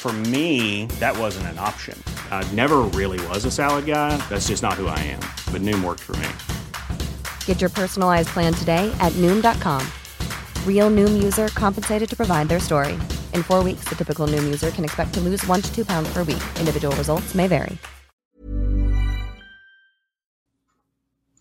For 0.00 0.12
me, 0.32 0.86
that 0.98 1.14
wasn't 1.18 1.48
an 1.48 1.58
option. 1.58 2.02
I 2.30 2.42
never 2.54 2.78
really 2.98 3.20
was 3.28 3.44
a 3.44 3.50
salad 3.50 3.84
guy. 3.84 4.16
That's 4.30 4.48
just 4.48 4.62
not 4.62 4.80
who 4.80 4.86
I 4.86 4.98
am. 5.00 5.20
But 5.52 5.60
Noom 5.60 5.84
worked 5.84 6.00
for 6.00 6.16
me. 6.16 7.06
Get 7.44 7.60
your 7.60 7.68
personalized 7.68 8.28
plan 8.28 8.54
today 8.54 8.90
at 8.98 9.12
Noom.com. 9.20 9.86
Real 10.64 10.90
Noom 10.90 11.22
user 11.22 11.48
compensated 11.48 12.08
to 12.08 12.16
provide 12.16 12.48
their 12.48 12.60
story. 12.60 12.94
In 13.34 13.42
four 13.42 13.62
weeks, 13.62 13.84
the 13.90 13.94
typical 13.94 14.26
Noom 14.26 14.42
user 14.44 14.70
can 14.70 14.84
expect 14.84 15.12
to 15.12 15.20
lose 15.20 15.46
one 15.46 15.60
to 15.60 15.70
two 15.74 15.84
pounds 15.84 16.10
per 16.14 16.24
week. 16.24 16.42
Individual 16.58 16.96
results 16.96 17.34
may 17.34 17.46
vary. 17.46 17.76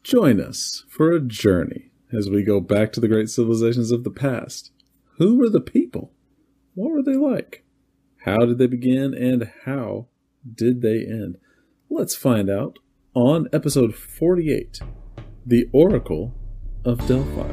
Join 0.04 0.42
us 0.42 0.84
for 0.90 1.14
a 1.14 1.22
journey 1.22 1.92
as 2.12 2.30
we 2.30 2.44
go 2.44 2.60
back 2.60 2.92
to 2.92 3.00
the 3.00 3.08
great 3.08 3.30
civilizations 3.30 3.92
of 3.92 4.04
the 4.04 4.12
past. 4.12 4.72
Who 5.18 5.38
were 5.38 5.48
the 5.48 5.62
people? 5.62 6.12
What 6.76 6.92
were 6.92 7.04
they 7.04 7.16
like? 7.16 7.64
How 8.24 8.40
did 8.40 8.58
they 8.58 8.68
begin 8.68 9.14
and 9.14 9.50
how 9.64 10.08
did 10.46 10.82
they 10.82 11.06
end? 11.06 11.38
Let's 11.90 12.18
find 12.18 12.50
out 12.50 12.78
on 13.14 13.48
episode 13.54 13.96
48 13.96 14.82
The 15.46 15.70
Oracle 15.72 16.34
of 16.84 17.08
Delphi. 17.08 17.48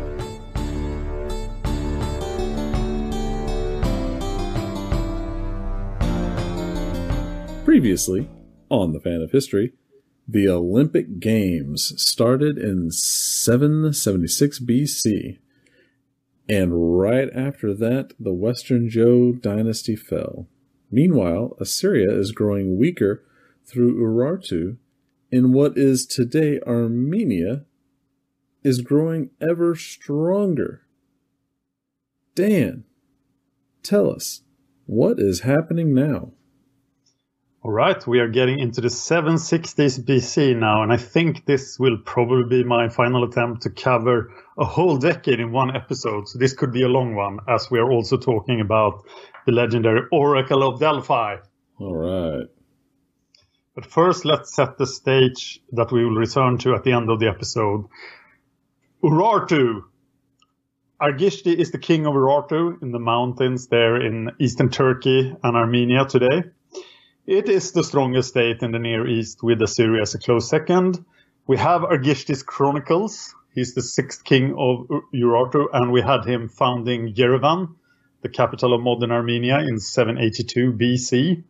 Previously, 7.64 8.28
on 8.68 8.92
the 8.92 9.00
Fan 9.00 9.22
of 9.22 9.30
History, 9.30 9.72
the 10.26 10.48
Olympic 10.48 11.20
Games 11.20 11.92
started 11.96 12.58
in 12.58 12.90
776 12.90 14.58
BC, 14.58 15.38
and 16.48 16.98
right 16.98 17.28
after 17.32 17.72
that, 17.72 18.14
the 18.18 18.32
Western 18.32 18.88
Zhou 18.88 19.40
dynasty 19.40 19.94
fell. 19.94 20.48
Meanwhile, 20.90 21.56
Assyria 21.60 22.10
is 22.12 22.32
growing 22.32 22.78
weaker 22.78 23.24
through 23.64 24.00
Urartu, 24.00 24.76
and 25.32 25.52
what 25.52 25.76
is 25.76 26.06
today 26.06 26.60
Armenia 26.66 27.64
is 28.62 28.80
growing 28.80 29.30
ever 29.40 29.74
stronger. 29.74 30.82
Dan, 32.34 32.84
tell 33.82 34.10
us, 34.10 34.42
what 34.86 35.18
is 35.18 35.40
happening 35.40 35.94
now? 35.94 36.32
All 37.66 37.72
right, 37.72 38.06
we 38.06 38.20
are 38.20 38.28
getting 38.28 38.60
into 38.60 38.80
the 38.80 38.86
760s 38.86 39.98
BC 40.04 40.56
now, 40.56 40.84
and 40.84 40.92
I 40.92 40.98
think 40.98 41.46
this 41.46 41.80
will 41.80 41.98
probably 41.98 42.44
be 42.44 42.62
my 42.62 42.88
final 42.88 43.24
attempt 43.24 43.62
to 43.62 43.70
cover 43.70 44.32
a 44.56 44.64
whole 44.64 44.98
decade 44.98 45.40
in 45.40 45.50
one 45.50 45.74
episode. 45.74 46.28
So 46.28 46.38
this 46.38 46.52
could 46.52 46.70
be 46.70 46.84
a 46.84 46.88
long 46.88 47.16
one, 47.16 47.40
as 47.48 47.68
we 47.68 47.80
are 47.80 47.90
also 47.90 48.18
talking 48.18 48.60
about 48.60 49.04
the 49.46 49.52
legendary 49.52 50.02
Oracle 50.12 50.62
of 50.62 50.78
Delphi. 50.78 51.38
All 51.80 51.96
right. 51.96 52.46
But 53.74 53.84
first, 53.84 54.24
let's 54.24 54.54
set 54.54 54.78
the 54.78 54.86
stage 54.86 55.60
that 55.72 55.90
we 55.90 56.04
will 56.04 56.14
return 56.14 56.58
to 56.58 56.76
at 56.76 56.84
the 56.84 56.92
end 56.92 57.10
of 57.10 57.18
the 57.18 57.26
episode. 57.26 57.86
Urartu. 59.02 59.82
Argishti 61.02 61.52
is 61.52 61.72
the 61.72 61.78
king 61.78 62.06
of 62.06 62.14
Urartu 62.14 62.80
in 62.80 62.92
the 62.92 63.00
mountains 63.00 63.66
there 63.66 64.00
in 64.00 64.30
eastern 64.38 64.70
Turkey 64.70 65.34
and 65.42 65.56
Armenia 65.56 66.04
today. 66.04 66.44
It 67.26 67.48
is 67.48 67.72
the 67.72 67.82
strongest 67.82 68.28
state 68.28 68.62
in 68.62 68.70
the 68.70 68.78
Near 68.78 69.04
East 69.04 69.42
with 69.42 69.60
Assyria 69.60 70.02
as 70.02 70.14
a 70.14 70.18
close 70.18 70.48
second. 70.48 71.04
We 71.48 71.56
have 71.56 71.82
Argishti's 71.82 72.44
Chronicles. 72.44 73.34
He's 73.52 73.74
the 73.74 73.82
sixth 73.82 74.22
king 74.22 74.54
of 74.56 74.86
Urartu, 75.12 75.66
and 75.72 75.90
we 75.90 76.02
had 76.02 76.24
him 76.24 76.48
founding 76.48 77.14
Yerevan, 77.14 77.74
the 78.20 78.28
capital 78.28 78.72
of 78.74 78.80
modern 78.80 79.10
Armenia, 79.10 79.58
in 79.58 79.80
782 79.80 80.72
BC. 80.72 81.42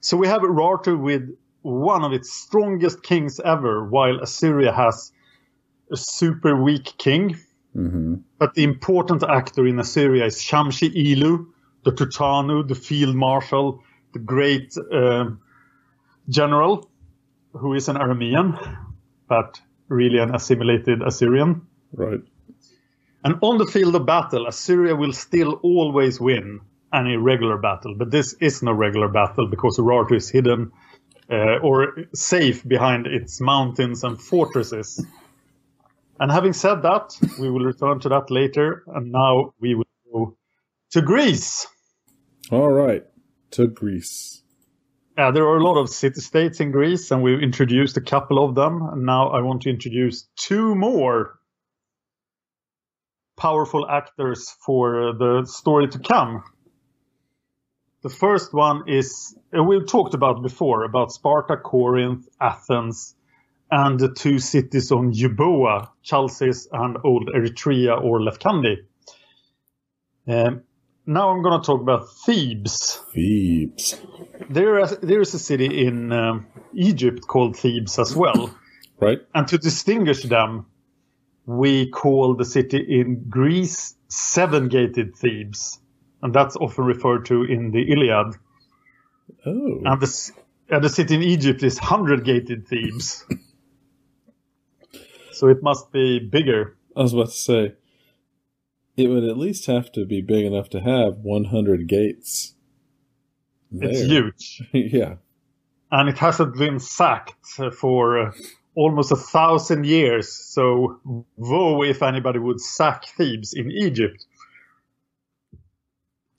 So 0.00 0.16
we 0.16 0.26
have 0.26 0.42
Urartu 0.42 0.98
with 0.98 1.32
one 1.60 2.02
of 2.02 2.12
its 2.12 2.32
strongest 2.32 3.04
kings 3.04 3.38
ever, 3.38 3.84
while 3.84 4.18
Assyria 4.18 4.72
has 4.72 5.12
a 5.92 5.96
super 5.96 6.60
weak 6.60 6.94
king. 6.98 7.38
Mm-hmm. 7.76 8.16
But 8.36 8.54
the 8.54 8.64
important 8.64 9.22
actor 9.22 9.64
in 9.64 9.78
Assyria 9.78 10.24
is 10.24 10.38
Shamshi 10.38 10.92
Ilu, 10.92 11.46
the 11.84 11.92
turtanu, 11.92 12.66
the 12.66 12.74
field 12.74 13.14
marshal, 13.14 13.80
the 14.12 14.18
great 14.18 14.76
uh, 14.76 15.30
general, 16.28 16.90
who 17.52 17.74
is 17.74 17.88
an 17.88 17.96
Aramean, 17.96 18.58
but 19.28 19.60
really 19.88 20.18
an 20.18 20.34
assimilated 20.34 21.02
Assyrian. 21.02 21.62
Right. 21.92 22.20
And 23.24 23.38
on 23.42 23.58
the 23.58 23.66
field 23.66 23.94
of 23.94 24.06
battle, 24.06 24.46
Assyria 24.46 24.96
will 24.96 25.12
still 25.12 25.60
always 25.62 26.20
win 26.20 26.60
any 26.92 27.16
regular 27.16 27.56
battle, 27.56 27.94
but 27.96 28.10
this 28.10 28.34
is 28.34 28.62
no 28.62 28.72
regular 28.72 29.08
battle 29.08 29.46
because 29.46 29.78
Urartu 29.78 30.16
is 30.16 30.28
hidden 30.28 30.72
uh, 31.30 31.58
or 31.62 31.94
safe 32.14 32.66
behind 32.66 33.06
its 33.06 33.40
mountains 33.40 34.04
and 34.04 34.20
fortresses. 34.20 35.04
And 36.20 36.30
having 36.30 36.52
said 36.52 36.82
that, 36.82 37.16
we 37.40 37.50
will 37.50 37.64
return 37.64 38.00
to 38.00 38.08
that 38.10 38.30
later. 38.30 38.84
And 38.86 39.10
now 39.10 39.54
we 39.58 39.74
will 39.74 39.86
go 40.12 40.36
to 40.90 41.02
Greece. 41.02 41.66
All 42.50 42.70
right. 42.70 43.04
To 43.52 43.66
Greece. 43.66 44.42
Yeah, 45.16 45.30
there 45.30 45.44
are 45.44 45.58
a 45.58 45.62
lot 45.62 45.78
of 45.78 45.90
city 45.90 46.20
states 46.20 46.60
in 46.60 46.70
Greece, 46.70 47.10
and 47.10 47.22
we've 47.22 47.42
introduced 47.42 47.98
a 47.98 48.00
couple 48.00 48.42
of 48.42 48.54
them. 48.54 48.80
And 48.82 49.04
now 49.04 49.28
I 49.28 49.42
want 49.42 49.62
to 49.62 49.70
introduce 49.70 50.26
two 50.36 50.74
more 50.74 51.38
powerful 53.36 53.86
actors 53.88 54.54
for 54.64 55.10
uh, 55.10 55.12
the 55.12 55.46
story 55.46 55.88
to 55.88 55.98
come. 55.98 56.44
The 58.02 58.08
first 58.08 58.54
one 58.54 58.88
is 58.88 59.36
uh, 59.56 59.62
we've 59.62 59.86
talked 59.86 60.14
about 60.14 60.42
before 60.42 60.84
about 60.84 61.12
Sparta, 61.12 61.56
Corinth, 61.56 62.26
Athens, 62.40 63.14
and 63.70 63.98
the 63.98 64.12
two 64.12 64.38
cities 64.38 64.92
on 64.92 65.12
Euboea, 65.12 65.88
Chalcis 66.04 66.66
and 66.72 66.96
Old 67.04 67.30
Eretria 67.34 68.02
or 68.02 68.20
Lefkandi. 68.20 68.76
Um, 70.26 70.62
now 71.06 71.30
I'm 71.30 71.42
going 71.42 71.60
to 71.60 71.66
talk 71.66 71.80
about 71.80 72.08
Thebes. 72.24 73.00
Thebes. 73.12 74.00
There 74.48 74.78
is, 74.80 74.96
there 74.98 75.20
is 75.20 75.34
a 75.34 75.38
city 75.38 75.86
in 75.86 76.12
um, 76.12 76.46
Egypt 76.74 77.26
called 77.26 77.56
Thebes 77.56 77.98
as 77.98 78.14
well. 78.14 78.54
Right. 79.00 79.18
And 79.34 79.48
to 79.48 79.58
distinguish 79.58 80.22
them, 80.22 80.66
we 81.44 81.90
call 81.90 82.36
the 82.36 82.44
city 82.44 82.78
in 82.78 83.24
Greece 83.28 83.96
seven 84.08 84.68
gated 84.68 85.16
Thebes. 85.16 85.80
And 86.22 86.32
that's 86.32 86.54
often 86.56 86.84
referred 86.84 87.26
to 87.26 87.42
in 87.42 87.72
the 87.72 87.92
Iliad. 87.92 88.36
Oh. 89.44 89.80
And 89.84 90.00
the, 90.00 90.30
and 90.68 90.84
the 90.84 90.88
city 90.88 91.16
in 91.16 91.22
Egypt 91.22 91.64
is 91.64 91.78
hundred 91.78 92.24
gated 92.24 92.68
Thebes. 92.68 93.26
so 95.32 95.48
it 95.48 95.62
must 95.62 95.90
be 95.90 96.20
bigger. 96.20 96.76
I 96.96 97.02
was 97.02 97.12
about 97.12 97.26
to 97.26 97.32
say, 97.32 97.74
it 98.96 99.08
would 99.08 99.24
at 99.24 99.38
least 99.38 99.66
have 99.66 99.90
to 99.92 100.04
be 100.04 100.20
big 100.20 100.44
enough 100.44 100.68
to 100.70 100.80
have 100.80 101.18
100 101.18 101.86
gates. 101.86 102.54
It's 103.72 104.00
huge. 104.00 104.62
yeah. 104.72 105.14
and 105.90 106.08
it 106.08 106.18
hasn't 106.18 106.56
been 106.56 106.78
sacked 106.78 107.34
for 107.78 108.28
uh, 108.28 108.32
almost 108.74 109.12
a 109.12 109.16
thousand 109.16 109.84
years. 109.84 110.32
So, 110.32 111.00
woe 111.36 111.82
if 111.82 112.02
anybody 112.02 112.38
would 112.38 112.60
sack 112.60 113.06
Thebes 113.06 113.52
in 113.52 113.70
Egypt. 113.70 114.24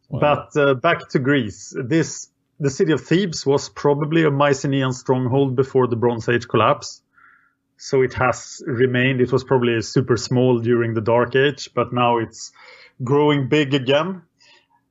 Wow. 0.10 0.20
But 0.20 0.60
uh, 0.60 0.74
back 0.76 1.10
to 1.10 1.20
Greece. 1.20 1.76
This 1.76 2.30
the 2.60 2.70
city 2.70 2.94
of 2.94 3.02
Thebes 3.02 3.46
was 3.46 3.70
probably 3.70 4.24
a 4.24 4.32
Mycenaean 4.32 4.94
stronghold 4.94 5.56
before 5.56 5.88
the 5.88 5.96
Bronze 5.96 6.30
Age 6.30 6.48
collapse. 6.48 7.03
So 7.78 8.02
it 8.02 8.14
has 8.14 8.62
remained. 8.66 9.22
It 9.22 9.32
was 9.32 9.44
probably 9.44 9.82
super 9.82 10.18
small 10.18 10.60
during 10.60 10.94
the 10.94 11.02
Dark 11.02 11.36
Age, 11.36 11.70
but 11.74 11.92
now 11.92 12.18
it's 12.18 12.52
growing 13.04 13.50
big 13.50 13.74
again. 13.74 14.22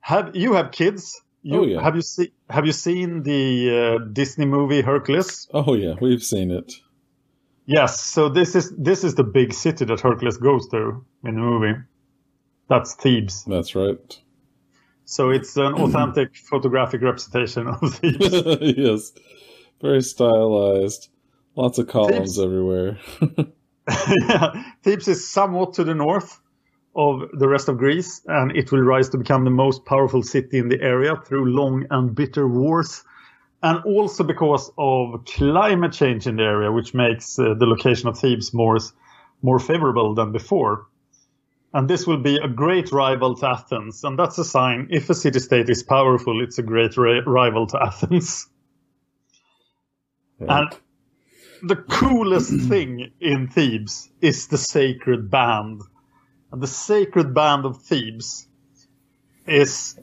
Have 0.01 0.35
you 0.35 0.53
have 0.53 0.71
kids? 0.71 1.19
You, 1.41 1.59
Oh, 1.59 1.65
yeah. 1.65 1.81
Have 1.81 1.95
you 1.95 2.01
seen 2.01 2.27
Have 2.49 2.65
you 2.65 2.71
seen 2.71 3.23
the 3.23 3.99
uh, 4.01 4.05
Disney 4.11 4.45
movie 4.45 4.81
Hercules? 4.81 5.47
Oh 5.53 5.73
yeah, 5.73 5.95
we've 5.99 6.23
seen 6.23 6.51
it. 6.51 6.73
Yes. 7.65 7.99
So 8.01 8.29
this 8.29 8.55
is 8.55 8.73
this 8.77 9.03
is 9.03 9.15
the 9.15 9.23
big 9.23 9.53
city 9.53 9.85
that 9.85 10.01
Hercules 10.01 10.37
goes 10.37 10.67
to 10.69 11.05
in 11.23 11.35
the 11.35 11.41
movie. 11.41 11.79
That's 12.69 12.95
Thebes. 12.95 13.43
That's 13.45 13.75
right. 13.75 14.19
So 15.05 15.29
it's 15.29 15.57
an 15.57 15.73
authentic 15.83 16.35
photographic 16.35 17.01
representation 17.01 17.67
of 17.67 17.79
Thebes. 17.95 18.33
yes, 18.77 19.11
very 19.81 20.01
stylized. 20.01 21.09
Lots 21.55 21.77
of 21.77 21.87
columns 21.87 22.37
Thebes- 22.37 22.39
everywhere. 22.39 22.99
yeah. 24.29 24.63
Thebes 24.83 25.07
is 25.07 25.29
somewhat 25.29 25.73
to 25.73 25.83
the 25.83 25.93
north 25.93 26.39
of 26.95 27.23
the 27.33 27.47
rest 27.47 27.69
of 27.69 27.77
Greece, 27.77 28.21
and 28.27 28.55
it 28.55 28.71
will 28.71 28.81
rise 28.81 29.09
to 29.09 29.17
become 29.17 29.43
the 29.43 29.49
most 29.49 29.85
powerful 29.85 30.21
city 30.21 30.57
in 30.57 30.69
the 30.69 30.81
area 30.81 31.15
through 31.15 31.51
long 31.51 31.85
and 31.89 32.15
bitter 32.15 32.47
wars, 32.47 33.03
and 33.61 33.83
also 33.83 34.23
because 34.23 34.71
of 34.77 35.25
climate 35.25 35.93
change 35.93 36.27
in 36.27 36.35
the 36.35 36.43
area, 36.43 36.71
which 36.71 36.93
makes 36.93 37.39
uh, 37.39 37.55
the 37.57 37.65
location 37.65 38.09
of 38.09 38.17
Thebes 38.17 38.53
more 38.53 38.77
more 39.41 39.59
favorable 39.59 40.15
than 40.15 40.31
before. 40.31 40.87
And 41.73 41.89
this 41.89 42.05
will 42.05 42.19
be 42.19 42.37
a 42.37 42.47
great 42.47 42.91
rival 42.91 43.35
to 43.37 43.47
Athens, 43.47 44.03
and 44.03 44.17
that's 44.17 44.37
a 44.37 44.45
sign. 44.45 44.87
If 44.91 45.09
a 45.09 45.15
city-state 45.15 45.69
is 45.69 45.81
powerful, 45.81 46.41
it's 46.43 46.59
a 46.59 46.63
great 46.63 46.95
ri- 46.97 47.23
rival 47.25 47.65
to 47.67 47.81
Athens. 47.81 48.47
And 50.39 50.69
the 51.63 51.75
coolest 51.75 52.51
thing 52.69 53.11
in 53.19 53.47
Thebes 53.47 54.09
is 54.21 54.47
the 54.47 54.57
sacred 54.57 55.29
band. 55.31 55.81
And 56.51 56.61
the 56.61 56.67
sacred 56.67 57.33
band 57.33 57.65
of 57.65 57.81
Thebes 57.83 58.47
is 59.47 59.97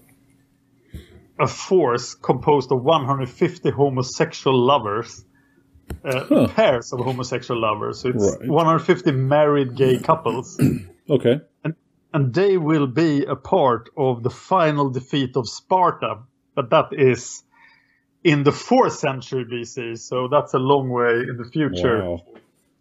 a 1.38 1.46
force 1.46 2.14
composed 2.14 2.72
of 2.72 2.82
150 2.82 3.70
homosexual 3.70 4.58
lovers, 4.58 5.24
uh, 6.04 6.24
Huh. 6.28 6.48
pairs 6.48 6.92
of 6.92 7.00
homosexual 7.00 7.60
lovers. 7.60 8.00
So 8.00 8.08
it's 8.10 8.36
Right. 8.40 8.48
150 8.48 9.12
married 9.12 9.74
gay 9.76 9.98
couples. 10.10 10.58
okay. 11.08 11.40
and 12.12 12.34
they 12.34 12.56
will 12.58 12.88
be 12.88 13.24
a 13.24 13.36
part 13.36 13.88
of 13.96 14.22
the 14.24 14.30
final 14.30 14.90
defeat 14.90 15.36
of 15.36 15.48
Sparta. 15.48 16.18
But 16.56 16.70
that 16.70 16.88
is 16.92 17.44
in 18.24 18.42
the 18.42 18.50
4th 18.50 18.92
century 18.92 19.44
BC, 19.44 19.98
so 19.98 20.28
that's 20.28 20.54
a 20.54 20.58
long 20.58 20.90
way 20.90 21.12
in 21.28 21.36
the 21.36 21.48
future. 21.50 22.02
Wow. 22.04 22.24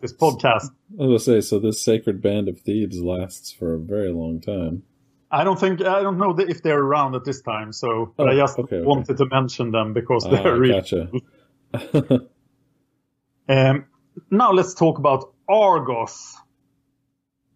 This 0.01 0.13
podcast. 0.13 0.69
I 0.97 1.03
was 1.03 1.07
gonna 1.07 1.19
say, 1.19 1.41
so 1.41 1.59
this 1.59 1.83
sacred 1.83 2.21
band 2.21 2.47
of 2.47 2.59
Thebes 2.61 3.01
lasts 3.01 3.51
for 3.51 3.73
a 3.73 3.79
very 3.79 4.11
long 4.11 4.39
time. 4.39 4.83
I 5.31 5.43
don't 5.43 5.59
think 5.59 5.81
I 5.81 6.01
don't 6.01 6.17
know 6.17 6.35
if 6.39 6.63
they're 6.63 6.79
around 6.79 7.15
at 7.15 7.23
this 7.25 7.41
time. 7.41 7.71
So, 7.73 8.13
Oh, 8.17 8.25
I 8.25 8.35
just 8.35 8.57
okay, 8.57 8.77
okay. 8.77 8.85
wanted 8.85 9.17
to 9.17 9.25
mention 9.27 9.71
them 9.71 9.93
because 9.93 10.25
Ah, 10.25 10.29
they're 10.31 10.57
really. 10.57 10.73
gotcha. 10.73 11.09
Um, 13.47 13.85
now 14.29 14.51
let's 14.51 14.73
talk 14.75 14.99
about 14.99 15.33
Argos. 15.49 16.35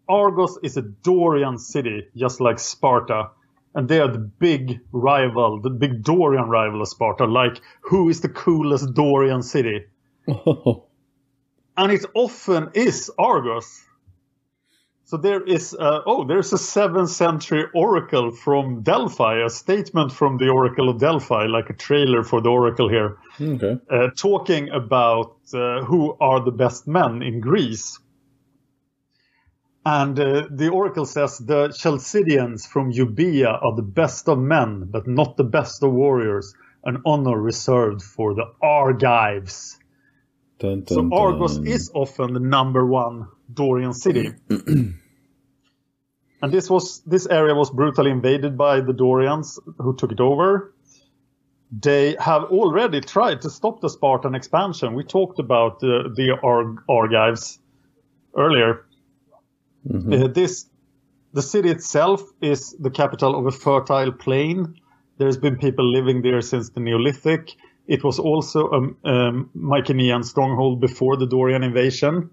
Argos 0.08 0.58
is 0.62 0.76
a 0.76 0.82
Dorian 0.82 1.56
city, 1.58 2.08
just 2.16 2.40
like 2.40 2.58
Sparta, 2.58 3.30
and 3.74 3.88
they 3.88 3.98
are 3.98 4.10
the 4.10 4.18
big 4.18 4.80
rival, 4.92 5.60
the 5.60 5.70
big 5.70 6.02
Dorian 6.02 6.48
rival 6.48 6.80
of 6.80 6.88
Sparta. 6.88 7.24
Like, 7.24 7.60
who 7.82 8.08
is 8.08 8.20
the 8.20 8.28
coolest 8.28 8.94
Dorian 8.94 9.42
city? 9.42 9.84
And 11.76 11.90
it 11.90 12.04
often 12.14 12.70
is 12.74 13.10
Argos. 13.18 13.84
So 15.06 15.18
there 15.18 15.42
is, 15.42 15.74
uh, 15.74 16.00
oh, 16.06 16.24
there's 16.24 16.52
a 16.52 16.56
7th 16.56 17.08
century 17.08 17.66
oracle 17.74 18.30
from 18.30 18.82
Delphi, 18.82 19.44
a 19.44 19.50
statement 19.50 20.12
from 20.12 20.38
the 20.38 20.48
Oracle 20.48 20.88
of 20.88 20.98
Delphi, 20.98 21.46
like 21.46 21.68
a 21.68 21.74
trailer 21.74 22.22
for 22.22 22.40
the 22.40 22.48
Oracle 22.48 22.88
here 22.88 23.18
okay. 23.40 23.76
uh, 23.90 24.08
talking 24.16 24.70
about 24.70 25.36
uh, 25.52 25.82
who 25.84 26.16
are 26.20 26.42
the 26.42 26.52
best 26.52 26.88
men 26.88 27.22
in 27.22 27.40
Greece. 27.40 27.98
And 29.86 30.18
uh, 30.18 30.48
the 30.50 30.70
oracle 30.70 31.04
says 31.04 31.38
the 31.38 31.68
Chalcidians 31.68 32.66
from 32.66 32.90
Euboea 32.92 33.62
are 33.62 33.76
the 33.76 33.82
best 33.82 34.28
of 34.28 34.38
men, 34.38 34.88
but 34.90 35.06
not 35.06 35.36
the 35.36 35.44
best 35.44 35.82
of 35.82 35.92
warriors, 35.92 36.54
an 36.84 37.02
honor 37.04 37.38
reserved 37.38 38.02
for 38.02 38.34
the 38.34 38.46
Argives. 38.62 39.78
Dun, 40.58 40.86
So 40.86 41.10
Argos 41.12 41.56
dun. 41.56 41.66
is 41.66 41.90
often 41.94 42.32
the 42.32 42.40
number 42.40 42.86
one 42.86 43.28
Dorian 43.52 43.92
city. 43.92 44.32
and 44.48 44.94
this 46.42 46.70
was 46.70 47.00
this 47.00 47.26
area 47.26 47.54
was 47.54 47.70
brutally 47.70 48.10
invaded 48.10 48.56
by 48.56 48.80
the 48.80 48.92
Dorians 48.92 49.58
who 49.78 49.94
took 49.96 50.12
it 50.12 50.20
over. 50.20 50.72
They 51.70 52.16
have 52.20 52.44
already 52.44 53.00
tried 53.00 53.42
to 53.42 53.50
stop 53.50 53.80
the 53.80 53.88
Spartan 53.88 54.34
expansion. 54.34 54.94
We 54.94 55.04
talked 55.04 55.40
about 55.40 55.82
uh, 55.82 56.08
the 56.14 56.38
Arg- 56.42 56.82
Argives 56.88 57.58
earlier. 58.36 58.86
Uh, 59.88 60.28
this 60.28 60.66
the 61.32 61.42
city 61.42 61.68
itself 61.68 62.22
is 62.40 62.76
the 62.78 62.90
capital 62.90 63.36
of 63.38 63.46
a 63.46 63.50
fertile 63.50 64.12
plain. 64.12 64.74
There's 65.18 65.36
been 65.36 65.56
people 65.56 65.84
living 65.84 66.22
there 66.22 66.40
since 66.40 66.70
the 66.70 66.80
Neolithic. 66.80 67.52
It 67.86 68.02
was 68.02 68.18
also 68.18 68.94
a 69.04 69.08
um, 69.08 69.50
Mycenaean 69.54 70.22
stronghold 70.22 70.80
before 70.80 71.16
the 71.16 71.26
Dorian 71.26 71.62
invasion. 71.62 72.30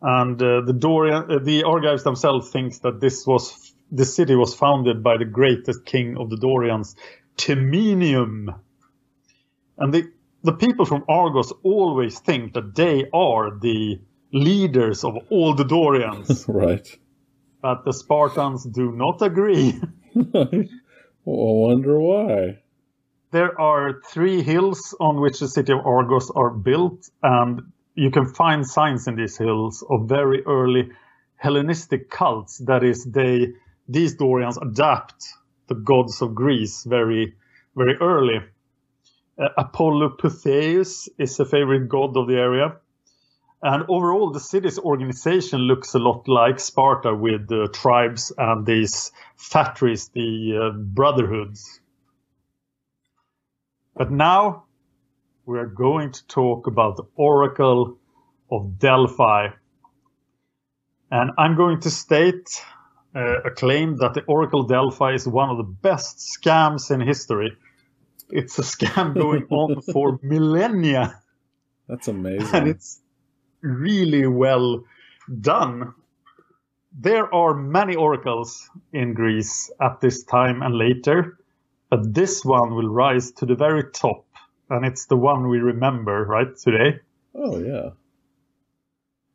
And 0.00 0.42
uh, 0.42 0.62
the 0.62 0.72
Dorian, 0.72 1.30
uh, 1.30 1.38
the 1.38 1.62
Argives 1.62 2.02
themselves 2.02 2.50
thinks 2.50 2.80
that 2.80 3.00
this 3.00 3.26
was 3.26 3.74
the 3.92 4.04
city 4.04 4.34
was 4.34 4.54
founded 4.54 5.02
by 5.02 5.18
the 5.18 5.26
greatest 5.26 5.84
king 5.84 6.16
of 6.16 6.30
the 6.30 6.38
Dorians, 6.38 6.96
Temenium. 7.36 8.58
And 9.78 9.92
the 9.92 10.10
the 10.42 10.52
people 10.52 10.86
from 10.86 11.04
Argos 11.08 11.52
always 11.62 12.18
think 12.18 12.54
that 12.54 12.74
they 12.74 13.06
are 13.12 13.56
the 13.60 14.00
leaders 14.32 15.04
of 15.04 15.16
all 15.30 15.54
the 15.54 15.64
Dorians, 15.64 16.44
right. 16.48 16.86
but 17.60 17.84
the 17.84 17.92
Spartans 17.92 18.64
do 18.64 18.92
not 18.92 19.22
agree. 19.22 19.80
I 20.34 20.68
wonder 21.24 22.00
why. 22.00 22.58
There 23.30 23.58
are 23.60 24.00
three 24.06 24.42
hills 24.42 24.94
on 25.00 25.20
which 25.20 25.40
the 25.40 25.48
city 25.48 25.72
of 25.72 25.86
Argos 25.86 26.30
are 26.30 26.50
built, 26.50 27.08
and 27.22 27.62
you 27.94 28.10
can 28.10 28.26
find 28.26 28.66
signs 28.66 29.06
in 29.06 29.16
these 29.16 29.38
hills 29.38 29.84
of 29.88 30.08
very 30.08 30.42
early 30.44 30.90
Hellenistic 31.36 32.08
cults. 32.08 32.58
That 32.58 32.84
is, 32.84 33.04
they 33.04 33.48
these 33.88 34.14
Dorians 34.14 34.58
adapt 34.58 35.24
the 35.66 35.74
gods 35.74 36.22
of 36.22 36.34
Greece 36.34 36.84
very, 36.84 37.34
very 37.74 37.96
early. 38.00 38.40
Uh, 39.38 39.48
Apollo 39.56 40.10
Pythias 40.10 41.08
is 41.18 41.40
a 41.40 41.44
favorite 41.44 41.88
god 41.88 42.16
of 42.16 42.28
the 42.28 42.36
area. 42.36 42.76
And 43.62 43.84
overall, 43.88 44.32
the 44.32 44.40
city's 44.40 44.78
organization 44.78 45.60
looks 45.60 45.94
a 45.94 46.00
lot 46.00 46.26
like 46.26 46.58
Sparta 46.58 47.14
with 47.14 47.46
the 47.46 47.68
tribes 47.72 48.32
and 48.36 48.66
these 48.66 49.12
phratries, 49.36 50.10
the 50.12 50.58
uh, 50.60 50.76
brotherhoods. 50.76 51.80
But 53.94 54.10
now 54.10 54.64
we're 55.46 55.66
going 55.66 56.10
to 56.10 56.26
talk 56.26 56.66
about 56.66 56.96
the 56.96 57.04
Oracle 57.14 57.98
of 58.50 58.80
Delphi. 58.80 59.48
And 61.12 61.30
I'm 61.38 61.56
going 61.56 61.80
to 61.80 61.90
state 61.90 62.64
uh, 63.14 63.42
a 63.42 63.50
claim 63.50 63.98
that 63.98 64.14
the 64.14 64.22
Oracle 64.22 64.62
of 64.62 64.68
Delphi 64.68 65.12
is 65.14 65.28
one 65.28 65.50
of 65.50 65.58
the 65.58 65.62
best 65.62 66.18
scams 66.18 66.90
in 66.90 67.00
history. 67.00 67.56
It's 68.28 68.58
a 68.58 68.62
scam 68.62 69.14
going 69.14 69.46
on 69.50 69.82
for 69.92 70.18
millennia 70.22 71.20
That's 71.86 72.08
amazing. 72.08 72.54
and 72.54 72.68
it's 72.68 73.01
really 73.62 74.26
well 74.26 74.84
done. 75.40 75.94
There 76.98 77.32
are 77.34 77.54
many 77.54 77.96
oracles 77.96 78.68
in 78.92 79.14
Greece 79.14 79.70
at 79.80 80.00
this 80.00 80.24
time 80.24 80.62
and 80.62 80.76
later, 80.76 81.38
but 81.88 82.12
this 82.12 82.44
one 82.44 82.74
will 82.74 82.88
rise 82.88 83.32
to 83.32 83.46
the 83.46 83.54
very 83.54 83.84
top, 83.90 84.26
and 84.68 84.84
it's 84.84 85.06
the 85.06 85.16
one 85.16 85.48
we 85.48 85.58
remember 85.58 86.24
right 86.24 86.54
today. 86.56 87.00
oh 87.34 87.58
yeah. 87.58 87.90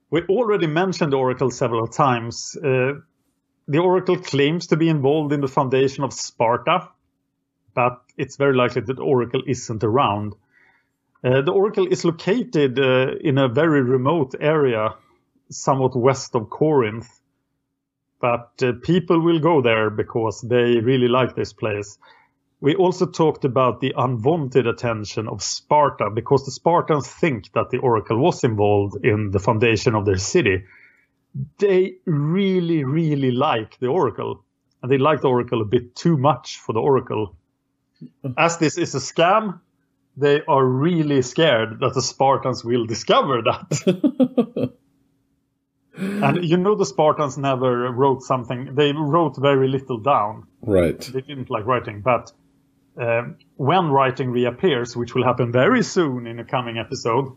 We 0.09 0.21
already 0.23 0.67
mentioned 0.67 1.11
the 1.11 1.17
oracle 1.17 1.51
several 1.51 1.87
times. 1.87 2.55
Uh, 2.55 2.93
the 3.67 3.79
oracle 3.79 4.17
claims 4.17 4.67
to 4.67 4.77
be 4.77 4.87
involved 4.87 5.33
in 5.33 5.41
the 5.41 5.49
foundation 5.49 6.03
of 6.05 6.13
Sparta, 6.13 6.87
but 7.73 8.01
it's 8.17 8.37
very 8.37 8.55
likely 8.55 8.81
that 8.81 8.99
oracle 8.99 9.43
isn't 9.45 9.83
around. 9.83 10.33
Uh, 11.23 11.41
the 11.41 11.51
oracle 11.51 11.87
is 11.87 12.05
located 12.05 12.79
uh, 12.79 13.15
in 13.21 13.37
a 13.37 13.47
very 13.47 13.81
remote 13.81 14.35
area, 14.39 14.95
somewhat 15.49 15.95
west 15.95 16.35
of 16.35 16.49
Corinth. 16.49 17.07
But 18.19 18.51
uh, 18.61 18.73
people 18.83 19.19
will 19.19 19.39
go 19.39 19.61
there 19.61 19.89
because 19.89 20.41
they 20.41 20.79
really 20.79 21.07
like 21.07 21.35
this 21.35 21.53
place. 21.53 21.97
We 22.59 22.75
also 22.75 23.05
talked 23.05 23.45
about 23.45 23.81
the 23.81 23.93
unwanted 23.95 24.65
attention 24.65 25.27
of 25.27 25.43
Sparta 25.43 26.09
because 26.09 26.45
the 26.45 26.51
Spartans 26.51 27.07
think 27.07 27.51
that 27.53 27.69
the 27.69 27.77
oracle 27.77 28.17
was 28.17 28.43
involved 28.43 29.05
in 29.05 29.29
the 29.29 29.39
foundation 29.39 29.93
of 29.93 30.05
their 30.05 30.17
city. 30.17 30.63
They 31.59 31.97
really, 32.05 32.83
really 32.83 33.29
like 33.29 33.77
the 33.79 33.87
oracle. 33.87 34.43
And 34.81 34.91
they 34.91 34.97
like 34.97 35.21
the 35.21 35.29
oracle 35.29 35.61
a 35.61 35.65
bit 35.65 35.95
too 35.95 36.17
much 36.17 36.57
for 36.57 36.73
the 36.73 36.79
oracle. 36.79 37.35
As 38.37 38.57
this 38.57 38.77
is 38.77 38.95
a 38.95 38.99
scam, 38.99 39.59
they 40.17 40.41
are 40.47 40.65
really 40.65 41.21
scared 41.21 41.79
that 41.79 41.93
the 41.93 42.01
Spartans 42.01 42.65
will 42.65 42.85
discover 42.85 43.43
that. 43.43 44.73
and 45.97 46.43
you 46.43 46.57
know 46.57 46.75
the 46.75 46.85
Spartans 46.85 47.37
never 47.37 47.91
wrote 47.91 48.23
something. 48.23 48.73
They 48.73 48.91
wrote 48.93 49.37
very 49.37 49.67
little 49.67 49.99
down. 49.99 50.47
Right. 50.61 50.99
They 50.99 51.21
didn't 51.21 51.51
like 51.51 51.65
writing, 51.67 52.01
but 52.01 52.31
um, 52.97 53.37
when 53.55 53.89
writing 53.89 54.31
reappears, 54.31 54.97
which 54.97 55.13
will 55.13 55.23
happen 55.23 55.51
very 55.51 55.83
soon 55.83 56.25
in 56.25 56.39
a 56.39 56.43
coming 56.43 56.79
episode, 56.79 57.35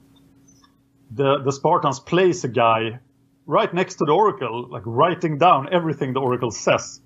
the 1.10 1.42
the 1.44 1.52
Spartans 1.52 2.00
place 2.00 2.44
a 2.44 2.48
guy 2.48 3.00
right 3.44 3.72
next 3.74 3.96
to 3.96 4.04
the 4.06 4.12
oracle, 4.12 4.68
like 4.70 4.84
writing 4.86 5.36
down 5.36 5.68
everything 5.70 6.14
the 6.14 6.20
oracle 6.20 6.50
says. 6.50 7.02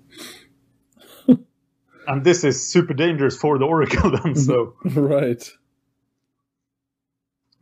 and 2.07 2.23
this 2.23 2.45
is 2.45 2.71
super 2.71 2.93
dangerous 2.93 3.35
for 3.35 3.57
the 3.57 3.65
oracle 3.65 4.11
then. 4.11 4.35
So 4.35 4.75
Right. 4.85 5.43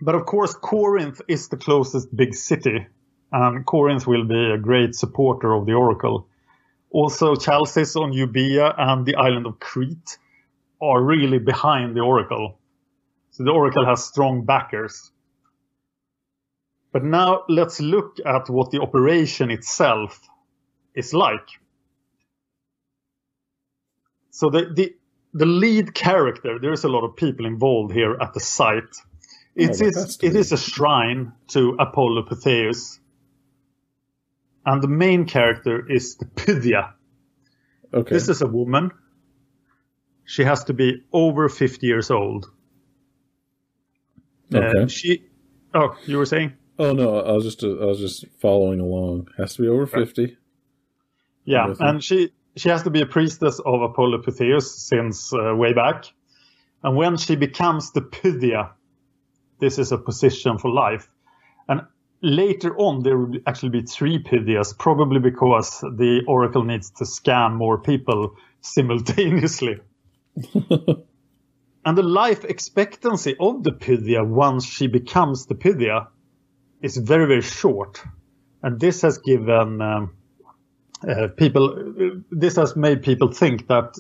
But 0.04 0.16
of 0.16 0.26
course, 0.26 0.54
Corinth 0.54 1.22
is 1.30 1.48
the 1.48 1.56
closest 1.56 2.14
big 2.14 2.36
city, 2.36 2.88
and 3.32 3.66
Corinth 3.66 4.06
will 4.06 4.26
be 4.26 4.52
a 4.52 4.58
great 4.58 4.96
supporter 4.96 5.54
of 5.54 5.66
the 5.66 5.76
Oracle. 5.76 6.28
Also, 6.90 7.36
Chalcis 7.36 7.96
on 7.96 8.12
Euboea 8.12 8.76
and 8.78 9.06
the 9.06 9.16
island 9.16 9.46
of 9.46 9.62
Crete 9.62 10.18
are 10.82 11.02
really 11.02 11.40
behind 11.40 11.96
the 11.96 12.02
Oracle. 12.02 12.60
So 13.32 13.46
the 13.46 13.52
Oracle 13.52 13.86
has 13.86 14.04
strong 14.04 14.44
backers. 14.44 15.10
But 16.92 17.06
now 17.06 17.46
let's 17.48 17.80
look 17.80 18.18
at 18.26 18.50
what 18.50 18.72
the 18.72 18.82
operation 18.82 19.52
itself 19.52 20.20
is 20.94 21.14
like. 21.14 21.48
So 24.32 24.50
the, 24.50 24.70
the, 24.76 24.96
the 25.34 25.46
lead 25.46 25.94
character, 25.94 26.60
there 26.60 26.74
is 26.74 26.84
a 26.84 26.90
lot 26.90 27.06
of 27.06 27.16
people 27.16 27.46
involved 27.46 27.94
here 27.94 28.18
at 28.20 28.34
the 28.34 28.42
site. 28.42 28.98
It 29.56 29.70
Oh, 29.82 29.86
is 29.86 30.18
it 30.22 30.36
is 30.36 30.52
a 30.52 30.58
shrine 30.58 31.34
to 31.50 31.76
Apollo 31.80 32.24
Pytheus. 32.24 33.00
And 34.66 34.82
the 34.82 34.88
main 34.88 35.26
character 35.26 35.90
is 35.92 36.16
the 36.16 36.26
Pythia. 36.26 36.94
Okay. 37.94 38.14
This 38.16 38.30
is 38.30 38.42
a 38.42 38.48
woman. 38.48 38.92
She 40.26 40.44
has 40.46 40.64
to 40.66 40.74
be 40.74 41.04
over 41.12 41.50
50 41.50 41.86
years 41.86 42.10
old. 42.10 42.50
Uh, 44.54 44.58
okay. 44.58 44.88
she 44.88 45.24
Oh, 45.74 45.96
you 46.06 46.18
were 46.18 46.26
saying? 46.26 46.54
oh 46.80 46.94
no, 46.94 47.20
I 47.20 47.32
was 47.32 47.44
just 47.44 47.64
I 47.64 47.86
was 47.86 48.00
just 48.00 48.26
following 48.40 48.80
along. 48.80 49.28
Has 49.38 49.56
to 49.56 49.62
be 49.64 49.68
over 49.68 49.86
fifty. 49.88 50.38
Yeah, 51.46 51.74
and 51.80 52.04
she 52.04 52.32
she 52.56 52.70
has 52.70 52.84
to 52.84 52.90
be 52.90 53.02
a 53.02 53.06
priestess 53.06 53.60
of 53.60 53.82
Apollo 53.82 54.22
Pytheus 54.24 54.76
since 54.78 55.34
uh, 55.34 55.56
way 55.56 55.74
back. 55.74 56.06
And 56.84 56.96
when 56.96 57.18
she 57.18 57.36
becomes 57.36 57.92
the 57.92 58.02
Pythia, 58.02 58.72
this 59.64 59.80
is 59.80 59.94
a 59.94 59.98
position 59.98 60.58
for 60.58 60.70
life. 60.70 61.10
And 61.70 61.84
later 62.22 62.76
on, 62.78 63.02
there 63.02 63.18
will 63.18 63.40
actually 63.48 63.70
be 63.70 63.84
three 63.84 64.20
Pythias, 64.20 64.74
probably 64.74 65.22
because 65.22 65.80
the 65.80 66.24
Oracle 66.28 66.64
needs 66.64 66.92
to 66.98 67.06
scam 67.06 67.56
more 67.56 67.78
people 67.78 68.36
simultaneously. 68.60 69.80
and 71.86 71.98
the 71.98 72.04
life 72.04 72.44
expectancy 72.44 73.36
of 73.40 73.64
the 73.64 73.72
Pythia 73.72 74.24
once 74.26 74.66
she 74.66 74.88
becomes 74.88 75.46
the 75.46 75.56
Pythia 75.56 76.08
is 76.82 76.98
very, 76.98 77.26
very 77.26 77.42
short. 77.42 78.04
And 78.62 78.82
this 78.82 79.02
has 79.04 79.20
given 79.20 79.82
um, 79.82 80.14
uh, 81.08 81.30
people, 81.38 82.22
this 82.30 82.58
has 82.58 82.76
made 82.76 83.02
people 83.02 83.32
think 83.32 83.68
that 83.68 83.96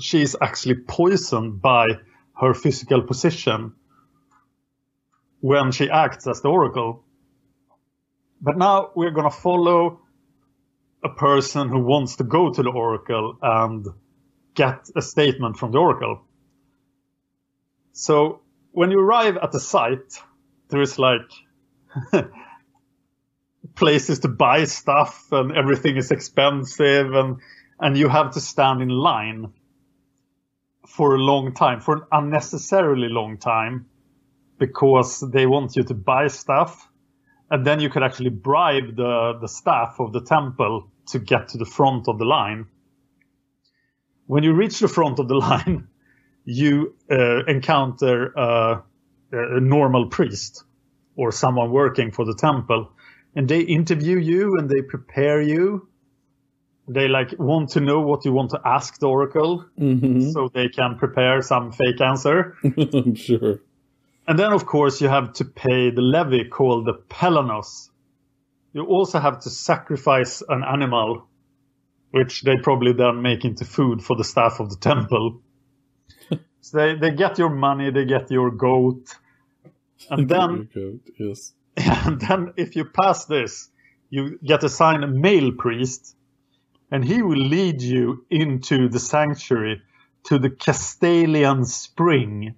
she 0.00 0.22
is 0.22 0.36
actually 0.40 0.76
poisoned 0.76 1.60
by 1.60 1.86
her 2.40 2.54
physical 2.54 3.02
position 3.02 3.74
when 5.40 5.72
she 5.72 5.90
acts 5.90 6.26
as 6.26 6.40
the 6.40 6.48
oracle. 6.48 7.04
But 8.40 8.56
now 8.56 8.90
we're 8.94 9.10
going 9.10 9.30
to 9.30 9.36
follow 9.36 10.00
a 11.02 11.08
person 11.08 11.68
who 11.68 11.80
wants 11.80 12.16
to 12.16 12.24
go 12.24 12.52
to 12.52 12.62
the 12.62 12.70
oracle 12.70 13.38
and 13.40 13.86
get 14.54 14.88
a 14.96 15.02
statement 15.02 15.56
from 15.56 15.72
the 15.72 15.78
oracle. 15.78 16.22
So 17.92 18.40
when 18.72 18.90
you 18.90 18.98
arrive 19.00 19.36
at 19.36 19.52
the 19.52 19.60
site, 19.60 20.20
there 20.68 20.82
is 20.82 20.98
like 20.98 21.30
places 23.74 24.20
to 24.20 24.28
buy 24.28 24.64
stuff 24.64 25.28
and 25.32 25.52
everything 25.52 25.96
is 25.96 26.10
expensive 26.10 27.14
and 27.14 27.38
and 27.80 27.96
you 27.96 28.08
have 28.08 28.32
to 28.32 28.40
stand 28.40 28.82
in 28.82 28.88
line 28.88 29.52
for 30.86 31.14
a 31.14 31.18
long 31.18 31.54
time, 31.54 31.80
for 31.80 31.94
an 31.94 32.02
unnecessarily 32.10 33.08
long 33.08 33.38
time, 33.38 33.86
because 34.58 35.20
they 35.20 35.46
want 35.46 35.76
you 35.76 35.82
to 35.84 35.94
buy 35.94 36.28
stuff, 36.28 36.88
and 37.50 37.66
then 37.66 37.80
you 37.80 37.88
could 37.90 38.02
actually 38.02 38.30
bribe 38.30 38.96
the, 38.96 39.38
the 39.40 39.48
staff 39.48 39.96
of 40.00 40.12
the 40.12 40.20
temple 40.20 40.90
to 41.06 41.18
get 41.18 41.48
to 41.48 41.58
the 41.58 41.64
front 41.64 42.08
of 42.08 42.18
the 42.18 42.24
line. 42.24 42.66
When 44.26 44.42
you 44.42 44.52
reach 44.52 44.80
the 44.80 44.88
front 44.88 45.18
of 45.18 45.28
the 45.28 45.34
line, 45.48 45.88
you 46.44 46.94
uh, 47.10 47.44
encounter 47.46 48.38
uh, 48.38 48.80
a 49.32 49.60
normal 49.60 50.06
priest 50.08 50.64
or 51.16 51.32
someone 51.32 51.70
working 51.72 52.10
for 52.12 52.24
the 52.24 52.34
temple, 52.34 52.90
and 53.34 53.48
they 53.48 53.60
interview 53.60 54.18
you 54.18 54.56
and 54.58 54.68
they 54.68 54.82
prepare 54.82 55.40
you. 55.40 55.88
They 56.90 57.06
like 57.08 57.34
want 57.38 57.70
to 57.70 57.80
know 57.80 58.00
what 58.00 58.24
you 58.24 58.32
want 58.32 58.50
to 58.50 58.60
ask 58.64 58.98
the 58.98 59.08
oracle, 59.08 59.64
Mm-hmm. 59.78 60.30
so 60.30 60.48
they 60.52 60.68
can 60.68 60.96
prepare 60.96 61.42
some 61.42 61.70
fake 61.72 62.00
answer. 62.00 62.56
I'm 62.64 63.14
sure. 63.14 63.60
And 64.28 64.38
then, 64.38 64.52
of 64.52 64.66
course, 64.66 65.00
you 65.00 65.08
have 65.08 65.32
to 65.34 65.46
pay 65.46 65.88
the 65.90 66.02
levy 66.02 66.44
called 66.44 66.84
the 66.84 66.92
Pelanos. 66.92 67.88
You 68.74 68.84
also 68.84 69.18
have 69.18 69.40
to 69.40 69.50
sacrifice 69.50 70.42
an 70.46 70.62
animal, 70.62 71.26
which 72.10 72.42
they 72.42 72.56
probably 72.62 72.92
then 72.92 73.22
make 73.22 73.46
into 73.46 73.64
food 73.64 74.04
for 74.04 74.16
the 74.16 74.24
staff 74.24 74.60
of 74.60 74.68
the 74.68 74.76
temple. 74.76 75.40
so 76.60 76.76
they, 76.76 76.94
they 76.96 77.16
get 77.16 77.38
your 77.38 77.48
money, 77.48 77.90
they 77.90 78.04
get 78.04 78.30
your 78.30 78.50
goat. 78.50 79.16
And 80.10 80.28
then, 80.28 80.68
Goat, 80.74 81.00
yes. 81.18 81.54
and 81.78 82.20
then 82.20 82.52
if 82.58 82.76
you 82.76 82.84
pass 82.84 83.24
this, 83.24 83.70
you 84.10 84.38
get 84.44 84.62
assigned 84.62 85.04
a 85.04 85.08
male 85.08 85.52
priest, 85.52 86.14
and 86.90 87.02
he 87.02 87.22
will 87.22 87.38
lead 87.38 87.80
you 87.80 88.26
into 88.28 88.90
the 88.90 89.00
sanctuary 89.00 89.80
to 90.24 90.38
the 90.38 90.50
Castalian 90.50 91.64
Spring. 91.64 92.56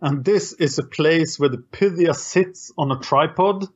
And 0.00 0.24
this 0.24 0.52
is 0.52 0.78
a 0.78 0.84
place 0.84 1.38
where 1.38 1.48
the 1.48 1.58
Pythia 1.58 2.14
sits 2.14 2.72
on 2.78 2.92
a 2.92 3.00
tripod, 3.00 3.66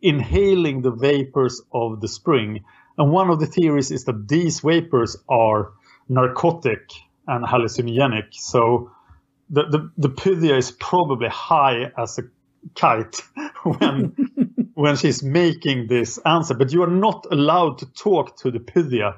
inhaling 0.00 0.82
the 0.82 0.90
vapors 0.90 1.60
of 1.72 2.00
the 2.00 2.08
spring. 2.08 2.64
And 2.96 3.12
one 3.12 3.30
of 3.30 3.38
the 3.38 3.46
theories 3.46 3.90
is 3.90 4.04
that 4.04 4.28
these 4.28 4.60
vapors 4.60 5.16
are 5.28 5.72
narcotic 6.08 6.90
and 7.26 7.44
hallucinogenic. 7.44 8.32
So 8.32 8.90
the, 9.50 9.64
the, 9.64 9.90
the 9.98 10.08
Pythia 10.08 10.56
is 10.56 10.70
probably 10.70 11.28
high 11.28 11.92
as 11.98 12.18
a 12.18 12.22
kite 12.74 13.20
when 13.64 14.16
when 14.74 14.96
she's 14.96 15.22
making 15.22 15.86
this 15.86 16.18
answer. 16.24 16.54
But 16.54 16.72
you 16.72 16.82
are 16.82 16.90
not 16.90 17.26
allowed 17.30 17.78
to 17.78 17.86
talk 17.92 18.36
to 18.38 18.50
the 18.50 18.60
Pythia. 18.60 19.16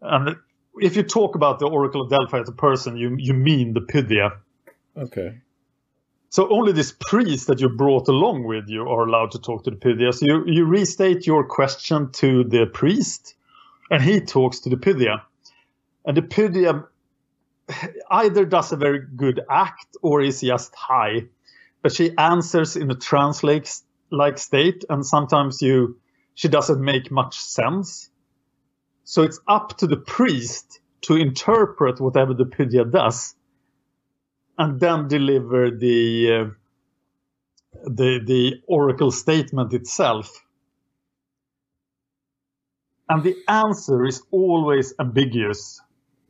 And 0.00 0.36
if 0.80 0.96
you 0.96 1.02
talk 1.02 1.34
about 1.34 1.58
the 1.58 1.68
Oracle 1.68 2.02
of 2.02 2.10
Delphi 2.10 2.40
as 2.40 2.48
a 2.48 2.52
person, 2.52 2.96
you 2.96 3.16
you 3.18 3.34
mean 3.34 3.74
the 3.74 3.82
Pythia. 3.82 4.32
Okay. 4.96 5.40
So 6.30 6.48
only 6.50 6.72
this 6.72 6.92
priest 6.98 7.46
that 7.46 7.60
you 7.60 7.68
brought 7.68 8.08
along 8.08 8.44
with 8.44 8.68
you 8.68 8.82
are 8.88 9.06
allowed 9.06 9.30
to 9.32 9.38
talk 9.38 9.64
to 9.64 9.70
the 9.70 9.76
Pythia. 9.76 10.12
So 10.12 10.26
you, 10.26 10.44
you 10.46 10.64
restate 10.64 11.26
your 11.26 11.44
question 11.44 12.10
to 12.12 12.42
the 12.42 12.66
priest, 12.66 13.34
and 13.90 14.02
he 14.02 14.20
talks 14.20 14.60
to 14.60 14.68
the 14.68 14.76
Pythia. 14.76 15.22
And 16.04 16.16
the 16.16 16.22
Pythia 16.22 16.86
either 18.10 18.44
does 18.44 18.72
a 18.72 18.76
very 18.76 19.00
good 19.14 19.40
act 19.48 19.96
or 20.02 20.22
is 20.22 20.40
just 20.40 20.74
high, 20.74 21.26
but 21.82 21.92
she 21.92 22.16
answers 22.18 22.76
in 22.76 22.90
a 22.90 22.94
trance-like 22.94 24.38
state, 24.38 24.84
and 24.90 25.06
sometimes 25.06 25.62
you 25.62 25.98
she 26.34 26.48
doesn't 26.48 26.80
make 26.80 27.12
much 27.12 27.38
sense. 27.38 28.10
So 29.04 29.22
it's 29.22 29.38
up 29.46 29.78
to 29.78 29.86
the 29.86 29.96
priest 29.96 30.80
to 31.02 31.14
interpret 31.14 32.00
whatever 32.00 32.34
the 32.34 32.44
Pythia 32.44 32.84
does 32.84 33.36
and 34.58 34.80
then 34.80 35.08
deliver 35.08 35.70
the 35.70 36.32
uh, 36.32 36.50
the 37.84 38.20
the 38.24 38.62
oracle 38.66 39.10
statement 39.10 39.72
itself. 39.72 40.30
And 43.08 43.22
the 43.22 43.36
answer 43.48 44.04
is 44.04 44.22
always 44.30 44.94
ambiguous. 44.98 45.80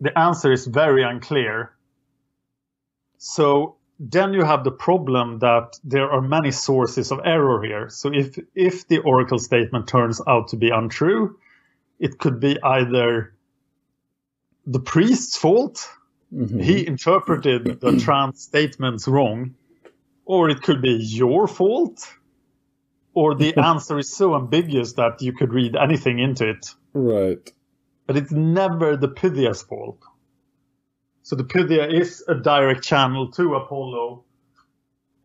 The 0.00 0.18
answer 0.18 0.52
is 0.52 0.66
very 0.66 1.04
unclear. 1.04 1.76
So 3.18 3.76
then 4.00 4.32
you 4.32 4.44
have 4.44 4.64
the 4.64 4.72
problem 4.72 5.38
that 5.38 5.78
there 5.84 6.10
are 6.10 6.20
many 6.20 6.50
sources 6.50 7.12
of 7.12 7.20
error 7.24 7.62
here. 7.62 7.88
So 7.90 8.10
if 8.12 8.36
if 8.54 8.88
the 8.88 8.98
oracle 8.98 9.38
statement 9.38 9.86
turns 9.86 10.20
out 10.26 10.48
to 10.48 10.56
be 10.56 10.70
untrue, 10.70 11.38
it 12.00 12.18
could 12.18 12.40
be 12.40 12.60
either 12.62 13.34
the 14.66 14.80
priest's 14.80 15.36
fault, 15.36 15.88
mm-hmm. 16.34 16.58
he 16.60 16.86
interpreted 16.86 17.80
the 17.80 17.98
trance 18.04 18.42
statements 18.42 19.06
wrong, 19.06 19.54
or 20.24 20.50
it 20.50 20.62
could 20.62 20.82
be 20.82 20.96
your 21.00 21.46
fault, 21.46 22.06
or 23.14 23.34
the 23.34 23.56
answer 23.72 23.98
is 23.98 24.14
so 24.14 24.34
ambiguous 24.34 24.94
that 24.94 25.22
you 25.22 25.32
could 25.32 25.52
read 25.52 25.76
anything 25.76 26.18
into 26.18 26.50
it. 26.50 26.66
Right. 26.92 27.52
But 28.06 28.16
it's 28.16 28.32
never 28.32 28.96
the 28.96 29.08
Pythia's 29.08 29.62
fault. 29.62 29.98
So 31.22 31.36
the 31.36 31.44
Pythia 31.44 31.86
is 31.86 32.22
a 32.28 32.34
direct 32.34 32.82
channel 32.82 33.30
to 33.32 33.54
Apollo, 33.54 34.24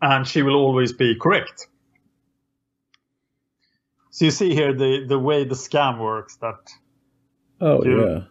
and 0.01 0.25
she 0.25 0.43
will 0.43 0.55
always 0.55 0.93
be 0.93 1.15
correct. 1.15 1.67
So 4.11 4.25
you 4.25 4.31
see 4.31 4.53
here 4.53 4.73
the, 4.73 5.05
the 5.07 5.19
way 5.19 5.43
the 5.43 5.55
scam 5.55 5.99
works 5.99 6.37
that 6.37 6.55
Oh 7.61 7.83
you, 7.83 8.07
yeah. 8.07 8.21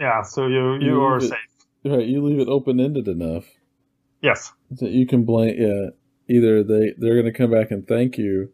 Yeah, 0.00 0.22
so 0.22 0.46
you 0.46 0.74
you, 0.74 0.86
you 0.86 1.02
are 1.02 1.20
safe. 1.20 1.38
Right, 1.84 2.06
you 2.06 2.24
leave 2.24 2.40
it 2.40 2.48
open 2.48 2.80
ended 2.80 3.08
enough. 3.08 3.44
Yes. 4.22 4.52
That 4.70 4.90
you 4.90 5.06
can 5.06 5.24
blame 5.24 5.56
yeah, 5.58 5.90
either 6.28 6.62
they 6.62 6.94
they're 6.96 7.16
gonna 7.16 7.32
come 7.32 7.50
back 7.50 7.70
and 7.70 7.86
thank 7.86 8.16
you 8.16 8.52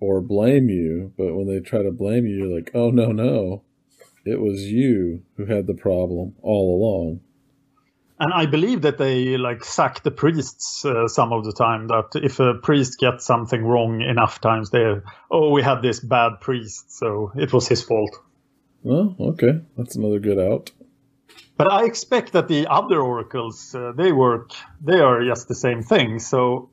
or 0.00 0.20
blame 0.20 0.68
you, 0.68 1.12
but 1.16 1.34
when 1.34 1.46
they 1.46 1.60
try 1.60 1.82
to 1.82 1.90
blame 1.90 2.26
you, 2.26 2.36
you're 2.36 2.56
like, 2.56 2.70
Oh 2.74 2.90
no 2.90 3.12
no. 3.12 3.62
It 4.24 4.40
was 4.40 4.62
you 4.62 5.22
who 5.36 5.46
had 5.46 5.66
the 5.66 5.74
problem 5.74 6.34
all 6.42 6.74
along 6.74 7.20
and 8.18 8.32
I 8.32 8.46
believe 8.46 8.82
that 8.82 8.98
they 8.98 9.36
like 9.36 9.64
sack 9.64 10.02
the 10.02 10.10
priests 10.10 10.84
uh, 10.84 11.06
some 11.08 11.32
of 11.32 11.44
the 11.44 11.52
time. 11.52 11.88
That 11.88 12.10
if 12.14 12.40
a 12.40 12.54
priest 12.54 12.98
gets 12.98 13.26
something 13.26 13.62
wrong 13.62 14.00
enough 14.00 14.40
times, 14.40 14.70
they 14.70 14.94
oh 15.30 15.50
we 15.50 15.62
had 15.62 15.82
this 15.82 16.00
bad 16.00 16.40
priest, 16.40 16.96
so 16.96 17.32
it 17.36 17.52
was 17.52 17.68
his 17.68 17.82
fault. 17.82 18.18
Well, 18.82 19.16
okay, 19.20 19.60
that's 19.76 19.96
another 19.96 20.18
good 20.18 20.38
out. 20.38 20.70
But 21.56 21.72
I 21.72 21.84
expect 21.84 22.32
that 22.32 22.48
the 22.48 22.66
other 22.66 23.00
oracles 23.00 23.74
uh, 23.74 23.92
they 23.96 24.12
work, 24.12 24.50
they 24.80 25.00
are 25.00 25.24
just 25.24 25.48
the 25.48 25.54
same 25.54 25.82
thing. 25.82 26.18
So 26.18 26.70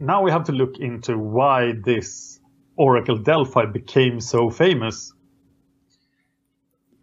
now 0.00 0.22
we 0.22 0.30
have 0.30 0.44
to 0.44 0.52
look 0.52 0.78
into 0.78 1.16
why 1.16 1.72
this 1.84 2.40
Oracle 2.76 3.16
Delphi 3.16 3.66
became 3.66 4.20
so 4.20 4.50
famous. 4.50 5.12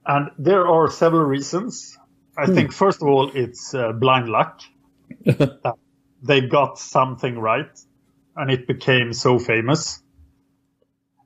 And 0.06 0.30
there 0.38 0.68
are 0.68 0.90
several 0.90 1.24
reasons. 1.24 1.98
I 2.38 2.48
think 2.48 2.70
hmm. 2.70 2.76
first 2.76 3.02
of 3.02 3.08
all, 3.08 3.32
it's 3.34 3.74
uh, 3.74 3.94
blind 3.94 4.30
luck. 4.30 4.62
they 6.22 6.42
got 6.42 6.80
something 6.80 7.40
right, 7.40 7.80
and 8.36 8.52
it 8.52 8.68
became 8.68 9.14
so 9.14 9.40
famous. 9.40 10.02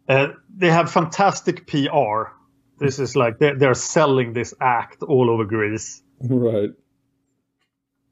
Uh, 0.07 0.29
they 0.55 0.69
have 0.69 0.91
fantastic 0.91 1.67
PR. 1.67 2.31
This 2.79 2.99
is 2.99 3.15
like 3.15 3.39
they're, 3.39 3.57
they're 3.57 3.73
selling 3.73 4.33
this 4.33 4.53
act 4.61 5.03
all 5.03 5.29
over 5.29 5.45
Greece. 5.45 6.01
Right. 6.21 6.71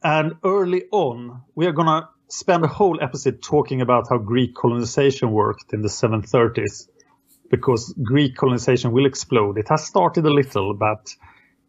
And 0.03 0.33
early 0.43 0.83
on, 0.91 1.43
we 1.55 1.65
are 1.65 1.71
gonna 1.71 2.09
spend 2.29 2.63
a 2.63 2.67
whole 2.67 3.01
episode 3.01 3.41
talking 3.41 3.81
about 3.81 4.07
how 4.09 4.17
Greek 4.17 4.53
colonization 4.53 5.31
worked 5.31 5.73
in 5.73 5.81
the 5.81 5.87
730s, 5.87 6.87
because 7.49 7.93
Greek 8.03 8.35
colonization 8.35 8.91
will 8.91 9.05
explode. 9.05 9.57
It 9.57 9.69
has 9.69 9.85
started 9.85 10.25
a 10.25 10.33
little, 10.33 10.73
but 10.73 11.15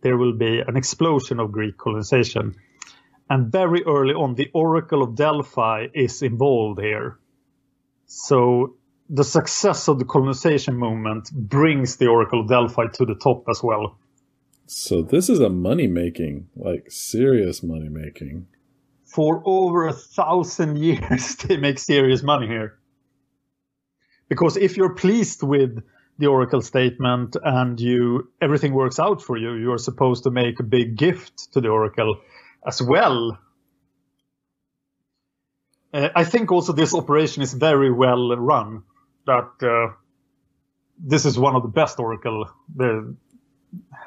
there 0.00 0.16
will 0.16 0.34
be 0.34 0.60
an 0.60 0.76
explosion 0.76 1.40
of 1.40 1.52
Greek 1.52 1.78
colonization. 1.78 2.56
And 3.30 3.52
very 3.52 3.84
early 3.84 4.14
on, 4.14 4.34
the 4.34 4.50
Oracle 4.54 5.02
of 5.02 5.14
Delphi 5.14 5.88
is 5.94 6.22
involved 6.22 6.80
here. 6.80 7.18
So 8.06 8.77
the 9.08 9.24
success 9.24 9.88
of 9.88 9.98
the 9.98 10.04
colonization 10.04 10.76
movement 10.76 11.30
brings 11.32 11.96
the 11.96 12.06
Oracle 12.06 12.40
of 12.40 12.48
Delphi 12.48 12.86
to 12.94 13.06
the 13.06 13.14
top 13.14 13.44
as 13.48 13.62
well. 13.62 13.98
So 14.66 15.00
this 15.00 15.30
is 15.30 15.40
a 15.40 15.48
money 15.48 15.86
making, 15.86 16.48
like 16.54 16.90
serious 16.90 17.62
money 17.62 17.88
making. 17.88 18.46
For 19.06 19.42
over 19.46 19.86
a 19.86 19.94
thousand 19.94 20.76
years, 20.82 21.36
they 21.36 21.56
make 21.56 21.78
serious 21.78 22.22
money 22.22 22.46
here. 22.46 22.78
Because 24.28 24.58
if 24.58 24.76
you're 24.76 24.94
pleased 24.94 25.42
with 25.42 25.82
the 26.18 26.26
oracle 26.26 26.60
statement 26.60 27.36
and 27.42 27.80
you 27.80 28.30
everything 28.42 28.74
works 28.74 28.98
out 28.98 29.22
for 29.22 29.38
you, 29.38 29.54
you 29.54 29.72
are 29.72 29.78
supposed 29.78 30.24
to 30.24 30.30
make 30.30 30.60
a 30.60 30.64
big 30.64 30.96
gift 30.96 31.52
to 31.52 31.60
the 31.62 31.68
oracle 31.68 32.20
as 32.66 32.82
well. 32.82 33.38
Uh, 35.94 36.08
I 36.14 36.24
think 36.24 36.52
also 36.52 36.74
this 36.74 36.94
operation 36.94 37.42
is 37.42 37.54
very 37.54 37.90
well 37.90 38.36
run. 38.36 38.82
That 39.28 39.50
uh, 39.62 39.94
this 40.98 41.24
is 41.24 41.38
one 41.38 41.54
of 41.54 41.62
the 41.62 41.68
best 41.68 42.00
oracle 42.00 42.46
the 42.74 43.14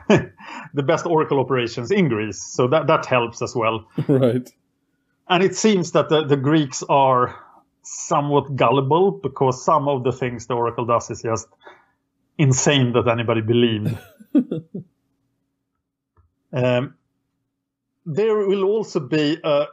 the 0.73 0.83
best 0.83 1.05
oracle 1.05 1.39
operations 1.39 1.91
in 1.91 2.09
Greece. 2.09 2.41
So 2.41 2.67
that 2.67 2.87
that 2.87 3.05
helps 3.05 3.41
as 3.41 3.55
well. 3.55 3.87
Right. 4.07 4.49
And 5.29 5.43
it 5.43 5.55
seems 5.55 5.93
that 5.93 6.09
the, 6.09 6.25
the 6.25 6.35
Greeks 6.35 6.83
are 6.89 7.35
somewhat 7.83 8.55
gullible 8.55 9.11
because 9.11 9.63
some 9.63 9.87
of 9.87 10.03
the 10.03 10.11
things 10.11 10.47
the 10.47 10.55
oracle 10.55 10.85
does 10.85 11.09
is 11.09 11.21
just 11.21 11.47
insane 12.37 12.91
that 12.93 13.07
anybody 13.07 13.41
believed. 13.41 13.97
um, 16.53 16.95
there 18.05 18.35
will 18.35 18.65
also 18.65 18.99
be 18.99 19.37
uh, 19.41 19.67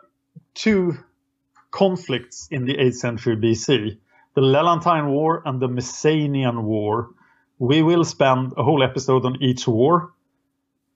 two 0.54 0.96
conflicts 1.72 2.46
in 2.50 2.64
the 2.66 2.74
8th 2.74 2.94
century 2.94 3.36
BC 3.36 3.98
the 4.38 4.44
Lelantine 4.44 5.08
War 5.08 5.42
and 5.44 5.60
the 5.60 5.68
Messenian 5.68 6.62
War. 6.62 7.10
We 7.58 7.82
will 7.82 8.04
spend 8.04 8.52
a 8.56 8.62
whole 8.62 8.84
episode 8.84 9.24
on 9.24 9.42
each 9.42 9.66
war, 9.66 10.12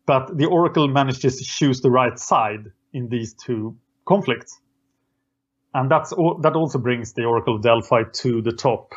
but 0.07 0.39
the 0.39 0.47
Oracle 0.47 0.87
manages 0.87 1.39
to 1.39 1.45
choose 1.45 1.81
the 1.81 1.91
right 1.91 2.17
side 2.17 2.71
in 2.93 3.09
these 3.09 3.35
two 3.35 3.77
conflicts. 4.05 4.61
And 5.75 5.91
that's 5.91 6.11
that 6.11 6.53
also 6.55 6.79
brings 6.79 7.15
the 7.15 7.25
Oracle 7.25 7.57
of 7.57 7.63
Delphi 7.63 8.05
to 8.23 8.43
the 8.43 8.53
top 8.53 8.95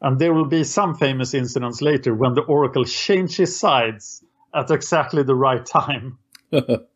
and 0.00 0.18
there 0.20 0.32
will 0.32 0.46
be 0.46 0.62
some 0.62 0.94
famous 0.94 1.34
incidents 1.34 1.82
later 1.82 2.14
when 2.14 2.34
the 2.34 2.42
oracle 2.42 2.84
changes 2.84 3.58
sides 3.58 4.24
at 4.54 4.70
exactly 4.70 5.24
the 5.24 5.34
right 5.34 5.64
time. 5.64 6.18
and 6.52 6.86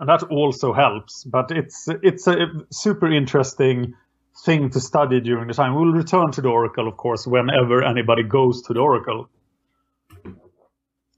that 0.00 0.22
also 0.24 0.72
helps, 0.74 1.24
but 1.24 1.50
it's 1.50 1.88
it's 2.02 2.26
a 2.26 2.46
super 2.70 3.10
interesting 3.10 3.94
thing 4.44 4.70
to 4.70 4.80
study 4.80 5.20
during 5.20 5.48
the 5.48 5.54
time. 5.54 5.74
We'll 5.74 5.92
return 5.92 6.30
to 6.32 6.40
the 6.42 6.48
oracle, 6.48 6.88
of 6.88 6.96
course, 6.96 7.26
whenever 7.26 7.82
anybody 7.82 8.22
goes 8.22 8.62
to 8.62 8.74
the 8.74 8.80
oracle. 8.80 9.28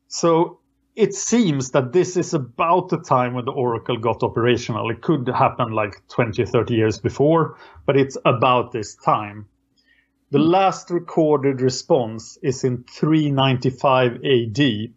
So 0.09 0.61
it 0.96 1.14
seems 1.14 1.70
that 1.72 1.92
this 1.92 2.16
is 2.16 2.35
about 2.35 2.88
the 2.88 2.98
time 2.98 3.35
when 3.35 3.44
the 3.44 3.52
oracle 3.52 3.96
got 3.98 4.22
operational. 4.22 4.90
It 4.90 5.00
could 5.02 5.28
happen 5.28 5.72
like 5.72 6.07
20, 6.09 6.44
30 6.44 6.74
years 6.74 6.98
before, 6.98 7.57
but 7.87 7.96
it's 7.96 8.16
about 8.24 8.72
this 8.72 8.96
time. 8.96 9.46
The 10.31 10.38
last 10.38 10.90
recorded 10.90 11.61
response 11.61 12.37
is 12.42 12.64
in 12.64 12.85
395 12.85 14.24
AD. 14.24 14.92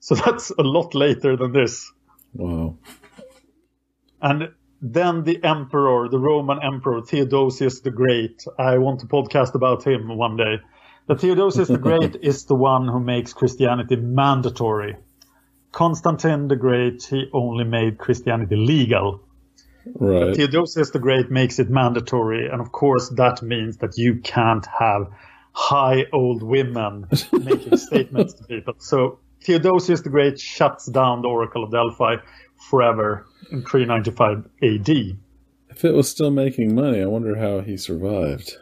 So 0.00 0.14
that's 0.24 0.50
a 0.50 0.62
lot 0.62 0.94
later 0.94 1.36
than 1.36 1.52
this. 1.52 1.92
Wow. 2.34 2.78
And 4.20 4.50
then 4.80 5.24
the 5.24 5.42
emperor, 5.42 6.08
the 6.08 6.18
Roman 6.18 6.62
emperor 6.62 7.02
Theodosius 7.02 7.80
the 7.80 7.90
Great, 7.90 8.44
I 8.58 8.78
want 8.78 9.00
to 9.00 9.06
podcast 9.06 9.54
about 9.54 9.86
him 9.86 10.16
one 10.16 10.36
day. 10.36 10.58
The 11.06 11.16
Theodosius 11.16 11.68
the 11.68 11.78
Great 11.78 12.16
is 12.22 12.44
the 12.44 12.54
one 12.54 12.86
who 12.86 13.00
makes 13.00 13.32
Christianity 13.32 13.96
mandatory. 13.96 14.96
Constantine 15.72 16.48
the 16.48 16.56
Great, 16.56 17.02
he 17.02 17.28
only 17.32 17.64
made 17.64 17.98
Christianity 17.98 18.56
legal. 18.56 19.20
Right. 19.94 20.36
Theodosius 20.36 20.90
the 20.90 20.98
Great 20.98 21.30
makes 21.30 21.58
it 21.58 21.70
mandatory, 21.70 22.48
and 22.48 22.60
of 22.60 22.70
course 22.70 23.08
that 23.16 23.42
means 23.42 23.78
that 23.78 23.96
you 23.96 24.20
can't 24.22 24.66
have 24.66 25.08
high 25.52 26.04
old 26.12 26.42
women 26.42 27.08
making 27.32 27.76
statements 27.88 28.34
to 28.34 28.44
people. 28.44 28.74
So 28.78 29.18
Theodosius 29.42 30.02
the 30.02 30.10
Great 30.10 30.38
shuts 30.38 30.86
down 30.86 31.22
the 31.22 31.28
Oracle 31.28 31.64
of 31.64 31.72
Delphi 31.72 32.16
forever 32.58 33.26
in 33.50 33.64
395 33.64 34.44
AD. 34.62 34.88
If 35.70 35.84
it 35.84 35.94
was 35.94 36.10
still 36.10 36.30
making 36.30 36.74
money, 36.74 37.00
I 37.00 37.06
wonder 37.06 37.36
how 37.36 37.60
he 37.60 37.76
survived. 37.76 38.56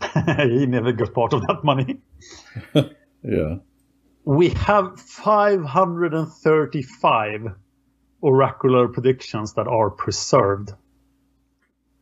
he 0.38 0.66
never 0.66 0.90
got 0.92 1.14
part 1.14 1.32
of 1.32 1.46
that 1.46 1.62
money. 1.64 2.00
yeah. 3.22 3.56
We 4.24 4.48
have 4.50 4.98
535 4.98 7.54
oracular 8.22 8.88
predictions 8.88 9.52
that 9.54 9.68
are 9.68 9.90
preserved. 9.90 10.72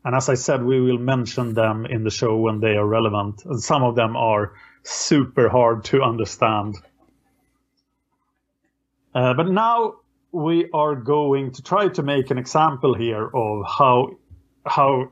And 0.05 0.17
as 0.17 0.29
I 0.29 0.35
said, 0.35 0.65
we 0.65 0.81
will 0.81 0.99
mention 0.99 1.55
them 1.55 1.87
in 1.87 2.05
the 2.05 2.11
show 2.11 2.37
when 2.37 2.61
they 2.61 2.77
are 2.77 2.87
relevant. 2.87 3.45
And 3.45 3.61
some 3.61 3.83
of 3.83 3.97
them 3.97 4.17
are 4.17 4.53
super 4.83 5.49
hard 5.49 5.85
to 5.85 6.03
understand. 6.03 6.77
Uh, 9.15 9.35
but 9.35 9.49
now 9.49 9.97
we 10.33 10.69
are 10.73 10.95
going 10.95 11.53
to 11.53 11.63
try 11.63 11.89
to 11.89 12.03
make 12.03 12.31
an 12.31 12.39
example 12.39 12.95
here 12.95 13.31
of 13.35 13.65
how 13.67 14.17
how 14.65 15.11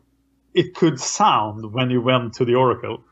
it 0.54 0.74
could 0.74 0.98
sound 0.98 1.72
when 1.72 1.90
you 1.90 2.00
went 2.00 2.34
to 2.34 2.44
the 2.44 2.54
oracle. 2.54 3.04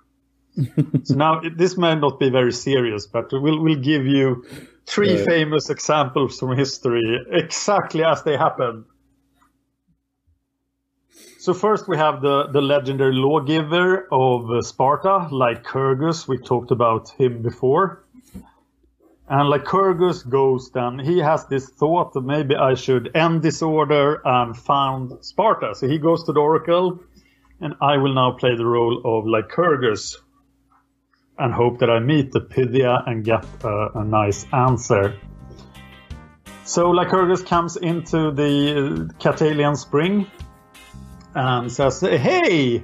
so 1.05 1.14
now 1.14 1.40
this 1.57 1.77
may 1.77 1.94
not 1.94 2.18
be 2.18 2.31
very 2.31 2.53
serious, 2.53 3.07
but 3.07 3.31
we'll 3.33 3.62
we'll 3.62 3.81
give 3.81 4.07
you 4.07 4.44
three 4.87 5.18
famous 5.18 5.68
examples 5.71 6.38
from 6.38 6.57
history 6.57 7.21
exactly 7.31 8.03
as 8.03 8.23
they 8.23 8.37
happened. 8.37 8.85
So 11.38 11.55
first 11.55 11.88
we 11.88 11.97
have 11.97 12.21
the, 12.21 12.49
the 12.53 12.61
legendary 12.61 13.14
lawgiver 13.14 14.09
of 14.11 14.64
Sparta, 14.64 15.29
Lycurgus. 15.31 16.27
We 16.27 16.38
talked 16.38 16.71
about 16.73 17.11
him 17.11 17.42
before. 17.42 18.05
And 19.31 19.51
Lycurgus 19.51 20.23
goes 20.23 20.71
then, 20.71 20.99
he 20.99 21.19
has 21.19 21.45
this 21.47 21.69
thought 21.69 22.14
that 22.14 22.23
maybe 22.23 22.57
I 22.57 22.75
should 22.75 23.14
end 23.14 23.43
disorder 23.43 24.23
and 24.25 24.57
found 24.57 25.23
Sparta. 25.23 25.75
So 25.75 25.87
he 25.87 25.99
goes 25.99 26.25
to 26.25 26.33
the 26.33 26.41
oracle, 26.41 27.01
and 27.61 27.75
I 27.83 27.99
will 27.99 28.14
now 28.14 28.33
play 28.33 28.57
the 28.57 28.64
role 28.64 29.03
of 29.05 29.27
Lycurgus 29.27 30.17
and 31.38 31.53
hope 31.53 31.79
that 31.81 31.91
I 31.91 31.99
meet 31.99 32.33
the 32.33 32.41
Pythia 32.41 33.03
and 33.07 33.23
get 33.23 33.45
a, 33.64 33.88
a 33.97 34.05
nice 34.05 34.47
answer. 34.53 35.14
So 36.64 36.91
Lycurgus 36.91 37.43
comes 37.43 37.77
into 37.77 38.31
the 38.31 39.11
Castalian 39.19 39.77
spring 39.77 40.27
and 41.35 41.71
says, 41.71 42.01
Hey, 42.01 42.83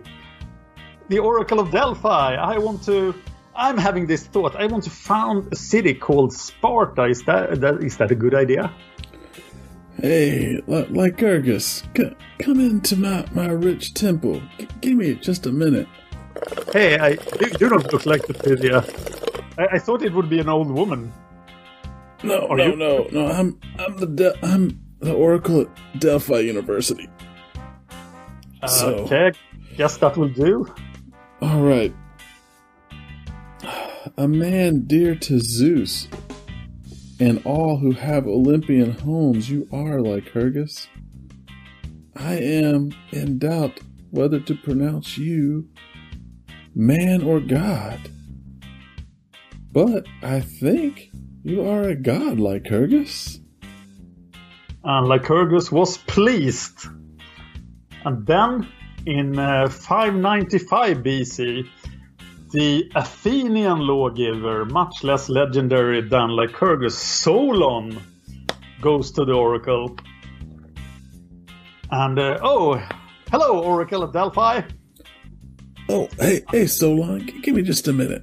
the 1.08 1.18
Oracle 1.18 1.60
of 1.60 1.70
Delphi, 1.70 2.34
I 2.34 2.58
want 2.58 2.82
to 2.84 3.14
I'm 3.56 3.78
having 3.78 4.06
this 4.06 4.26
thought. 4.26 4.56
I 4.56 4.66
want 4.66 4.84
to 4.84 4.90
found 4.90 5.52
a 5.52 5.56
city 5.56 5.94
called 5.94 6.32
Sparta. 6.32 7.04
Is 7.04 7.22
that, 7.24 7.60
that 7.60 7.82
is 7.82 7.96
that 7.98 8.10
a 8.10 8.14
good 8.14 8.34
idea? 8.34 8.72
Hey, 10.00 10.60
Lycurgus, 10.66 11.84
c- 11.96 12.16
come 12.40 12.58
into 12.58 12.96
my, 12.96 13.24
my 13.32 13.46
rich 13.46 13.94
temple. 13.94 14.42
G- 14.58 14.68
give 14.80 14.96
me 14.96 15.14
just 15.14 15.46
a 15.46 15.52
minute. 15.52 15.86
Hey, 16.72 16.98
I, 16.98 17.10
you, 17.10 17.52
you 17.60 17.68
don't 17.68 17.92
look 17.92 18.04
like 18.06 18.26
the 18.26 18.34
Pythia. 18.34 18.82
I, 19.56 19.76
I, 19.76 19.78
thought 19.78 20.02
it 20.02 20.12
would 20.12 20.28
be 20.28 20.40
an 20.40 20.48
old 20.48 20.68
woman. 20.68 21.12
No, 22.24 22.48
Are 22.48 22.56
no, 22.56 22.66
you? 22.66 22.76
no, 22.76 23.06
no. 23.12 23.28
I'm 23.28 23.60
I'm 23.78 23.96
the 23.96 24.06
De- 24.06 24.44
I'm 24.44 24.80
the 24.98 25.14
Oracle 25.14 25.60
at 25.60 26.00
Delphi 26.00 26.40
University. 26.40 27.08
Uh, 28.62 28.66
so, 28.66 28.94
okay, 28.96 29.30
guess 29.76 29.98
that 29.98 30.16
will 30.16 30.28
do. 30.28 30.66
All 31.40 31.60
right 31.60 31.94
a 34.16 34.28
man 34.28 34.84
dear 34.86 35.16
to 35.16 35.40
Zeus 35.40 36.06
and 37.18 37.42
all 37.44 37.78
who 37.78 37.92
have 37.92 38.26
Olympian 38.26 38.92
homes, 38.92 39.50
you 39.50 39.68
are 39.72 40.00
Lycurgus. 40.00 40.86
I 42.16 42.34
am 42.34 42.90
in 43.10 43.38
doubt 43.38 43.80
whether 44.10 44.38
to 44.38 44.54
pronounce 44.54 45.18
you 45.18 45.68
man 46.74 47.22
or 47.22 47.40
god. 47.40 47.98
But 49.72 50.06
I 50.22 50.40
think 50.40 51.10
you 51.42 51.68
are 51.68 51.82
a 51.82 51.96
god, 51.96 52.38
Lycurgus. 52.38 53.40
And 54.84 55.08
Lycurgus 55.08 55.72
was 55.72 55.98
pleased. 55.98 56.86
And 58.04 58.24
then 58.26 58.68
in 59.06 59.38
uh, 59.38 59.68
595 59.68 60.98
BC, 60.98 61.68
the 62.54 62.88
Athenian 62.94 63.80
lawgiver, 63.80 64.64
much 64.64 65.02
less 65.02 65.28
legendary 65.28 66.00
than 66.00 66.30
Lycurgus, 66.30 66.96
Solon, 66.96 68.00
goes 68.80 69.10
to 69.10 69.24
the 69.24 69.32
oracle. 69.32 69.96
And, 71.90 72.16
uh, 72.16 72.38
oh, 72.42 72.80
hello, 73.32 73.60
Oracle 73.60 74.04
of 74.04 74.12
Delphi. 74.12 74.62
Oh, 75.88 76.08
hey, 76.20 76.42
hey, 76.52 76.68
Solon, 76.68 77.26
give 77.42 77.56
me 77.56 77.62
just 77.62 77.88
a 77.88 77.92
minute. 77.92 78.22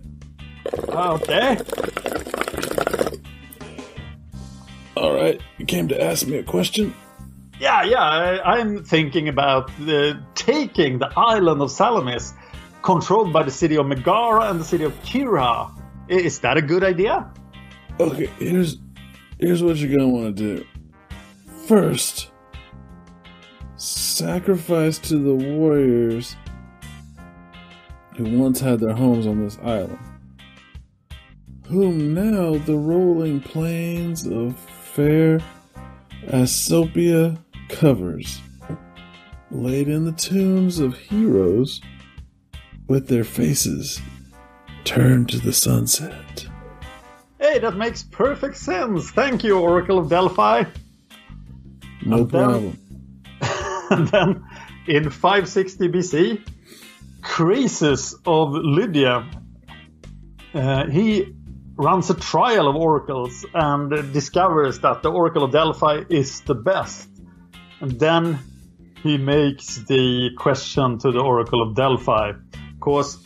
Okay. 0.88 1.58
All 4.96 5.14
right, 5.14 5.42
you 5.58 5.66
came 5.66 5.90
to 5.90 6.02
ask 6.02 6.26
me 6.26 6.38
a 6.38 6.44
question? 6.44 6.94
Yeah, 7.60 7.84
yeah, 7.84 8.00
I, 8.00 8.60
am 8.60 8.86
thinking 8.86 9.28
about 9.28 9.70
uh, 9.82 10.14
taking 10.36 11.00
the 11.00 11.12
island 11.18 11.62
of 11.62 11.70
Salamis 11.70 12.34
controlled 12.82 13.32
by 13.32 13.44
the 13.44 13.52
city 13.52 13.78
of 13.78 13.86
Megara 13.86 14.50
and 14.50 14.60
the 14.60 14.66
city 14.66 14.84
of 14.84 14.94
Kira. 15.04 15.72
Is 16.08 16.40
that 16.40 16.58
a 16.58 16.62
good 16.62 16.84
idea? 16.84 17.32
Okay, 18.00 18.28
here's 18.40 18.78
here's 19.40 19.62
what 19.64 19.78
you're 19.78 19.92
gonna 19.92 20.10
want 20.10 20.36
to 20.36 20.58
do. 20.58 20.66
First, 21.68 22.32
sacrifice 23.76 24.98
to 25.00 25.18
the 25.18 25.36
warriors 25.36 26.36
who 28.18 28.38
once 28.38 28.60
had 28.60 28.80
their 28.80 28.94
homes 28.94 29.26
on 29.28 29.44
this 29.44 29.58
island, 29.64 30.00
whom 31.68 32.14
now 32.14 32.58
the 32.66 32.78
rolling 32.78 33.40
plains 33.40 34.26
of 34.26 34.58
fair 34.60 35.40
Asopia 36.28 37.38
covers, 37.70 38.42
laid 39.50 39.88
in 39.88 40.06
the 40.06 40.12
tombs 40.12 40.80
of 40.80 40.98
heroes 40.98 41.82
with 42.92 43.08
their 43.08 43.24
faces 43.24 44.02
turned 44.84 45.30
to 45.30 45.40
the 45.40 45.54
sunset. 45.54 46.46
Hey, 47.40 47.58
that 47.58 47.78
makes 47.78 48.04
perfect 48.04 48.58
sense. 48.58 49.10
Thank 49.12 49.46
you, 49.46 49.58
Oracle 49.58 49.98
of 49.98 50.10
Delphi. 50.10 50.66
No 52.06 52.18
and 52.18 52.30
problem. 52.30 52.78
Then, 53.40 53.88
and 53.92 54.08
then 54.10 54.44
in 54.88 55.10
560 55.10 55.88
BC, 55.88 56.50
Croesus 57.22 58.14
of 58.26 58.50
Lydia, 58.52 59.26
uh, 60.54 60.88
he 60.88 61.34
runs 61.78 62.10
a 62.10 62.16
trial 62.16 62.68
of 62.68 62.76
oracles 62.76 63.46
and 63.54 64.12
discovers 64.12 64.82
that 64.82 65.02
the 65.02 65.10
Oracle 65.10 65.46
of 65.46 65.52
Delphi 65.54 66.04
is 66.10 66.42
the 66.42 66.56
best. 66.56 67.08
And 67.80 67.98
then 67.98 68.40
he 69.02 69.18
makes 69.18 69.78
the 69.78 70.32
question 70.38 71.00
to 71.00 71.12
the 71.14 71.22
Oracle 71.22 71.62
of 71.62 71.74
Delphi 71.74 72.34
course, 72.82 73.18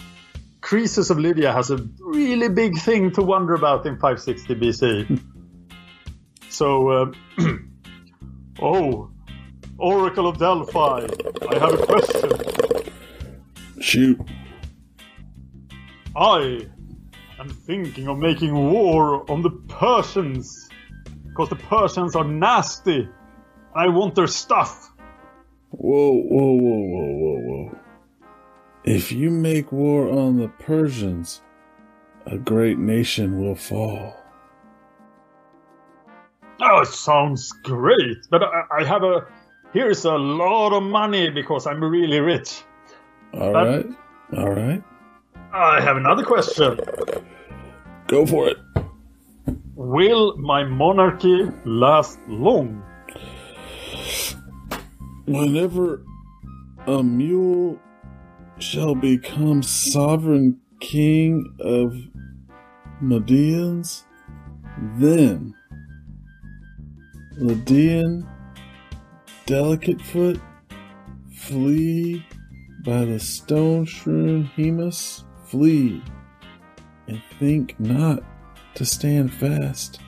Croesus 0.61 1.09
of 1.09 1.17
Lydia 1.17 1.51
has 1.51 1.71
a 1.71 1.77
really 1.99 2.49
big 2.49 2.77
thing 2.77 3.11
to 3.13 3.23
wonder 3.23 3.55
about 3.55 3.85
in 3.85 3.95
560 3.95 4.55
BC. 4.55 5.21
so, 6.49 6.89
uh, 6.89 7.11
oh, 8.61 9.09
Oracle 9.77 10.27
of 10.27 10.37
Delphi, 10.37 11.07
I 11.49 11.59
have 11.59 11.73
a 11.73 11.85
question. 11.85 12.31
Shoot. 13.81 14.19
I 16.15 16.67
am 17.39 17.49
thinking 17.49 18.07
of 18.07 18.17
making 18.17 18.53
war 18.53 19.29
on 19.29 19.41
the 19.41 19.49
Persians 19.49 20.69
because 21.27 21.49
the 21.49 21.57
Persians 21.57 22.15
are 22.15 22.23
nasty. 22.23 23.09
I 23.75 23.89
want 23.89 24.15
their 24.15 24.27
stuff. 24.27 24.89
Whoa, 25.71 26.13
whoa, 26.13 26.53
whoa, 26.53 26.79
whoa, 26.93 27.13
whoa. 27.19 27.34
If 28.85 29.11
you 29.11 29.31
make 29.31 29.71
war 29.71 30.07
on 30.07 30.37
the 30.37 30.47
Persians, 30.59 31.41
a 32.27 32.37
great 32.37 32.77
nation 32.77 33.41
will 33.41 33.55
fall. 33.55 34.15
Oh, 36.61 36.81
it 36.81 36.87
sounds 36.87 37.51
great, 37.63 38.17
but 38.29 38.43
I, 38.43 38.61
I 38.79 38.83
have 38.83 39.01
a. 39.01 39.25
Here's 39.73 40.05
a 40.05 40.13
lot 40.13 40.71
of 40.71 40.83
money 40.83 41.31
because 41.31 41.65
I'm 41.65 41.83
really 41.83 42.19
rich. 42.19 42.61
All 43.33 43.51
but 43.51 43.65
right, 43.65 43.85
all 44.37 44.51
right. 44.51 44.83
I 45.51 45.81
have 45.81 45.97
another 45.97 46.23
question. 46.23 46.79
Go 48.05 48.27
for 48.27 48.49
it. 48.49 48.57
Will 49.73 50.37
my 50.37 50.63
monarchy 50.63 51.49
last 51.65 52.19
long? 52.27 52.83
Whenever 55.25 56.03
a 56.85 57.01
mule 57.01 57.79
shall 58.59 58.95
become 58.95 59.61
sovereign 59.61 60.59
king 60.79 61.55
of 61.59 61.95
Medians, 63.01 64.03
then 64.97 65.53
Lydian 67.37 68.27
delicate 69.45 70.01
foot 70.01 70.39
flee 71.33 72.25
by 72.83 73.05
the 73.05 73.19
stone 73.19 73.85
strewn 73.85 74.45
Hermus, 74.55 75.23
flee 75.45 76.01
and 77.07 77.21
think 77.39 77.79
not 77.79 78.23
to 78.75 78.85
stand 78.85 79.33
fast, 79.33 79.99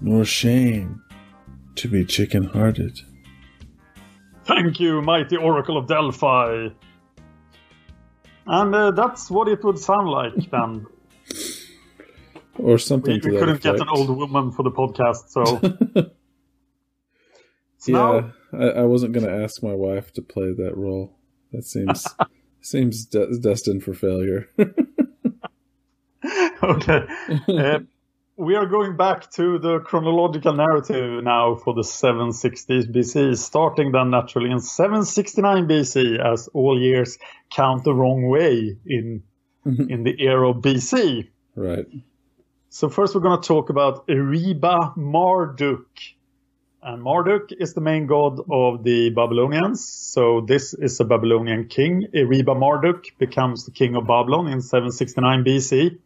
nor 0.00 0.24
shame 0.24 1.02
to 1.76 1.88
be 1.88 2.04
chicken 2.04 2.44
hearted. 2.44 2.98
Thank 4.44 4.80
you, 4.80 5.02
mighty 5.02 5.36
Oracle 5.36 5.76
of 5.76 5.86
Delphi. 5.86 6.68
And 8.46 8.74
uh, 8.74 8.90
that's 8.90 9.30
what 9.30 9.48
it 9.48 9.62
would 9.64 9.78
sound 9.78 10.08
like 10.08 10.50
then. 10.50 10.86
Or 12.58 12.76
something 12.76 13.18
we, 13.24 13.30
we 13.30 13.38
couldn't 13.38 13.62
get 13.62 13.80
an 13.80 13.88
old 13.88 14.10
woman 14.10 14.52
for 14.52 14.62
the 14.62 14.70
podcast, 14.70 15.30
so. 15.30 15.44
so 17.78 17.90
Yeah, 17.90 18.30
now, 18.52 18.66
I, 18.66 18.80
I 18.80 18.82
wasn't 18.82 19.14
going 19.14 19.24
to 19.24 19.32
ask 19.42 19.62
my 19.62 19.72
wife 19.72 20.12
to 20.12 20.22
play 20.22 20.52
that 20.52 20.76
role. 20.76 21.16
That 21.52 21.64
seems 21.64 22.06
seems 22.60 23.06
de- 23.06 23.38
destined 23.38 23.82
for 23.84 23.94
failure. 23.94 24.50
okay. 26.62 27.06
Uh, 27.48 27.78
we 28.42 28.56
are 28.56 28.66
going 28.66 28.96
back 28.96 29.30
to 29.30 29.58
the 29.60 29.78
chronological 29.78 30.52
narrative 30.52 31.22
now 31.22 31.54
for 31.54 31.74
the 31.74 31.82
760s 31.82 32.90
BC, 32.90 33.36
starting 33.38 33.92
then 33.92 34.10
naturally 34.10 34.50
in 34.50 34.58
769 34.58 35.68
BC, 35.68 36.18
as 36.18 36.48
all 36.52 36.80
years 36.80 37.18
count 37.50 37.84
the 37.84 37.94
wrong 37.94 38.28
way 38.28 38.76
in 38.84 39.22
mm-hmm. 39.64 39.88
in 39.88 40.02
the 40.02 40.20
era 40.20 40.50
of 40.50 40.56
BC. 40.56 41.28
right. 41.54 41.86
So 42.68 42.88
first 42.88 43.14
we're 43.14 43.20
going 43.20 43.40
to 43.40 43.46
talk 43.46 43.70
about 43.70 44.08
Eriba 44.08 44.96
Marduk. 44.96 45.86
And 46.82 47.00
Marduk 47.00 47.50
is 47.60 47.74
the 47.74 47.80
main 47.80 48.06
god 48.08 48.40
of 48.50 48.82
the 48.82 49.10
Babylonians. 49.10 49.86
So 49.86 50.40
this 50.40 50.74
is 50.74 50.98
a 50.98 51.04
Babylonian 51.04 51.68
king. 51.68 52.08
Eriba 52.12 52.58
Marduk 52.58 53.04
becomes 53.18 53.66
the 53.66 53.70
king 53.70 53.94
of 53.94 54.08
Babylon 54.08 54.48
in 54.48 54.60
769 54.60 55.44
BC. 55.44 55.98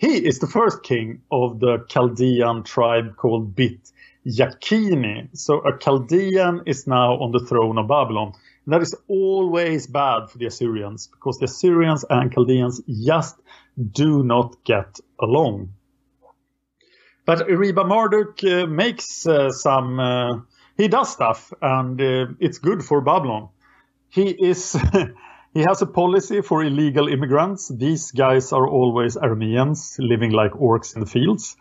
He 0.00 0.16
is 0.16 0.38
the 0.38 0.46
first 0.46 0.82
king 0.82 1.20
of 1.30 1.60
the 1.60 1.84
Chaldean 1.86 2.62
tribe 2.62 3.16
called 3.16 3.54
Bit 3.54 3.92
Yakini. 4.26 5.28
So 5.36 5.60
a 5.60 5.76
Chaldean 5.78 6.62
is 6.64 6.86
now 6.86 7.18
on 7.18 7.32
the 7.32 7.40
throne 7.40 7.76
of 7.76 7.88
Babylon. 7.88 8.32
And 8.64 8.72
that 8.72 8.80
is 8.80 8.94
always 9.08 9.86
bad 9.86 10.30
for 10.30 10.38
the 10.38 10.46
Assyrians 10.46 11.06
because 11.06 11.36
the 11.36 11.44
Assyrians 11.44 12.06
and 12.08 12.32
Chaldeans 12.32 12.80
just 12.88 13.36
do 13.92 14.24
not 14.24 14.64
get 14.64 14.98
along. 15.20 15.74
But 17.26 17.46
Eriba 17.48 17.86
Marduk 17.86 18.42
uh, 18.42 18.66
makes 18.66 19.26
uh, 19.26 19.50
some, 19.50 20.00
uh, 20.00 20.40
he 20.78 20.88
does 20.88 21.12
stuff, 21.12 21.52
and 21.60 22.00
uh, 22.00 22.26
it's 22.40 22.56
good 22.56 22.82
for 22.82 23.02
Babylon. 23.02 23.50
He 24.08 24.30
is, 24.30 24.76
he 25.52 25.60
has 25.60 25.82
a 25.82 25.86
policy 25.86 26.42
for 26.42 26.62
illegal 26.62 27.08
immigrants. 27.08 27.68
These 27.68 28.12
guys 28.12 28.52
are 28.52 28.68
always 28.68 29.16
Arameans 29.16 29.96
living 29.98 30.30
like 30.30 30.52
orcs 30.52 30.94
in 30.94 31.00
the 31.00 31.06
fields, 31.06 31.56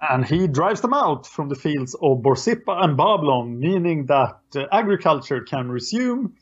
and 0.00 0.24
he 0.26 0.48
drives 0.48 0.80
them 0.80 0.94
out 0.94 1.26
from 1.26 1.48
the 1.48 1.54
fields 1.54 1.94
of 1.94 2.22
Borsippa 2.22 2.82
and 2.82 2.96
Babylon, 2.96 3.58
meaning 3.60 4.06
that 4.06 4.40
uh, 4.56 4.64
agriculture 4.72 5.42
can 5.42 5.68
resume 5.70 6.34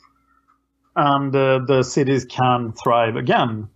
and 0.97 1.35
uh, 1.35 1.61
the 1.67 1.83
cities 1.83 2.25
can 2.25 2.73
thrive 2.73 3.17
again. 3.17 3.69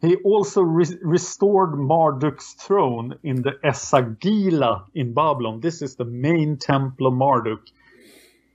He 0.00 0.16
also 0.16 0.62
re- 0.62 0.98
restored 1.02 1.72
Marduk's 1.78 2.54
throne 2.54 3.18
in 3.22 3.42
the 3.42 3.52
Esagila 3.62 4.84
in 4.94 5.12
Babylon. 5.12 5.60
This 5.60 5.82
is 5.82 5.96
the 5.96 6.06
main 6.06 6.56
temple 6.56 7.06
of 7.06 7.14
Marduk. 7.14 7.60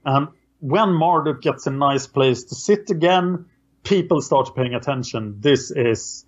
And 0.04 0.28
when 0.60 0.88
Marduk 0.88 1.42
gets 1.42 1.66
a 1.66 1.70
nice 1.70 2.08
place 2.08 2.44
to 2.44 2.54
sit 2.56 2.90
again, 2.90 3.46
people 3.86 4.20
start 4.20 4.54
paying 4.56 4.74
attention. 4.74 5.36
This 5.38 5.70
is 5.70 6.24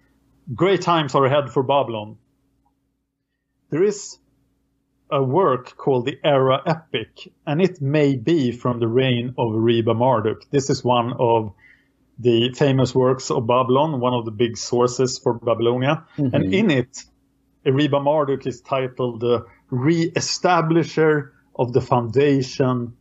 great 0.54 0.80
times 0.80 1.14
are 1.14 1.24
ahead 1.24 1.50
for 1.50 1.62
Babylon. 1.64 2.16
There 3.70 3.82
is 3.82 4.16
a 5.10 5.22
work 5.22 5.76
called 5.76 6.06
the 6.06 6.18
Erra 6.24 6.62
Epic, 6.64 7.32
and 7.46 7.60
it 7.60 7.80
may 7.80 8.14
be 8.14 8.52
from 8.52 8.78
the 8.78 8.86
reign 8.86 9.34
of 9.36 9.52
Eriba 9.52 9.96
Marduk. 9.96 10.48
This 10.50 10.70
is 10.70 10.84
one 10.84 11.14
of 11.18 11.52
the 12.18 12.52
famous 12.54 12.94
works 12.94 13.30
of 13.30 13.46
Babylon, 13.46 14.00
one 14.00 14.14
of 14.14 14.24
the 14.24 14.30
big 14.30 14.56
sources 14.56 15.18
for 15.18 15.34
Babylonia. 15.34 16.04
Mm-hmm. 16.16 16.34
And 16.34 16.54
in 16.54 16.70
it, 16.70 17.04
Eriba 17.66 18.00
Marduk 18.02 18.46
is 18.46 18.60
titled 18.60 19.20
the 19.20 19.46
Re-establisher 19.70 21.32
of 21.56 21.72
the 21.72 21.80
Foundation 21.80 22.96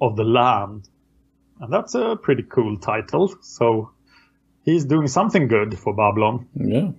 of 0.00 0.16
the 0.16 0.24
Land. 0.24 0.88
And 1.60 1.72
that's 1.72 1.94
a 1.94 2.16
pretty 2.16 2.42
cool 2.42 2.78
title. 2.78 3.34
So 3.42 3.92
he's 4.62 4.84
doing 4.84 5.08
something 5.08 5.48
good 5.48 5.78
for 5.78 5.94
Babylon. 5.94 6.46
Yeah. 6.54 6.90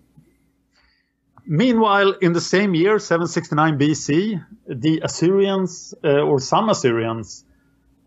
Meanwhile, 1.46 2.14
in 2.22 2.34
the 2.34 2.42
same 2.42 2.76
year, 2.76 3.00
769 3.00 3.80
BC, 3.80 4.46
the 4.68 5.02
Assyrians, 5.04 5.94
uh, 6.04 6.22
or 6.22 6.40
some 6.40 6.70
Assyrians, 6.70 7.44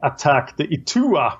attacked 0.02 0.56
the 0.56 0.68
Itua. 0.68 1.38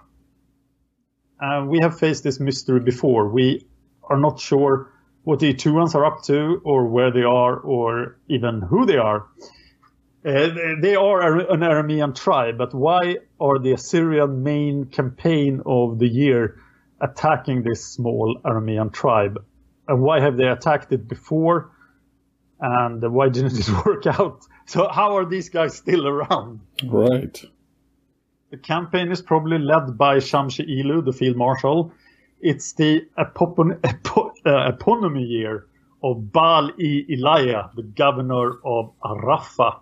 Uh, 1.40 1.64
we 1.68 1.79
have 1.81 1.98
faced 1.98 2.24
this 2.24 2.40
mystery 2.40 2.81
before. 2.81 3.29
We 3.29 3.66
are 4.03 4.18
not 4.18 4.40
sure 4.40 4.90
what 5.22 5.38
the 5.38 5.55
Ituans 5.55 5.94
are 5.94 6.05
up 6.05 6.22
to, 6.24 6.61
or 6.64 6.87
where 6.87 7.11
they 7.11 7.22
are, 7.22 7.57
or 7.57 8.18
even 8.29 8.61
who 8.61 8.87
they 8.87 8.96
are. 8.98 9.27
Uh, 10.24 10.48
they 10.81 10.96
are 10.96 11.38
an 11.53 11.61
Aramean 11.61 12.14
tribe, 12.14 12.59
but 12.59 12.74
why 12.74 13.16
are 13.38 13.59
the 13.59 13.72
Assyrian 13.72 14.42
main 14.42 14.87
campaign 14.87 15.62
of 15.64 15.98
the 15.98 16.09
year 16.09 16.59
attacking 17.00 17.62
this 17.62 17.85
small 17.85 18.40
Aramean 18.44 18.92
tribe? 18.92 19.44
And 19.88 20.02
why 20.02 20.20
have 20.20 20.37
they 20.37 20.48
attacked 20.48 20.92
it 20.92 21.09
before? 21.09 21.70
And 22.61 23.02
why 23.12 23.28
didn't 23.28 23.59
it 23.59 23.68
work 23.87 24.07
out? 24.07 24.42
So 24.66 24.88
how 24.88 25.16
are 25.16 25.26
these 25.26 25.48
guys 25.48 25.76
still 25.76 26.07
around? 26.07 26.61
Right. 26.85 27.44
The 28.50 28.57
campaign 28.57 29.11
is 29.11 29.20
probably 29.20 29.59
led 29.59 29.98
by 29.98 30.18
Shamshi 30.18 30.64
Ilu, 30.68 31.02
the 31.02 31.12
field 31.12 31.37
marshal. 31.37 31.92
It's 32.40 32.72
the 32.74 33.07
epopon- 33.18 33.80
epo- 33.80 34.30
uh, 34.46 34.70
eponymy 34.72 35.28
year 35.28 35.66
of 36.02 36.33
Baal 36.33 36.70
i 36.78 37.04
Elijah, 37.11 37.70
the 37.74 37.83
governor 37.83 38.52
of 38.64 38.92
Arapha. 39.02 39.80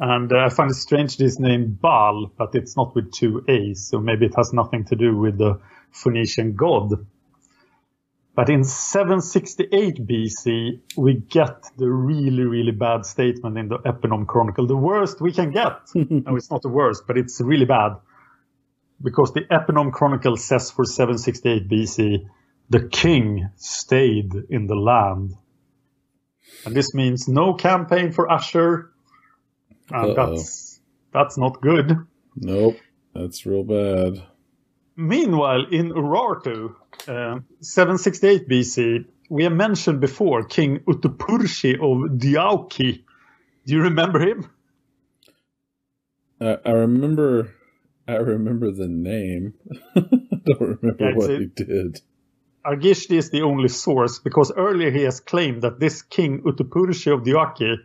And 0.00 0.32
uh, 0.32 0.38
I 0.38 0.48
find 0.48 0.70
it 0.70 0.74
strange 0.74 1.18
this 1.18 1.38
name 1.38 1.78
Baal, 1.80 2.32
but 2.38 2.54
it's 2.54 2.74
not 2.74 2.94
with 2.94 3.12
two 3.12 3.44
A's, 3.46 3.86
so 3.86 4.00
maybe 4.00 4.24
it 4.24 4.34
has 4.34 4.54
nothing 4.54 4.86
to 4.86 4.96
do 4.96 5.14
with 5.14 5.36
the 5.36 5.60
Phoenician 5.92 6.56
god. 6.56 7.06
But 8.34 8.48
in 8.48 8.64
768 8.64 10.06
BC, 10.06 10.80
we 10.96 11.14
get 11.14 11.64
the 11.76 11.90
really, 11.90 12.44
really 12.44 12.70
bad 12.70 13.04
statement 13.04 13.58
in 13.58 13.68
the 13.68 13.76
Eponym 13.80 14.26
Chronicle. 14.26 14.66
The 14.66 14.74
worst 14.74 15.20
we 15.20 15.32
can 15.32 15.50
get. 15.50 15.80
no, 15.94 16.34
it's 16.34 16.50
not 16.50 16.62
the 16.62 16.70
worst, 16.70 17.02
but 17.06 17.18
it's 17.18 17.38
really 17.42 17.66
bad. 17.66 17.96
Because 19.02 19.34
the 19.34 19.42
Eponym 19.42 19.92
Chronicle 19.92 20.38
says 20.38 20.70
for 20.70 20.86
768 20.86 21.68
BC, 21.68 22.26
the 22.70 22.88
king 22.88 23.50
stayed 23.56 24.32
in 24.48 24.66
the 24.66 24.76
land. 24.76 25.34
And 26.64 26.74
this 26.74 26.94
means 26.94 27.28
no 27.28 27.52
campaign 27.52 28.12
for 28.12 28.30
Ashur. 28.32 28.92
Uh-oh. 29.92 30.14
that's, 30.14 30.80
that's 31.12 31.36
not 31.38 31.60
good. 31.60 31.96
Nope. 32.36 32.76
That's 33.14 33.44
real 33.44 33.64
bad. 33.64 34.22
Meanwhile, 34.96 35.66
in 35.70 35.90
Urartu, 35.92 36.74
uh, 37.08 37.40
768 37.60 38.48
BC, 38.48 39.04
we 39.28 39.44
have 39.44 39.52
mentioned 39.52 40.00
before 40.00 40.44
King 40.44 40.80
Utupurshi 40.80 41.74
of 41.74 42.18
Diauki. 42.18 43.02
Do 43.66 43.74
you 43.74 43.82
remember 43.82 44.20
him? 44.20 44.50
I, 46.40 46.58
I 46.64 46.70
remember. 46.70 47.54
I 48.08 48.16
remember 48.16 48.72
the 48.72 48.88
name. 48.88 49.54
I 49.96 50.00
don't 50.46 50.60
remember 50.60 50.96
Yeah, 50.98 51.14
what 51.14 51.30
he 51.30 51.46
did. 51.46 52.00
Argishti 52.66 53.16
is 53.16 53.30
the 53.30 53.42
only 53.42 53.68
source 53.68 54.18
because 54.18 54.52
earlier 54.56 54.90
he 54.90 55.02
has 55.02 55.20
claimed 55.20 55.62
that 55.62 55.80
this 55.80 56.02
king 56.02 56.42
Utupurshi 56.42 57.12
of 57.12 57.22
Diauki 57.22 57.76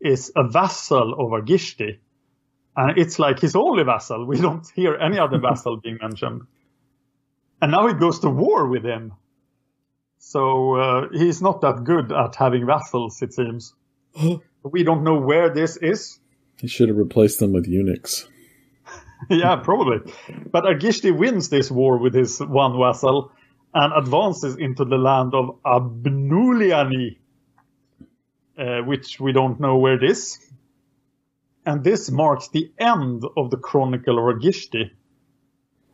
is 0.00 0.32
a 0.36 0.48
vassal 0.48 1.14
of 1.14 1.30
Argishti. 1.30 1.98
And 2.76 2.96
it's 2.96 3.18
like 3.18 3.40
his 3.40 3.56
only 3.56 3.82
vassal. 3.82 4.24
We 4.24 4.40
don't 4.40 4.66
hear 4.74 4.94
any 4.94 5.18
other 5.18 5.38
vassal 5.42 5.78
being 5.78 5.98
mentioned. 6.00 6.42
And 7.60 7.72
now 7.72 7.88
he 7.88 7.94
goes 7.94 8.20
to 8.20 8.30
war 8.30 8.68
with 8.68 8.84
him. 8.84 9.14
So 10.18 10.74
uh, 10.74 11.08
he's 11.12 11.42
not 11.42 11.60
that 11.62 11.84
good 11.84 12.12
at 12.12 12.36
having 12.36 12.66
vassals, 12.66 13.20
it 13.22 13.32
seems. 13.32 13.74
we 14.62 14.84
don't 14.84 15.04
know 15.04 15.20
where 15.20 15.52
this 15.52 15.76
is. 15.76 16.20
He 16.60 16.68
should 16.68 16.88
have 16.88 16.98
replaced 16.98 17.40
them 17.40 17.52
with 17.52 17.66
eunuchs. 17.66 18.28
yeah, 19.30 19.56
probably. 19.56 20.12
But 20.50 20.64
Argishti 20.64 21.16
wins 21.16 21.48
this 21.48 21.70
war 21.70 21.98
with 21.98 22.14
his 22.14 22.38
one 22.40 22.78
vassal 22.78 23.32
and 23.74 23.92
advances 23.92 24.56
into 24.56 24.84
the 24.84 24.96
land 24.96 25.34
of 25.34 25.58
Abnuliani, 25.64 27.18
uh, 28.58 28.80
which 28.80 29.20
we 29.20 29.32
don't 29.32 29.60
know 29.60 29.76
where 29.76 29.94
it 29.94 30.04
is. 30.04 30.38
And 31.64 31.84
this 31.84 32.10
marks 32.10 32.48
the 32.48 32.72
end 32.78 33.24
of 33.36 33.50
the 33.50 33.56
Chronicle 33.56 34.18
of 34.18 34.36
Argishti. 34.36 34.90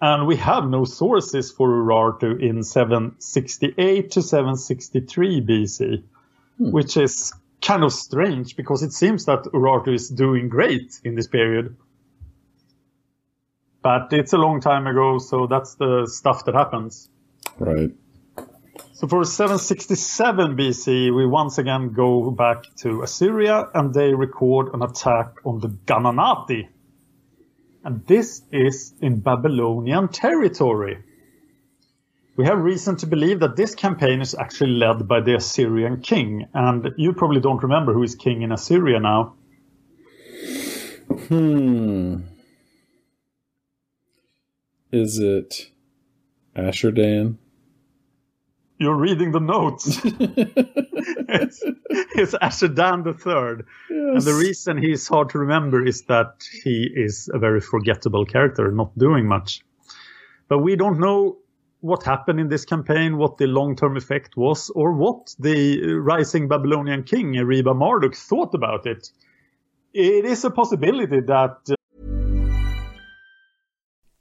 And 0.01 0.27
we 0.27 0.37
have 0.37 0.69
no 0.69 0.85
sources 0.85 1.51
for 1.51 1.69
Urartu 1.69 2.41
in 2.41 2.63
768 2.63 4.11
to 4.13 4.23
763 4.23 5.41
BC, 5.41 6.03
which 6.59 6.97
is 6.97 7.33
kind 7.61 7.83
of 7.83 7.93
strange 7.93 8.57
because 8.57 8.83
it 8.83 8.93
seems 8.93 9.25
that 9.25 9.45
Urartu 9.45 9.95
is 9.95 10.09
doing 10.09 10.49
great 10.49 11.01
in 11.05 11.15
this 11.15 11.27
period. 11.27 11.77
But 13.83 14.13
it's 14.13 14.33
a 14.33 14.39
long 14.39 14.61
time 14.61 14.87
ago, 14.87 15.19
so 15.19 15.47
that's 15.47 15.75
the 15.75 16.07
stuff 16.07 16.45
that 16.45 16.55
happens. 16.55 17.09
Right. 17.59 17.91
So 18.95 19.09
for 19.09 19.25
767 19.25 20.57
BC, 20.57 21.13
we 21.13 21.27
once 21.27 21.59
again 21.59 21.93
go 21.93 22.31
back 22.31 22.63
to 22.77 23.03
Assyria 23.03 23.69
and 23.75 23.93
they 23.93 24.15
record 24.15 24.73
an 24.73 24.83
attack 24.83 25.35
on 25.45 25.59
the 25.59 25.67
Gananati. 25.67 26.69
And 27.83 28.07
this 28.07 28.43
is 28.53 28.95
in 29.01 29.19
Babylonian 29.19 30.09
territory. 30.09 31.03
We 32.37 32.45
have 32.47 32.59
reason 32.59 32.95
to 32.99 33.07
believe 33.07 33.41
that 33.41 33.57
this 33.57 33.75
campaign 33.75 34.21
is 34.21 34.37
actually 34.37 34.75
led 34.75 35.09
by 35.09 35.23
the 35.23 35.35
Assyrian 35.35 36.01
king. 36.01 36.47
And 36.55 36.91
you 36.97 37.15
probably 37.15 37.41
don't 37.41 37.65
remember 37.65 37.93
who 37.93 38.05
is 38.05 38.15
king 38.15 38.43
in 38.43 38.53
Assyria 38.53 39.01
now. 39.01 39.35
Hmm. 41.27 42.19
Is 44.93 45.19
it 45.19 45.73
Ashurdan? 46.55 47.39
You're 48.79 48.97
reading 48.97 49.31
the 49.31 49.41
notes. 49.41 50.01
it's, 50.05 51.63
it's 52.17 52.35
Ashurdan 52.35 53.05
the 53.05 53.15
Third, 53.15 53.67
and 53.89 54.21
the 54.21 54.35
reason 54.35 54.79
he's 54.79 55.07
hard 55.07 55.31
to 55.31 55.39
remember 55.39 55.87
is 55.87 56.03
that 56.03 56.43
he 56.65 56.91
is 56.95 57.31
a 57.33 57.39
very 57.39 57.61
forgettable 57.61 58.25
character, 58.25 58.73
not 58.73 58.97
doing 58.99 59.29
much. 59.29 59.63
But 60.49 60.59
we 60.59 60.75
don't 60.75 60.99
know 60.99 61.39
what 61.81 62.03
happened 62.03 62.41
in 62.41 62.49
this 62.49 62.65
campaign, 62.65 63.17
what 63.17 63.37
the 63.37 63.47
long-term 63.47 63.97
effect 63.97 64.37
was, 64.37 64.71
or 64.71 64.93
what 64.93 65.35
the 65.39 65.95
rising 65.95 66.49
Babylonian 66.49 67.05
king 67.05 67.35
Eriba 67.35 67.77
Marduk 67.77 68.17
thought 68.17 68.55
about 68.55 68.87
it. 68.87 69.11
It 69.93 70.25
is 70.25 70.45
a 70.45 70.51
possibility 70.51 71.21
that 71.21 71.59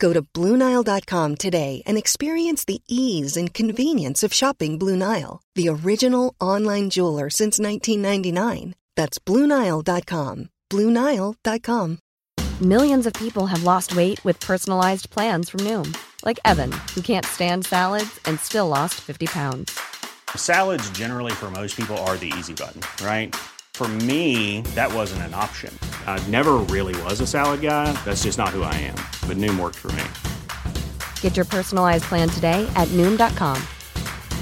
Go 0.00 0.14
to 0.14 0.22
BlueNile.com 0.22 1.36
today 1.36 1.82
and 1.86 1.96
experience 1.98 2.64
the 2.64 2.80
ease 2.88 3.36
and 3.36 3.54
convenience 3.54 4.22
of 4.24 4.32
shopping 4.32 4.78
Blue 4.78 4.96
Nile, 4.96 5.42
the 5.54 5.68
original 5.68 6.34
online 6.40 6.88
jeweler 6.90 7.28
since 7.30 7.60
1999. 7.60 8.74
That's 8.96 9.18
BlueNile.com. 9.18 10.48
BlueNile.com. 10.70 11.98
Millions 12.60 13.06
of 13.06 13.12
people 13.14 13.46
have 13.46 13.64
lost 13.64 13.94
weight 13.94 14.22
with 14.24 14.40
personalized 14.40 15.10
plans 15.10 15.48
from 15.50 15.60
Noom, 15.60 15.96
like 16.24 16.40
Evan, 16.44 16.72
who 16.94 17.00
can't 17.00 17.26
stand 17.26 17.64
salads 17.64 18.18
and 18.24 18.40
still 18.40 18.68
lost 18.68 18.94
50 19.00 19.26
pounds. 19.26 19.78
Salads, 20.36 20.88
generally, 20.90 21.32
for 21.32 21.50
most 21.50 21.76
people, 21.76 21.96
are 21.98 22.16
the 22.16 22.32
easy 22.38 22.54
button, 22.54 22.82
right? 23.04 23.34
For 23.80 23.88
me, 23.88 24.60
that 24.74 24.92
wasn't 24.92 25.22
an 25.22 25.32
option. 25.32 25.72
I 26.06 26.22
never 26.28 26.58
really 26.68 26.94
was 27.04 27.22
a 27.22 27.26
salad 27.26 27.62
guy. 27.62 27.90
That's 28.04 28.24
just 28.24 28.36
not 28.36 28.50
who 28.50 28.62
I 28.62 28.74
am. 28.74 28.96
But 29.26 29.38
Noom 29.38 29.58
worked 29.58 29.76
for 29.78 29.90
me. 29.92 30.04
Get 31.22 31.34
your 31.34 31.46
personalized 31.46 32.04
plan 32.04 32.28
today 32.28 32.70
at 32.76 32.88
Noom.com. 32.88 33.56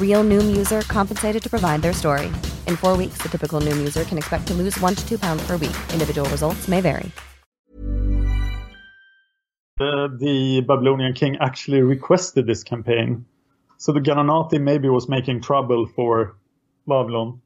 Real 0.00 0.24
Noom 0.24 0.56
user 0.56 0.80
compensated 0.88 1.40
to 1.40 1.48
provide 1.48 1.82
their 1.82 1.92
story. 1.92 2.26
In 2.66 2.74
four 2.74 2.96
weeks, 2.96 3.18
the 3.18 3.28
typical 3.28 3.60
Noom 3.60 3.76
user 3.76 4.02
can 4.02 4.18
expect 4.18 4.48
to 4.48 4.54
lose 4.54 4.76
one 4.80 4.96
to 4.96 5.08
two 5.08 5.20
pounds 5.20 5.46
per 5.46 5.52
week. 5.52 5.76
Individual 5.92 6.28
results 6.30 6.66
may 6.66 6.80
vary. 6.80 7.12
the, 9.78 10.16
the 10.18 10.64
Babylonian 10.66 11.12
king 11.12 11.36
actually 11.40 11.82
requested 11.82 12.48
this 12.48 12.64
campaign. 12.64 13.24
So 13.76 13.92
the 13.92 14.00
Gananati 14.00 14.60
maybe 14.60 14.88
was 14.88 15.08
making 15.08 15.42
trouble 15.42 15.86
for 15.86 16.34
Babylon. 16.88 17.40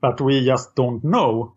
But 0.00 0.20
we 0.20 0.44
just 0.44 0.74
don't 0.74 1.02
know. 1.04 1.54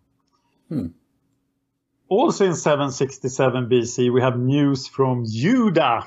Also 2.09 2.45
in 2.45 2.55
767 2.55 3.69
BC, 3.69 4.11
we 4.13 4.21
have 4.21 4.37
news 4.37 4.87
from 4.87 5.25
Judah. 5.29 6.03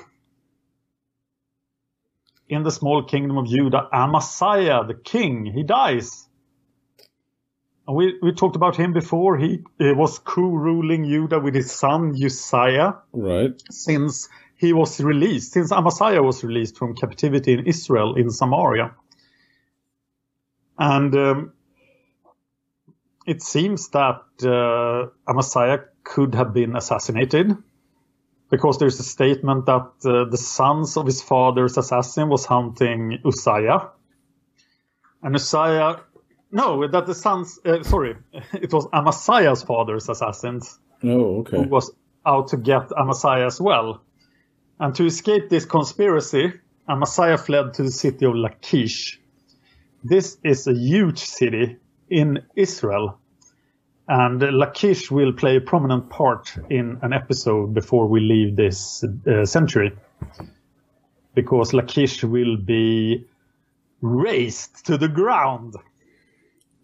In 2.48 2.62
the 2.62 2.70
small 2.70 3.02
kingdom 3.04 3.38
of 3.38 3.48
Judah, 3.48 3.88
Amaziah, 3.92 4.84
the 4.86 4.94
king, 4.94 5.46
he 5.46 5.62
dies. 5.64 6.28
And 7.88 7.96
we, 7.96 8.18
we 8.22 8.32
talked 8.32 8.56
about 8.56 8.76
him 8.76 8.92
before. 8.92 9.36
He 9.38 9.64
uh, 9.80 9.94
was 9.94 10.18
co-ruling 10.18 11.04
Judah 11.04 11.40
with 11.40 11.54
his 11.54 11.72
son 11.72 12.12
Uzziah 12.14 12.98
Right. 13.12 13.60
since 13.70 14.28
he 14.56 14.72
was 14.72 15.00
released, 15.00 15.52
since 15.52 15.72
Amaziah 15.72 16.22
was 16.22 16.42
released 16.44 16.76
from 16.76 16.94
captivity 16.94 17.52
in 17.54 17.66
Israel 17.66 18.14
in 18.16 18.30
Samaria. 18.30 18.94
And 20.78 21.14
um, 21.14 21.52
it 23.26 23.42
seems 23.42 23.88
that 23.90 24.22
uh, 24.44 25.08
Amaziah 25.30 25.84
could 26.04 26.34
have 26.34 26.54
been 26.54 26.76
assassinated 26.76 27.56
because 28.50 28.78
there's 28.78 29.00
a 29.00 29.02
statement 29.02 29.66
that 29.66 29.90
uh, 30.04 30.24
the 30.30 30.36
sons 30.36 30.96
of 30.96 31.06
his 31.06 31.20
father's 31.20 31.76
assassin 31.76 32.28
was 32.28 32.44
hunting 32.46 33.18
Uzziah. 33.24 33.90
And 35.22 35.34
Uzziah, 35.34 36.00
no, 36.52 36.86
that 36.86 37.06
the 37.06 37.14
sons, 37.14 37.58
uh, 37.64 37.82
sorry, 37.82 38.16
it 38.52 38.72
was 38.72 38.86
Amaziah's 38.92 39.62
father's 39.64 40.08
assassins 40.08 40.78
Oh, 41.02 41.40
okay. 41.40 41.56
who 41.58 41.68
was 41.68 41.90
out 42.24 42.48
to 42.48 42.56
get 42.56 42.92
Amaziah 42.96 43.46
as 43.46 43.60
well. 43.60 44.02
And 44.78 44.94
to 44.94 45.04
escape 45.06 45.48
this 45.48 45.64
conspiracy, 45.64 46.52
Amaziah 46.88 47.38
fled 47.38 47.74
to 47.74 47.82
the 47.82 47.90
city 47.90 48.24
of 48.26 48.36
Lachish. 48.36 49.20
This 50.04 50.38
is 50.44 50.68
a 50.68 50.74
huge 50.74 51.18
city 51.18 51.78
in 52.08 52.42
Israel. 52.54 53.18
And 54.08 54.40
Lachish 54.40 55.10
will 55.10 55.32
play 55.32 55.56
a 55.56 55.60
prominent 55.60 56.08
part 56.10 56.56
in 56.70 56.98
an 57.02 57.12
episode 57.12 57.74
before 57.74 58.06
we 58.06 58.20
leave 58.20 58.54
this 58.54 59.02
uh, 59.04 59.44
century. 59.44 59.92
Because 61.34 61.72
Lachish 61.74 62.22
will 62.22 62.56
be 62.56 63.26
razed 64.00 64.86
to 64.86 64.96
the 64.96 65.08
ground 65.08 65.74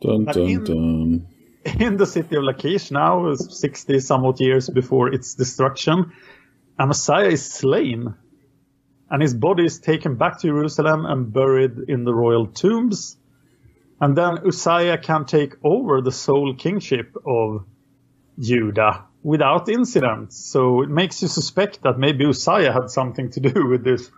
Dun 0.01 0.25
dun 0.25 0.49
in- 0.49 0.65
dun. 0.65 1.27
in 1.79 1.97
the 1.97 2.07
city 2.07 2.35
of 2.37 2.43
Lachish 2.43 2.91
now, 2.91 3.35
60 3.35 4.01
somewhat 4.01 4.41
years 4.41 4.69
before 4.69 5.15
its 5.15 5.35
destruction, 5.35 6.13
Amaziah 6.79 7.29
is 7.31 7.49
slain. 7.49 8.15
And 9.11 9.23
his 9.23 9.35
body 9.35 9.65
is 9.67 9.79
taken 9.79 10.17
back 10.17 10.41
to 10.41 10.49
Jerusalem 10.49 11.07
and 11.07 11.33
buried 11.33 11.79
in 11.87 12.03
the 12.05 12.15
royal 12.15 12.47
tombs. 12.49 13.17
And 14.03 14.17
then 14.17 14.39
Uzziah 14.45 14.99
can 14.99 15.27
take 15.27 15.55
over 15.63 16.01
the 16.01 16.11
sole 16.11 16.55
kingship 16.57 17.15
of 17.25 17.65
Judah 18.37 19.05
without 19.23 19.69
incident. 19.69 20.33
So 20.33 20.83
it 20.83 20.89
makes 20.89 21.23
you 21.23 21.29
suspect 21.29 21.83
that 21.83 22.01
maybe 22.01 22.27
Uzziah 22.27 22.73
had 22.73 22.91
something 22.91 23.31
to 23.31 23.39
do 23.39 23.69
with 23.69 23.85
this 23.85 24.11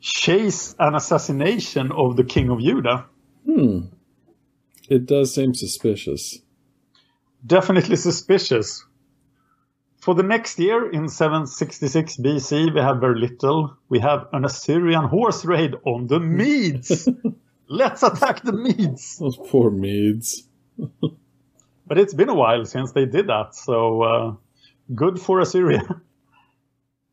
chase 0.00 0.74
and 0.78 0.96
assassination 0.96 1.92
of 1.92 2.16
the 2.16 2.24
king 2.24 2.48
of 2.48 2.60
Judah. 2.60 3.04
Hmm. 3.44 3.88
It 4.88 5.04
does 5.04 5.34
seem 5.34 5.52
suspicious. 5.52 6.38
Definitely 7.46 7.96
suspicious. 7.96 8.86
For 9.98 10.14
the 10.14 10.22
next 10.22 10.58
year, 10.58 10.90
in 10.90 11.10
766 11.10 12.16
BC, 12.16 12.74
we 12.74 12.80
have 12.80 13.00
very 13.00 13.20
little. 13.20 13.76
We 13.90 13.98
have 13.98 14.28
an 14.32 14.46
Assyrian 14.46 15.04
horse 15.04 15.44
raid 15.44 15.74
on 15.84 16.06
the 16.06 16.20
Medes. 16.20 17.06
Let's 17.72 18.02
attack 18.02 18.42
the 18.42 18.52
Medes. 18.52 19.16
Those 19.20 19.36
poor 19.36 19.70
Medes. 19.70 20.42
but 21.86 21.98
it's 21.98 22.12
been 22.12 22.28
a 22.28 22.34
while 22.34 22.64
since 22.64 22.90
they 22.90 23.06
did 23.06 23.28
that, 23.28 23.54
so 23.54 24.02
uh, 24.02 24.34
good 24.94 25.20
for 25.20 25.40
Assyria. 25.40 25.82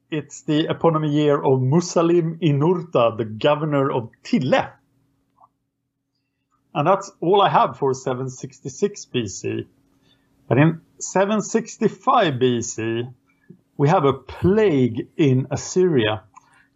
It's 0.09 0.43
the 0.43 0.67
eponymous 0.69 1.11
year 1.11 1.35
of 1.35 1.59
Musalim 1.59 2.39
Ninurta, 2.39 3.17
the 3.17 3.25
governor 3.25 3.91
of 3.91 4.09
Tille. 4.23 4.69
And 6.73 6.87
that's 6.87 7.11
all 7.19 7.41
I 7.41 7.49
have 7.49 7.77
for 7.77 7.93
766 7.93 9.05
BC. 9.13 9.67
But 10.47 10.59
in 10.59 10.79
765 10.99 12.35
BC, 12.35 13.13
we 13.75 13.89
have 13.89 14.05
a 14.05 14.13
plague 14.13 15.09
in 15.17 15.47
Assyria. 15.51 16.23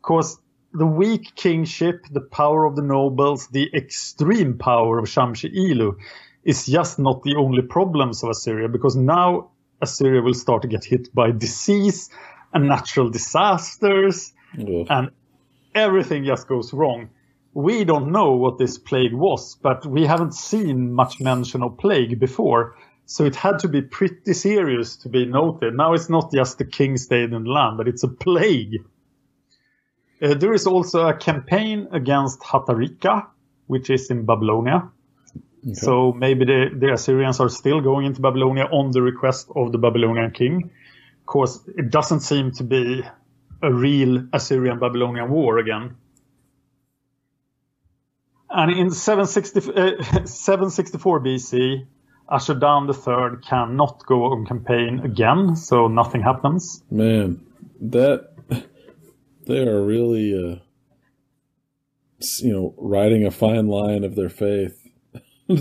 Because 0.01 0.37
the 0.73 0.85
weak 0.85 1.35
kingship, 1.35 2.05
the 2.11 2.21
power 2.21 2.65
of 2.65 2.75
the 2.75 2.81
nobles, 2.81 3.47
the 3.47 3.69
extreme 3.73 4.57
power 4.57 4.99
of 4.99 5.05
Shamshi 5.05 5.53
Ilu 5.53 5.97
is 6.43 6.65
just 6.65 6.97
not 6.97 7.23
the 7.23 7.35
only 7.35 7.61
problems 7.61 8.23
of 8.23 8.29
Assyria, 8.29 8.67
because 8.69 8.95
now 8.95 9.51
Assyria 9.81 10.21
will 10.21 10.33
start 10.33 10.61
to 10.61 10.67
get 10.67 10.85
hit 10.85 11.13
by 11.13 11.31
disease 11.31 12.09
and 12.53 12.67
natural 12.67 13.09
disasters, 13.09 14.33
Ugh. 14.59 14.87
and 14.89 15.11
everything 15.75 16.25
just 16.25 16.47
goes 16.47 16.73
wrong. 16.73 17.09
We 17.53 17.83
don't 17.83 18.11
know 18.11 18.31
what 18.31 18.57
this 18.57 18.77
plague 18.77 19.13
was, 19.13 19.55
but 19.61 19.85
we 19.85 20.05
haven't 20.05 20.33
seen 20.33 20.93
much 20.93 21.19
mention 21.19 21.63
of 21.63 21.77
plague 21.77 22.19
before. 22.19 22.75
So 23.05 23.25
it 23.25 23.35
had 23.35 23.59
to 23.59 23.67
be 23.67 23.81
pretty 23.81 24.33
serious 24.33 24.95
to 24.97 25.09
be 25.09 25.25
noted. 25.25 25.75
Now 25.75 25.93
it's 25.93 26.09
not 26.09 26.31
just 26.31 26.59
the 26.59 26.65
king 26.65 26.95
stayed 26.95 27.33
in 27.33 27.43
the 27.43 27.49
land, 27.49 27.77
but 27.77 27.89
it's 27.89 28.03
a 28.03 28.07
plague. 28.07 28.77
Uh, 30.21 30.35
there 30.35 30.53
is 30.53 30.67
also 30.67 31.07
a 31.07 31.13
campaign 31.13 31.87
against 31.91 32.41
Hatarika, 32.41 33.27
which 33.67 33.89
is 33.89 34.11
in 34.11 34.25
Babylonia. 34.25 34.91
So 35.73 36.11
maybe 36.11 36.45
the, 36.45 36.69
the 36.75 36.93
Assyrians 36.93 37.39
are 37.39 37.49
still 37.49 37.81
going 37.81 38.07
into 38.07 38.21
Babylonia 38.21 38.65
on 38.65 38.91
the 38.91 39.01
request 39.01 39.47
of 39.55 39.71
the 39.71 39.77
Babylonian 39.77 40.31
king. 40.31 40.71
Of 41.19 41.25
course, 41.27 41.59
it 41.77 41.91
doesn't 41.91 42.21
seem 42.21 42.51
to 42.53 42.63
be 42.63 43.03
a 43.61 43.71
real 43.71 44.27
Assyrian 44.33 44.79
Babylonian 44.79 45.29
war 45.29 45.59
again. 45.59 45.95
And 48.49 48.71
in 48.71 48.91
760, 48.91 49.71
uh, 49.71 50.25
764 50.25 51.19
BC, 51.21 51.85
Ashurdan 52.29 52.87
III 52.89 53.41
cannot 53.47 54.05
go 54.05 54.25
on 54.25 54.45
campaign 54.45 55.01
again, 55.03 55.55
so 55.55 55.87
nothing 55.87 56.21
happens. 56.21 56.83
Man, 56.89 57.45
that 57.81 58.30
they 59.45 59.67
are 59.67 59.81
really, 59.83 60.33
uh, 60.33 60.59
you 62.39 62.53
know, 62.53 62.73
riding 62.77 63.25
a 63.25 63.31
fine 63.31 63.67
line 63.67 64.03
of 64.03 64.15
their 64.15 64.29
faith. 64.29 64.77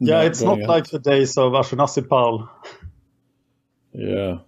Yeah, 0.00 0.22
it's 0.22 0.42
not 0.42 0.56
going 0.56 0.66
like 0.66 0.84
out. 0.84 0.90
the 0.90 0.98
days 0.98 1.38
of 1.38 1.52
Ashurnasirpal. 1.52 2.48
Yeah, 3.92 4.38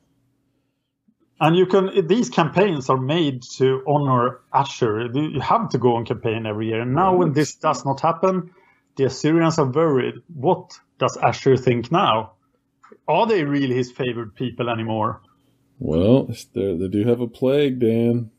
And 1.40 1.56
you 1.56 1.66
can 1.66 2.06
these 2.08 2.28
campaigns 2.30 2.90
are 2.90 2.98
made 2.98 3.42
to 3.58 3.82
honor 3.86 4.40
Ashur. 4.52 5.06
You 5.14 5.40
have 5.40 5.70
to 5.70 5.78
go 5.78 5.96
on 5.96 6.04
campaign 6.04 6.46
every 6.46 6.68
year. 6.68 6.82
And 6.82 6.94
now 6.94 7.14
when 7.14 7.32
this 7.32 7.54
does 7.54 7.84
not 7.84 8.00
happen, 8.00 8.50
the 8.96 9.04
Assyrians 9.04 9.58
are 9.58 9.70
worried. 9.70 10.16
What 10.34 10.78
does 10.98 11.16
Ashur 11.16 11.56
think 11.56 11.92
now? 11.92 12.32
Are 13.06 13.26
they 13.26 13.44
really 13.44 13.76
his 13.76 13.92
favored 13.92 14.34
people 14.34 14.68
anymore? 14.68 15.22
well, 15.78 16.28
they 16.54 16.88
do 16.88 17.04
have 17.04 17.20
a 17.20 17.28
plague, 17.28 17.78
Dan. 17.78 18.30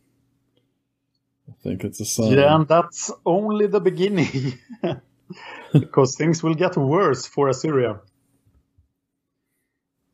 Think 1.68 1.84
it's 1.84 2.00
a 2.00 2.06
sign. 2.06 2.32
Yeah, 2.32 2.56
and 2.56 2.66
that's 2.66 3.12
only 3.26 3.68
the 3.68 3.82
beginning. 3.82 4.58
because 5.74 6.16
things 6.16 6.42
will 6.42 6.54
get 6.56 6.78
worse 6.78 7.26
for 7.26 7.50
Assyria. 7.50 8.00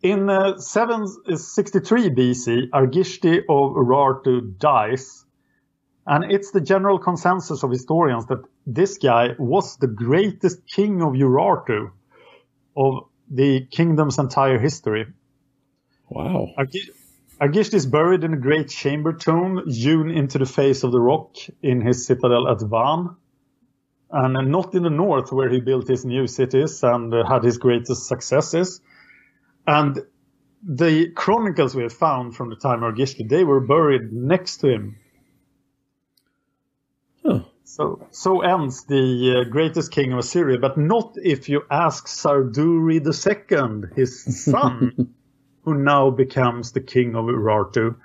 In 0.01 0.31
uh, 0.31 0.57
763 0.57 2.09
BC, 2.09 2.69
Argishti 2.71 3.37
of 3.37 3.75
Urartu 3.75 4.57
dies, 4.57 5.25
and 6.07 6.31
it's 6.31 6.49
the 6.49 6.59
general 6.59 6.97
consensus 6.97 7.61
of 7.61 7.69
historians 7.69 8.25
that 8.25 8.43
this 8.65 8.97
guy 8.97 9.35
was 9.37 9.77
the 9.77 9.87
greatest 9.87 10.65
king 10.65 11.03
of 11.03 11.13
Urartu 11.13 11.91
of 12.75 13.03
the 13.29 13.67
kingdom's 13.69 14.17
entire 14.17 14.57
history. 14.57 15.05
Wow. 16.09 16.47
Argisht 17.43 17.73
is 17.73 17.85
buried 17.85 18.23
in 18.23 18.33
a 18.33 18.37
great 18.37 18.69
chamber 18.69 19.11
tomb 19.11 19.63
hewn 19.67 20.09
into 20.09 20.37
the 20.37 20.45
face 20.45 20.83
of 20.83 20.93
the 20.93 20.99
rock 21.01 21.35
in 21.61 21.81
his 21.81 22.05
citadel 22.05 22.47
at 22.47 22.61
Van. 22.61 23.17
And 24.09 24.49
not 24.49 24.73
in 24.75 24.83
the 24.83 24.89
north 24.89 25.33
where 25.33 25.49
he 25.49 25.59
built 25.59 25.89
his 25.89 26.05
new 26.05 26.25
cities 26.25 26.81
and 26.83 27.13
uh, 27.13 27.27
had 27.27 27.43
his 27.43 27.57
greatest 27.57 28.07
successes. 28.07 28.79
And 29.67 30.03
the 30.65 31.09
chronicles 31.09 31.75
we 31.75 31.83
have 31.83 31.91
found 31.91 32.33
from 32.33 32.49
the 32.49 32.55
time 32.55 32.81
of 32.81 32.93
Argisht, 32.93 33.27
they 33.27 33.43
were 33.43 33.59
buried 33.59 34.13
next 34.13 34.57
to 34.57 34.69
him. 34.69 34.99
Huh. 37.25 37.41
So, 37.65 38.07
so 38.11 38.41
ends 38.41 38.85
the 38.85 39.41
uh, 39.41 39.49
greatest 39.49 39.91
king 39.91 40.13
of 40.13 40.19
Assyria, 40.19 40.59
but 40.59 40.77
not 40.77 41.17
if 41.21 41.49
you 41.49 41.63
ask 41.69 42.07
Sarduri 42.07 43.01
II, 43.03 43.89
his 43.95 44.45
son, 44.45 45.15
who 45.63 45.75
now 45.75 46.09
becomes 46.09 46.71
the 46.71 46.81
king 46.81 47.15
of 47.15 47.25
Urartu. 47.25 47.95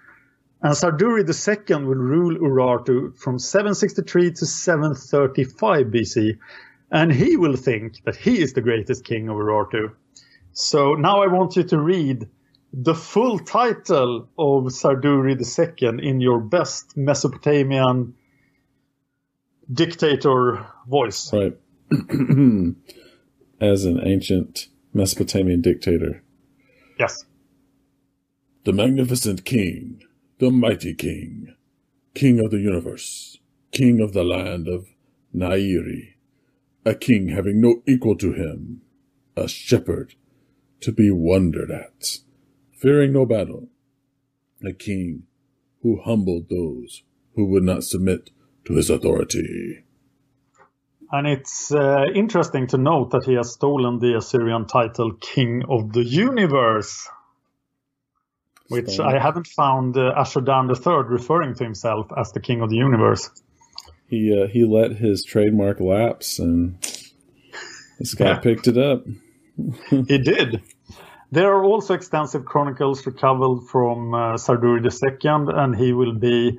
And 0.63 0.75
Sarduri 0.75 1.23
II 1.23 1.85
will 1.85 1.95
rule 1.95 2.37
Urartu 2.37 3.17
from 3.17 3.39
763 3.39 4.33
to 4.33 4.47
735 4.47 5.87
BC, 5.87 6.39
and 6.91 7.13
he 7.13 7.37
will 7.37 7.57
think 7.57 8.03
that 8.05 8.17
he 8.17 8.41
is 8.41 8.53
the 8.53 8.61
greatest 8.61 9.05
king 9.05 9.29
of 9.29 9.37
Urartu. 9.37 9.93
So 10.53 10.95
now 10.95 11.23
I 11.23 11.29
want 11.29 11.57
you 11.57 11.63
to 11.65 11.79
read 11.79 12.29
the 12.73 12.95
full 12.95 13.39
title 13.39 14.29
of 14.39 14.65
Sarduri 14.65 15.37
II 15.39 16.07
in 16.07 16.21
your 16.21 16.41
best 16.41 16.97
Mesopotamian 16.97 18.15
dictator 19.73 20.67
voice. 20.87 21.33
Right. 21.33 21.57
As 23.61 23.85
an 23.85 24.01
ancient 24.05 24.69
Mesopotamian 24.93 25.61
dictator. 25.61 26.23
Yes. 26.99 27.25
The 28.65 28.73
magnificent 28.73 29.45
king, 29.45 30.03
the 30.39 30.51
mighty 30.51 30.95
king, 30.95 31.55
king 32.15 32.41
of 32.41 32.51
the 32.51 32.59
universe, 32.59 33.39
king 33.73 34.01
of 34.01 34.13
the 34.13 34.25
land 34.25 34.69
of 34.69 34.89
Nairi, 35.35 36.15
a 36.85 36.95
king 36.95 37.29
having 37.29 37.61
no 37.61 37.83
equal 37.87 38.17
to 38.17 38.33
him, 38.33 38.83
a 39.37 39.49
shepherd 39.49 40.15
to 40.81 40.93
be 40.93 41.11
wondered 41.11 41.71
at, 41.71 42.19
fearing 42.73 43.13
no 43.13 43.27
battle, 43.27 43.69
a 44.65 44.73
king 44.73 45.25
who 45.83 46.01
humbled 46.03 46.49
those 46.49 47.03
who 47.35 47.45
would 47.47 47.63
not 47.63 47.85
submit 47.85 48.31
to 48.65 48.75
his 48.75 48.91
authority. 48.91 49.85
And 51.11 51.27
it's 51.27 51.73
uh, 51.73 52.05
interesting 52.15 52.67
to 52.69 52.79
note 52.79 53.13
that 53.13 53.25
he 53.25 53.35
has 53.35 53.53
stolen 53.53 53.99
the 53.99 54.17
Assyrian 54.17 54.67
title 54.67 55.13
King 55.13 55.63
of 55.69 55.93
the 55.93 56.05
Universe, 56.05 57.09
which. 58.69 58.99
I 59.01 59.19
haven't 59.19 59.47
found 59.47 59.97
uh, 59.97 60.15
Ashurdan 60.17 60.69
III 60.71 61.09
referring 61.09 61.55
to 61.57 61.65
himself 61.65 62.11
as 62.17 62.33
the 62.33 62.41
King 62.41 62.61
of 62.63 62.71
the 62.71 62.77
Universe. 62.77 63.31
He 64.09 64.39
uh, 64.43 64.47
he 64.47 64.65
let 64.65 64.93
his 64.93 65.25
trademark 65.25 65.81
lapse, 65.81 66.39
and 66.39 66.79
this 67.99 68.15
guy 68.15 68.31
Yeah. 68.31 68.39
picked 68.39 68.67
it 68.69 68.79
up. 68.79 69.05
he 69.91 70.19
did. 70.33 70.63
There 71.31 71.53
are 71.53 71.63
also 71.65 71.93
extensive 71.93 72.47
chronicles 72.47 73.05
recovered 73.05 73.61
from 73.71 74.15
uh, 74.15 74.35
Sarduri 74.39 74.81
II, 74.83 75.55
and 75.55 75.77
he 75.77 75.93
will 75.93 76.15
be 76.15 76.59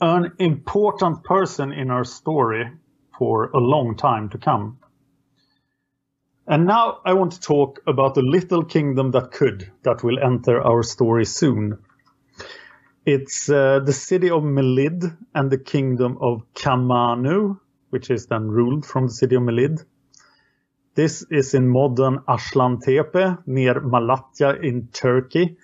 an 0.00 0.32
important 0.40 1.22
person 1.22 1.72
in 1.72 1.92
our 1.92 2.02
story 2.04 2.64
for 3.16 3.50
a 3.50 3.58
long 3.58 3.96
time 3.96 4.28
to 4.30 4.38
come. 4.38 4.78
And 6.50 6.66
now 6.66 6.98
I 7.04 7.12
want 7.12 7.30
to 7.34 7.40
talk 7.40 7.78
about 7.86 8.16
the 8.16 8.22
little 8.22 8.64
kingdom 8.64 9.12
that 9.12 9.30
could, 9.30 9.70
that 9.84 10.02
will 10.02 10.18
enter 10.18 10.60
our 10.60 10.82
story 10.82 11.24
soon. 11.24 11.78
It's 13.06 13.48
uh, 13.48 13.78
the 13.78 13.92
city 13.92 14.30
of 14.30 14.42
Melid 14.42 15.16
and 15.32 15.48
the 15.48 15.58
kingdom 15.58 16.18
of 16.20 16.42
Kamanu, 16.54 17.60
which 17.90 18.10
is 18.10 18.26
then 18.26 18.48
ruled 18.48 18.84
from 18.84 19.06
the 19.06 19.12
city 19.12 19.36
of 19.36 19.42
Melid. 19.42 19.78
This 20.96 21.24
is 21.30 21.54
in 21.54 21.68
modern 21.68 22.18
Aslan 22.26 22.80
Tepe 22.80 23.38
near 23.46 23.74
Malatya 23.74 24.60
in 24.60 24.88
Turkey. 24.88 25.56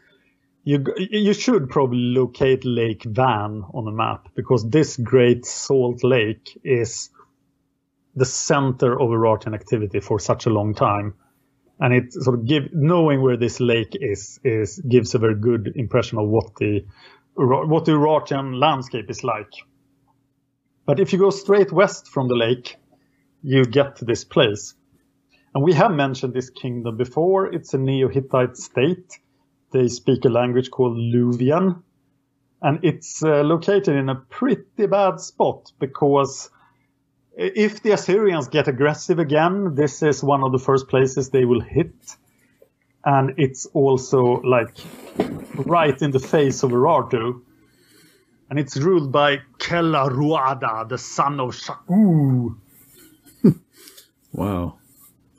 you 0.62 0.84
you 0.97 1.34
should 1.34 1.68
probably 1.68 2.14
locate 2.14 2.64
Lake 2.64 3.03
Van 3.03 3.64
on 3.74 3.87
the 3.87 3.91
map 3.91 4.28
because 4.37 4.70
this 4.70 4.97
great 4.97 5.47
salt 5.47 6.05
lake 6.05 6.57
is 6.62 7.11
the 8.16 8.24
center 8.24 8.98
of 9.00 9.10
Urartian 9.10 9.54
activity 9.54 10.00
for 10.00 10.18
such 10.18 10.46
a 10.46 10.50
long 10.50 10.74
time, 10.74 11.14
and 11.78 11.92
it 11.92 12.12
sort 12.12 12.38
of 12.38 12.46
give 12.46 12.72
knowing 12.72 13.22
where 13.22 13.36
this 13.36 13.60
lake 13.60 13.92
is 13.92 14.40
is 14.42 14.80
gives 14.80 15.14
a 15.14 15.18
very 15.18 15.34
good 15.34 15.72
impression 15.76 16.18
of 16.18 16.28
what 16.28 16.56
the 16.56 16.84
what 17.34 17.84
the 17.84 17.92
Urartian 17.92 18.58
landscape 18.58 19.10
is 19.10 19.22
like. 19.22 19.52
But 20.86 21.00
if 21.00 21.12
you 21.12 21.18
go 21.18 21.30
straight 21.30 21.72
west 21.72 22.08
from 22.08 22.28
the 22.28 22.36
lake, 22.36 22.76
you 23.42 23.64
get 23.64 23.96
to 23.96 24.04
this 24.04 24.24
place. 24.24 24.74
And 25.54 25.62
we 25.62 25.74
have 25.74 25.90
mentioned 25.90 26.32
this 26.32 26.50
kingdom 26.50 26.96
before. 26.96 27.52
It's 27.52 27.74
a 27.74 27.78
Neo 27.78 28.08
Hittite 28.08 28.56
state. 28.56 29.18
They 29.72 29.88
speak 29.88 30.24
a 30.24 30.28
language 30.28 30.70
called 30.70 30.96
Luvian. 30.96 31.82
And 32.62 32.78
it's 32.82 33.22
uh, 33.22 33.42
located 33.42 33.96
in 33.96 34.08
a 34.08 34.14
pretty 34.14 34.86
bad 34.86 35.20
spot 35.20 35.72
because 35.78 36.50
if 37.37 37.82
the 37.82 37.93
Assyrians 37.93 38.49
get 38.49 38.68
aggressive 38.68 39.18
again, 39.18 39.74
this 39.74 40.03
is 40.03 40.22
one 40.24 40.43
of 40.43 40.53
the 40.53 40.59
first 40.59 40.89
places 40.89 41.30
they 41.30 41.45
will 41.45 41.61
hit. 41.61 41.95
And 43.05 43.34
it's 43.39 43.66
also 43.66 44.41
like 44.43 44.76
right 45.55 46.01
in 46.03 46.11
the 46.12 46.18
face 46.20 46.62
of 46.64 46.70
Urartu. 46.72 47.43
And 48.51 48.59
it's 48.59 48.76
ruled 48.76 49.12
by 49.12 49.39
Kelaruada, 49.59 50.89
the 50.89 50.99
son 50.99 51.41
of 51.41 51.55
Shaku. 51.55 52.57
Wow. 54.32 54.78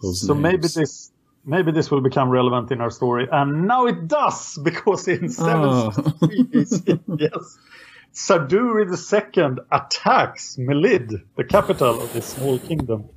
Those 0.01 0.21
So 0.25 0.33
names. 0.33 0.43
maybe 0.43 0.67
this 0.67 1.11
maybe 1.45 1.71
this 1.71 1.91
will 1.91 2.01
become 2.01 2.29
relevant 2.29 2.71
in 2.71 2.81
our 2.81 2.91
story, 2.91 3.27
and 3.31 3.67
now 3.67 3.85
it 3.87 4.07
does 4.07 4.57
because 4.63 5.07
in 5.07 5.25
Oh. 5.39 5.91
763 5.91 6.99
yes, 7.19 7.57
Sarduri 8.13 8.85
II 8.87 9.57
attacks 9.71 10.57
Melid, 10.57 11.21
the 11.35 11.43
capital 11.43 12.01
of 12.01 12.13
this 12.13 12.25
small 12.25 12.57
kingdom, 12.59 13.09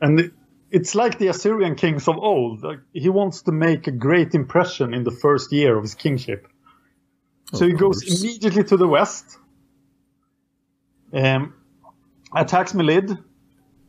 and 0.00 0.32
it's 0.70 0.94
like 0.94 1.18
the 1.18 1.28
Assyrian 1.28 1.74
kings 1.76 2.08
of 2.08 2.16
old. 2.18 2.64
He 2.92 3.08
wants 3.08 3.42
to 3.42 3.52
make 3.52 3.86
a 3.86 3.92
great 3.92 4.34
impression 4.34 4.92
in 4.92 5.04
the 5.04 5.10
first 5.10 5.52
year 5.52 5.76
of 5.76 5.82
his 5.82 5.94
kingship, 5.94 6.46
so 7.52 7.64
Of 7.64 7.70
he 7.70 7.76
goes 7.76 8.02
course. 8.02 8.22
immediately 8.22 8.64
to 8.64 8.76
the 8.76 8.88
west, 8.88 9.38
um, 11.12 11.54
attacks 12.34 12.74
Melid, 12.74 13.16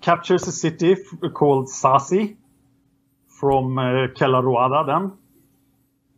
captures 0.01 0.47
a 0.47 0.51
city 0.51 0.95
called 1.33 1.69
Sasi 1.69 2.37
from 3.27 3.77
uh, 3.77 4.07
Kelaruada 4.17 4.85
then. 4.85 5.11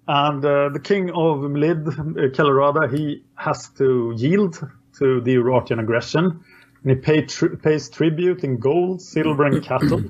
And 0.08 0.44
uh, 0.44 0.70
the 0.70 0.80
king 0.80 1.12
of 1.12 1.40
Melid, 1.40 1.88
uh, 1.88 1.92
Kelaruada, 2.36 2.94
he 2.94 3.26
has 3.36 3.70
to 3.78 4.14
yield 4.16 4.56
to 5.00 5.22
the 5.22 5.36
Urartian 5.36 5.80
aggression. 5.80 6.44
And 6.84 6.92
he 6.92 6.96
pay 6.96 7.26
tri- 7.26 7.56
pays 7.62 7.90
tribute 7.90 8.44
in 8.44 8.58
gold, 8.60 9.02
silver, 9.02 9.46
and 9.46 9.64
cattle. 9.64 10.04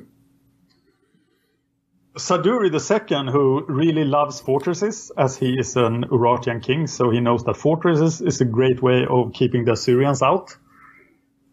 Sarduri 2.16 2.72
II, 2.72 3.32
who 3.32 3.64
really 3.68 4.04
loves 4.04 4.40
fortresses, 4.40 5.12
as 5.18 5.38
he 5.38 5.54
is 5.54 5.76
an 5.76 6.06
Urartian 6.06 6.64
king, 6.64 6.88
so 6.88 7.12
he 7.12 7.20
knows 7.20 7.44
that 7.44 7.58
fortresses 7.58 8.22
is 8.22 8.42
a 8.42 8.46
great 8.46 8.82
way 8.82 9.06
of 9.08 9.34
keeping 9.34 9.66
the 9.66 9.74
Assyrians 9.74 10.22
out 10.22 10.58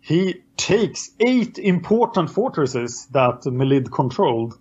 he 0.04 0.42
takes 0.58 1.12
eight 1.18 1.58
important 1.58 2.28
fortresses 2.28 3.06
that 3.12 3.46
Melid 3.46 3.90
controlled. 3.90 4.58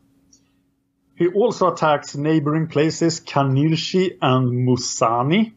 He 1.16 1.28
also 1.28 1.72
attacks 1.72 2.16
neighboring 2.16 2.68
places 2.68 3.20
Kanilshi 3.20 4.18
and 4.22 4.68
Musani. 4.68 5.54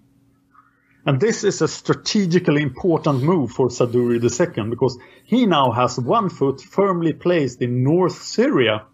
And 1.07 1.21
this 1.21 1.45
is 1.45 1.63
a 1.63 1.69
strategically 1.69 2.63
important 2.63 3.23
move 3.23 3.53
for 3.53 3.69
Sarduri 3.69 4.21
II 4.21 4.71
because 4.71 4.99
he 5.25 5.47
now 5.47 5.71
has 5.71 5.99
one 5.99 6.29
foot 6.29 6.61
firmly 6.61 7.13
placed 7.13 7.63
in 7.63 7.85
North 7.85 8.21
Syria. 8.23 8.85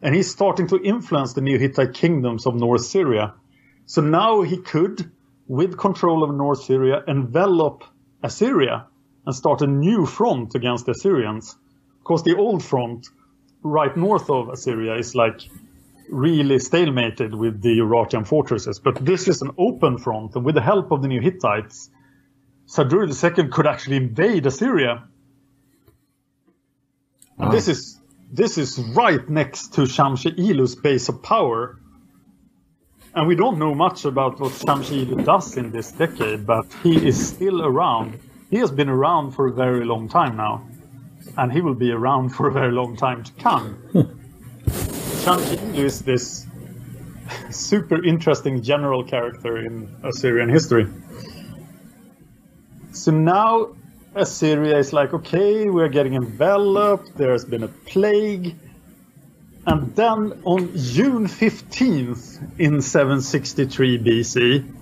And 0.00 0.14
he's 0.14 0.30
starting 0.30 0.68
to 0.68 0.80
influence 0.80 1.34
the 1.34 1.42
Neo 1.42 1.58
Hittite 1.58 1.92
kingdoms 1.92 2.46
of 2.46 2.54
North 2.54 2.84
Syria. 2.84 3.34
So 3.84 4.00
now 4.00 4.42
he 4.42 4.56
could, 4.56 5.10
with 5.48 5.76
control 5.76 6.24
of 6.24 6.34
North 6.34 6.62
Syria, 6.62 7.02
envelop 7.06 7.84
Assyria 8.22 8.86
and 9.26 9.34
start 9.34 9.60
a 9.60 9.66
new 9.66 10.06
front 10.06 10.54
against 10.54 10.86
the 10.86 10.92
Assyrians. 10.92 11.56
Because 11.98 12.22
the 12.22 12.36
old 12.36 12.64
front, 12.64 13.08
right 13.62 13.94
north 13.94 14.30
of 14.30 14.48
Assyria, 14.48 14.94
is 14.94 15.14
like 15.14 15.40
really 16.10 16.56
stalemated 16.56 17.34
with 17.34 17.62
the 17.62 17.78
Urartian 17.78 18.26
fortresses. 18.26 18.78
But 18.78 19.04
this 19.04 19.28
is 19.28 19.42
an 19.42 19.50
open 19.58 19.98
front, 19.98 20.34
and 20.34 20.44
with 20.44 20.54
the 20.54 20.60
help 20.60 20.90
of 20.90 21.02
the 21.02 21.08
Neo 21.08 21.22
Hittites, 21.22 21.90
Sarduri 22.66 23.08
II 23.10 23.48
could 23.48 23.66
actually 23.66 23.96
invade 23.96 24.46
Assyria. 24.46 25.04
And 27.38 27.52
this 27.52 27.68
is 27.68 27.98
this 28.32 28.58
is 28.58 28.78
right 28.78 29.28
next 29.28 29.74
to 29.74 29.82
Shamshi 29.82 30.38
Ilu's 30.38 30.76
base 30.76 31.08
of 31.08 31.22
power. 31.22 31.80
And 33.12 33.26
we 33.26 33.34
don't 33.34 33.58
know 33.58 33.74
much 33.74 34.04
about 34.04 34.38
what 34.38 34.52
Shamshi 34.52 35.04
Ilu 35.04 35.24
does 35.24 35.56
in 35.56 35.72
this 35.72 35.90
decade, 35.90 36.46
but 36.46 36.66
he 36.84 37.08
is 37.08 37.28
still 37.28 37.62
around. 37.62 38.20
He 38.50 38.58
has 38.58 38.70
been 38.70 38.88
around 38.88 39.32
for 39.32 39.48
a 39.48 39.52
very 39.52 39.84
long 39.84 40.08
time 40.08 40.36
now. 40.36 40.64
And 41.36 41.52
he 41.52 41.60
will 41.60 41.74
be 41.74 41.90
around 41.90 42.30
for 42.30 42.46
a 42.48 42.52
very 42.52 42.72
long 42.72 42.96
time 42.96 43.24
to 43.24 43.32
come. 43.32 43.74
Hmm. 43.92 44.19
Shamshi 45.20 45.74
is 45.74 46.00
this 46.00 46.46
super 47.50 48.02
interesting 48.02 48.62
general 48.62 49.04
character 49.04 49.58
in 49.58 49.94
Assyrian 50.02 50.48
history. 50.48 50.86
So 52.92 53.12
now 53.12 53.76
Assyria 54.14 54.78
is 54.78 54.94
like, 54.94 55.12
okay, 55.12 55.68
we're 55.68 55.90
getting 55.90 56.14
enveloped, 56.14 57.16
there's 57.16 57.44
been 57.44 57.62
a 57.62 57.68
plague. 57.68 58.56
And 59.66 59.94
then 59.94 60.40
on 60.44 60.74
June 60.76 61.26
15th 61.26 62.58
in 62.58 62.80
763 62.80 63.98
BC, 63.98 64.79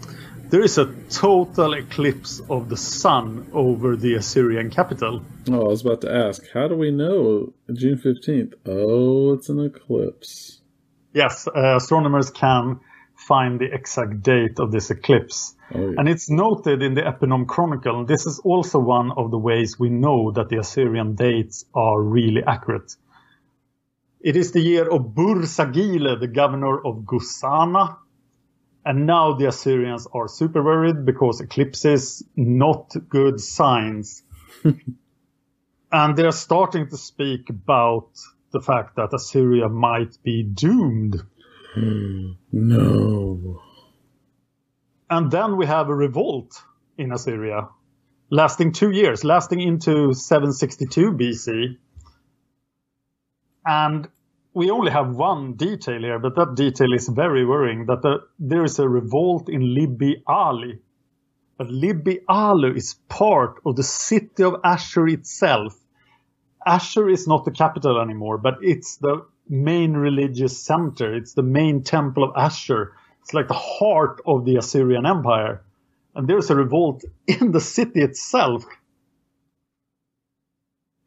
there 0.51 0.63
is 0.63 0.79
a 0.79 0.87
total 1.11 1.75
eclipse 1.75 2.41
of 2.49 2.69
the 2.69 2.77
sun 2.77 3.51
over 3.53 3.97
the 3.97 4.15
Assyrian 4.15 4.71
capital. 4.71 5.23
Oh, 5.51 5.67
I 5.67 5.69
was 5.69 5.83
about 5.83 6.01
to 6.03 6.13
ask, 6.13 6.43
how 6.55 6.69
do 6.69 6.75
we 6.75 6.91
know 6.91 7.53
June 7.73 7.99
15th? 7.99 8.55
Oh, 8.65 9.35
it's 9.35 9.49
an 9.49 9.61
eclipse. 9.61 10.61
Yes, 11.13 11.47
uh, 11.47 11.77
astronomers 11.77 12.31
can 12.31 12.81
find 13.15 13.61
the 13.61 13.73
exact 13.73 14.23
date 14.23 14.59
of 14.59 14.73
this 14.73 14.91
eclipse. 14.91 15.55
Oh, 15.75 15.91
yeah. 15.91 15.95
And 15.99 16.09
it's 16.09 16.31
noted 16.31 16.83
in 16.83 16.95
the 16.95 17.03
Eponym 17.03 17.47
Chronicle. 17.47 18.07
This 18.07 18.27
is 18.27 18.41
also 18.43 18.79
one 18.79 19.11
of 19.17 19.31
the 19.31 19.39
ways 19.39 19.79
we 19.79 19.91
know 19.91 20.33
that 20.33 20.49
the 20.49 20.59
Assyrian 20.59 21.15
dates 21.15 21.65
are 21.75 22.01
really 22.01 22.43
accurate. 22.47 22.95
It 24.21 24.37
is 24.37 24.53
the 24.53 24.61
year 24.61 24.89
of 24.89 25.15
Bur 25.15 25.43
Sagile, 25.43 26.19
the 26.19 26.27
governor 26.27 26.79
of 26.79 27.05
Gusana. 27.05 27.99
And 28.89 29.05
now 29.05 29.35
the 29.35 29.49
Assyrians 29.49 30.07
are 30.15 30.29
super 30.29 30.65
worried 30.65 31.05
because 31.05 31.43
eclipses, 31.43 32.25
not 32.37 32.95
good 33.11 33.39
signs. 33.39 34.23
and 35.93 36.17
they're 36.17 36.33
starting 36.33 36.89
to 36.89 36.97
speak 36.97 37.51
about 37.51 38.09
the 38.51 38.63
fact 38.63 38.97
that 38.97 39.13
Assyria 39.13 39.69
might 39.69 40.17
be 40.23 40.43
doomed. 40.43 41.23
Hmm. 41.75 42.31
No. 42.51 43.61
And 45.11 45.31
then 45.31 45.59
we 45.59 45.67
have 45.67 45.91
a 45.91 45.95
revolt 45.95 46.63
in 46.97 47.13
Assyria, 47.13 47.69
lasting 48.31 48.73
two 48.73 48.91
years, 48.91 49.23
lasting 49.23 49.61
into 49.61 50.15
762 50.15 51.13
BC. 51.13 51.77
And 53.67 54.09
we 54.55 54.71
only 54.71 54.91
have 54.91 55.15
one 55.15 55.55
detail 55.55 56.01
here, 56.01 56.19
but 56.19 56.35
that 56.37 56.55
detail 56.55 56.93
is 56.95 57.09
very 57.09 57.45
worrying 57.45 57.87
that 57.87 58.03
the, 58.03 58.19
there 58.39 58.65
is 58.65 58.79
a 58.79 58.89
revolt 58.89 59.49
in 59.49 59.63
Libbi 59.63 60.23
Ali. 60.27 60.79
But 61.57 61.69
Libbi 61.69 62.21
Ali 62.29 62.77
is 62.77 62.95
part 63.09 63.61
of 63.67 63.77
the 63.77 63.83
city 63.83 64.43
of 64.43 64.61
Ashur 64.65 65.07
itself. 65.09 65.75
Ashur 66.67 67.09
is 67.09 67.27
not 67.27 67.45
the 67.45 67.51
capital 67.51 68.01
anymore, 68.01 68.39
but 68.39 68.59
it's 68.63 68.97
the 68.97 69.27
main 69.49 69.95
religious 69.95 70.59
center. 70.59 71.15
It's 71.15 71.35
the 71.35 71.43
main 71.43 71.83
temple 71.83 72.25
of 72.25 72.33
Ashur. 72.37 72.95
It's 73.23 73.35
like 73.35 73.49
the 73.49 73.55
heart 73.55 74.21
of 74.27 74.45
the 74.45 74.57
Assyrian 74.57 75.07
Empire. 75.07 75.63
And 76.15 76.29
there's 76.29 76.51
a 76.51 76.57
revolt 76.57 77.05
in 77.27 77.53
the 77.53 77.61
city 77.61 78.03
itself. 78.03 78.65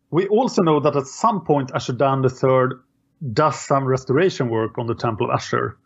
We 0.10 0.28
also 0.28 0.62
know 0.62 0.80
that 0.82 0.96
at 0.96 1.08
some 1.08 1.46
point 1.46 1.72
Ashurdan 1.72 2.24
III 2.24 2.78
does 3.22 3.60
some 3.60 3.86
restoration 3.86 4.50
work 4.50 4.78
on 4.78 4.88
the 4.88 4.96
Temple 4.96 5.30
of 5.30 5.36
Ashur. 5.36 5.78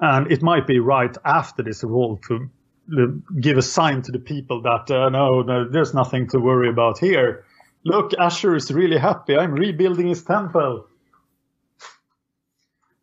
And 0.00 0.30
it 0.30 0.42
might 0.42 0.66
be 0.66 0.78
right 0.78 1.16
after 1.24 1.62
this 1.62 1.82
revolt 1.82 2.22
to 2.28 2.50
give 3.40 3.56
a 3.56 3.62
sign 3.62 4.02
to 4.02 4.12
the 4.12 4.18
people 4.18 4.62
that 4.62 4.90
uh, 4.90 5.08
no, 5.08 5.42
no, 5.42 5.68
there's 5.68 5.94
nothing 5.94 6.28
to 6.28 6.38
worry 6.38 6.68
about 6.68 6.98
here. 6.98 7.44
Look, 7.84 8.12
Ashur 8.18 8.54
is 8.56 8.70
really 8.70 8.98
happy. 8.98 9.36
I'm 9.36 9.52
rebuilding 9.52 10.08
his 10.08 10.22
temple. 10.22 10.86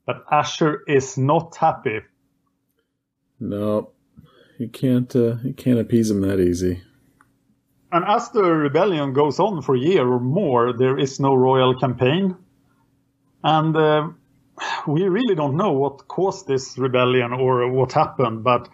But 0.05 0.25
Ashur 0.31 0.83
is 0.87 1.17
not 1.17 1.55
happy. 1.55 1.99
No, 3.39 3.91
you 4.57 4.69
can't. 4.69 5.15
Uh, 5.15 5.35
you 5.43 5.53
can't 5.53 5.79
appease 5.79 6.11
him 6.11 6.21
that 6.21 6.39
easy. 6.39 6.81
And 7.91 8.05
as 8.05 8.29
the 8.29 8.43
rebellion 8.43 9.13
goes 9.13 9.39
on 9.39 9.61
for 9.61 9.75
a 9.75 9.79
year 9.79 10.07
or 10.07 10.19
more, 10.19 10.73
there 10.73 10.97
is 10.97 11.19
no 11.19 11.35
royal 11.35 11.77
campaign, 11.77 12.37
and 13.43 13.75
uh, 13.75 14.09
we 14.87 15.03
really 15.07 15.35
don't 15.35 15.55
know 15.55 15.71
what 15.71 16.07
caused 16.07 16.47
this 16.47 16.77
rebellion 16.77 17.33
or 17.33 17.69
what 17.71 17.93
happened. 17.93 18.43
But 18.43 18.69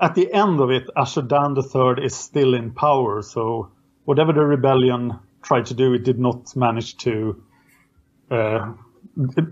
at 0.00 0.14
the 0.14 0.32
end 0.32 0.60
of 0.60 0.70
it, 0.70 0.88
Ashur-dan 0.96 1.56
III 1.56 2.04
is 2.04 2.14
still 2.14 2.54
in 2.54 2.72
power. 2.72 3.22
So 3.22 3.70
whatever 4.04 4.32
the 4.32 4.44
rebellion 4.44 5.18
tried 5.42 5.66
to 5.66 5.74
do, 5.74 5.94
it 5.94 6.04
did 6.04 6.18
not 6.18 6.54
manage 6.56 6.96
to 6.98 7.42
uh, 8.30 8.72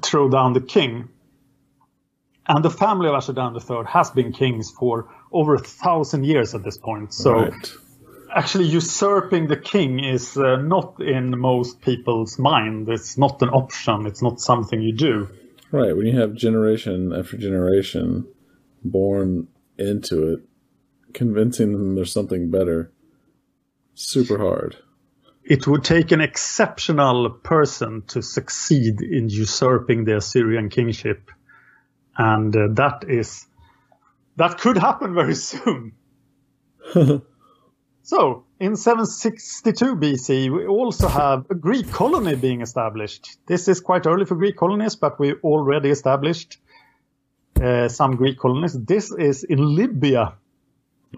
throw 0.02 0.28
down 0.28 0.52
the 0.52 0.60
king. 0.60 1.08
And 2.46 2.64
the 2.64 2.70
family 2.70 3.08
of 3.08 3.14
Ashur-dan 3.14 3.54
III 3.54 3.84
has 3.86 4.10
been 4.10 4.32
kings 4.32 4.70
for 4.70 5.14
over 5.32 5.54
a 5.54 5.58
thousand 5.58 6.24
years 6.24 6.54
at 6.54 6.62
this 6.64 6.78
point. 6.78 7.12
So 7.12 7.32
Right. 7.32 7.72
Actually 8.34 8.66
usurping 8.66 9.48
the 9.48 9.56
king 9.56 10.02
is 10.02 10.36
uh, 10.36 10.56
not 10.56 11.00
in 11.00 11.38
most 11.38 11.80
people's 11.80 12.38
mind. 12.38 12.88
It's 12.88 13.18
not 13.18 13.40
an 13.42 13.48
option. 13.50 14.06
It's 14.06 14.22
not 14.22 14.40
something 14.40 14.80
you 14.80 14.92
do. 14.92 15.28
Right. 15.70 15.96
When 15.96 16.06
you 16.06 16.18
have 16.18 16.34
generation 16.34 17.12
after 17.12 17.36
generation 17.36 18.26
born 18.82 19.48
into 19.76 20.32
it, 20.32 20.40
convincing 21.12 21.72
them 21.72 21.94
there's 21.94 22.12
something 22.12 22.50
better, 22.50 22.92
super 23.94 24.38
hard. 24.38 24.76
It 25.44 25.66
would 25.66 25.84
take 25.84 26.12
an 26.12 26.20
exceptional 26.20 27.30
person 27.30 28.02
to 28.08 28.22
succeed 28.22 29.00
in 29.00 29.30
usurping 29.30 30.04
the 30.04 30.18
Assyrian 30.18 30.68
kingship, 30.68 31.30
and 32.16 32.54
uh, 32.54 32.68
that 32.72 33.04
is 33.08 33.46
that 34.36 34.58
could 34.58 34.76
happen 34.76 35.14
very 35.14 35.34
soon. 35.50 35.92
so, 38.08 38.44
in 38.58 38.74
762 38.74 39.96
BC, 39.96 40.50
we 40.50 40.66
also 40.66 41.08
have 41.08 41.44
a 41.50 41.54
Greek 41.54 41.92
colony 41.92 42.36
being 42.36 42.62
established. 42.62 43.36
This 43.44 43.68
is 43.68 43.82
quite 43.82 44.06
early 44.06 44.24
for 44.24 44.34
Greek 44.34 44.56
colonies, 44.56 44.96
but 44.96 45.20
we 45.20 45.34
already 45.44 45.90
established 45.90 46.56
uh, 47.62 47.88
some 47.88 48.16
Greek 48.16 48.38
colonies. 48.38 48.72
This 48.72 49.12
is 49.12 49.44
in 49.44 49.74
Libya, 49.76 50.38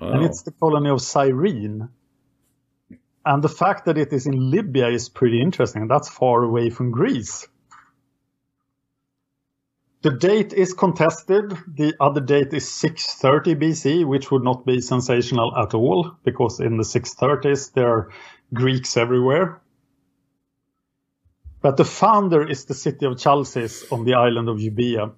and 0.01 0.24
it's 0.24 0.43
the 0.43 0.51
colony 0.51 0.91
of 0.91 1.01
Cyrene. 1.01 1.91
And 3.24 3.41
the 3.41 3.49
fact 3.49 3.84
that 3.84 3.97
it 3.97 4.12
is 4.12 4.26
in 4.26 4.51
Libya 4.51 4.88
is 4.88 5.09
pretty 5.09 5.41
interesting. 5.41 5.86
That's 5.86 6.09
far 6.09 6.43
away 6.43 6.70
from 6.70 6.91
Greece. 6.91 7.47
The 10.03 10.11
date 10.11 10.55
is 10.55 10.72
contested. 10.72 11.51
The 11.66 11.94
other 12.01 12.22
date 12.22 12.55
is 12.55 12.70
630 12.72 13.55
BC, 13.55 14.07
which 14.07 14.30
would 14.30 14.42
not 14.42 14.64
be 14.64 14.80
sensational 14.80 15.55
at 15.57 15.74
all, 15.74 16.12
because 16.24 16.59
in 16.59 16.78
the 16.78 16.84
630s 16.84 17.74
there 17.74 17.88
are 17.88 18.11
Greeks 18.55 18.96
everywhere. 18.96 19.61
But 21.61 21.76
the 21.76 21.84
founder 21.84 22.48
is 22.48 22.64
the 22.64 22.74
city 22.74 23.05
of 23.05 23.18
Chalcis 23.18 23.92
on 23.92 24.05
the 24.05 24.14
island 24.14 24.48
of 24.48 24.57
Euboea. 24.57 25.12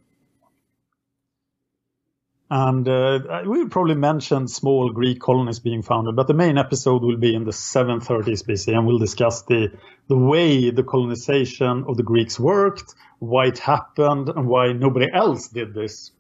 And 2.55 2.87
uh, 2.87 3.45
we 3.47 3.65
probably 3.65 3.95
mentioned 3.95 4.51
small 4.51 4.91
Greek 4.91 5.21
colonies 5.21 5.59
being 5.59 5.81
founded, 5.81 6.17
but 6.17 6.27
the 6.27 6.35
main 6.35 6.59
episode 6.59 7.03
will 7.03 7.17
be 7.17 7.35
in 7.35 7.45
the 7.45 7.51
730s 7.51 8.45
BC, 8.45 8.77
and 8.77 8.87
we'll 8.87 8.99
discuss 8.99 9.41
the 9.45 9.73
the 10.09 10.19
way 10.19 10.69
the 10.69 10.83
colonization 10.83 11.85
of 11.89 11.97
the 11.97 12.03
Greeks 12.03 12.39
worked, 12.39 12.95
why 13.21 13.47
it 13.47 13.59
happened, 13.59 14.29
and 14.29 14.47
why 14.47 14.75
nobody 14.75 15.11
else 15.11 15.49
did 15.49 15.73
this, 15.73 16.13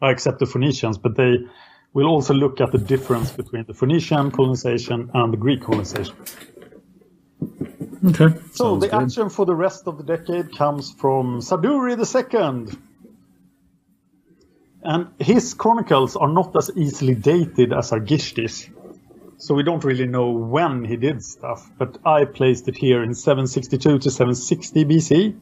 except 0.00 0.38
the 0.38 0.46
Phoenicians. 0.46 0.98
But 0.98 1.16
they 1.16 1.38
will 1.92 2.06
also 2.06 2.32
look 2.32 2.60
at 2.60 2.70
the 2.70 2.78
difference 2.78 3.32
between 3.32 3.64
the 3.66 3.74
Phoenician 3.74 4.30
colonization 4.30 5.10
and 5.14 5.32
the 5.32 5.36
Greek 5.36 5.62
colonization. 5.62 6.14
Okay. 8.06 8.38
So 8.52 8.78
Sounds 8.78 8.82
the 8.82 8.88
good. 8.88 9.02
action 9.02 9.30
for 9.30 9.46
the 9.46 9.56
rest 9.56 9.88
of 9.88 9.98
the 9.98 10.04
decade 10.04 10.56
comes 10.56 10.92
from 10.92 11.40
Sarduri 11.40 11.98
II. 11.98 12.78
And 14.82 15.08
his 15.18 15.54
chronicles 15.54 16.16
are 16.16 16.28
not 16.28 16.56
as 16.56 16.70
easily 16.76 17.14
dated 17.14 17.72
as 17.72 17.92
Argishti's. 17.92 18.68
So 19.38 19.54
we 19.54 19.62
don't 19.62 19.82
really 19.82 20.06
know 20.06 20.30
when 20.30 20.84
he 20.84 20.96
did 20.96 21.22
stuff, 21.24 21.68
but 21.78 21.98
I 22.04 22.24
placed 22.24 22.68
it 22.68 22.76
here 22.76 23.02
in 23.02 23.14
762 23.14 23.98
to 23.98 24.10
760 24.10 24.84
BC. 24.84 25.36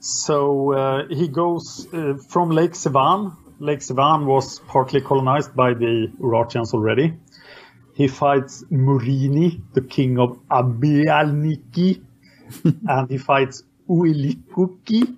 So 0.00 0.72
uh, 0.72 1.08
he 1.08 1.28
goes 1.28 1.88
uh, 1.92 2.14
from 2.28 2.50
Lake 2.50 2.72
Sevan. 2.72 3.36
Lake 3.58 3.80
Sevan 3.80 4.26
was 4.26 4.60
partly 4.60 5.00
colonized 5.00 5.56
by 5.56 5.74
the 5.74 6.12
Urartians 6.20 6.72
already. 6.72 7.14
He 7.94 8.06
fights 8.06 8.62
Murini, 8.70 9.60
the 9.74 9.80
king 9.80 10.20
of 10.20 10.38
Abialniki, 10.48 12.00
and 12.88 13.10
he 13.10 13.18
fights 13.18 13.64
Uilikuki 13.88 15.16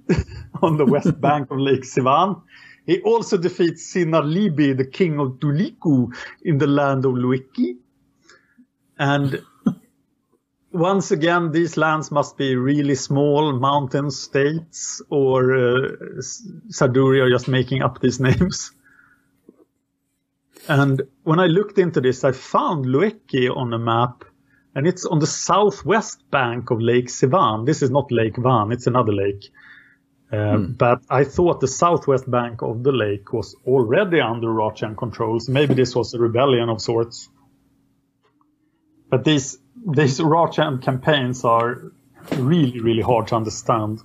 on 0.62 0.78
the 0.78 0.86
west 0.86 1.20
bank 1.20 1.50
of 1.50 1.58
Lake 1.58 1.82
Sevan. 1.82 2.40
He 2.86 3.00
also 3.00 3.36
defeats 3.36 3.92
Sinalibi, 3.92 4.76
the 4.76 4.86
king 4.86 5.20
of 5.20 5.38
Tuliku, 5.40 6.14
in 6.42 6.58
the 6.58 6.66
land 6.66 7.04
of 7.04 7.12
Luiki. 7.12 7.76
And 8.98 9.42
once 10.72 11.10
again, 11.10 11.52
these 11.52 11.76
lands 11.76 12.10
must 12.10 12.36
be 12.36 12.56
really 12.56 12.94
small 12.94 13.58
mountain 13.58 14.10
states, 14.10 15.02
or 15.10 15.54
uh, 15.54 15.88
Sarduri 16.70 17.20
are 17.20 17.30
just 17.30 17.48
making 17.48 17.82
up 17.82 18.00
these 18.00 18.20
names. 18.28 18.72
And 20.68 21.02
when 21.24 21.40
I 21.40 21.46
looked 21.46 21.78
into 21.78 22.00
this, 22.00 22.22
I 22.24 22.32
found 22.32 22.84
Lueki 22.84 23.54
on 23.54 23.72
a 23.72 23.78
map, 23.78 24.24
and 24.74 24.86
it's 24.86 25.04
on 25.04 25.18
the 25.18 25.26
southwest 25.26 26.30
bank 26.30 26.70
of 26.70 26.80
Lake 26.80 27.08
Sevan. 27.08 27.66
This 27.66 27.82
is 27.82 27.90
not 27.90 28.12
Lake 28.12 28.36
Van, 28.36 28.70
it's 28.70 28.86
another 28.86 29.12
lake. 29.12 29.50
Uh, 30.32 30.58
But 30.58 31.02
I 31.10 31.24
thought 31.24 31.60
the 31.60 31.68
southwest 31.68 32.30
bank 32.30 32.62
of 32.62 32.82
the 32.82 32.92
lake 32.92 33.32
was 33.32 33.56
already 33.66 34.20
under 34.20 34.48
Rachian 34.48 34.96
controls. 34.96 35.48
Maybe 35.48 35.74
this 35.74 35.94
was 35.94 36.14
a 36.14 36.18
rebellion 36.18 36.68
of 36.68 36.80
sorts. 36.80 37.28
But 39.10 39.24
these 39.24 39.58
these 39.86 40.20
Rachian 40.20 40.82
campaigns 40.82 41.44
are 41.44 41.92
really, 42.36 42.80
really 42.80 43.02
hard 43.02 43.26
to 43.28 43.36
understand. 43.36 44.00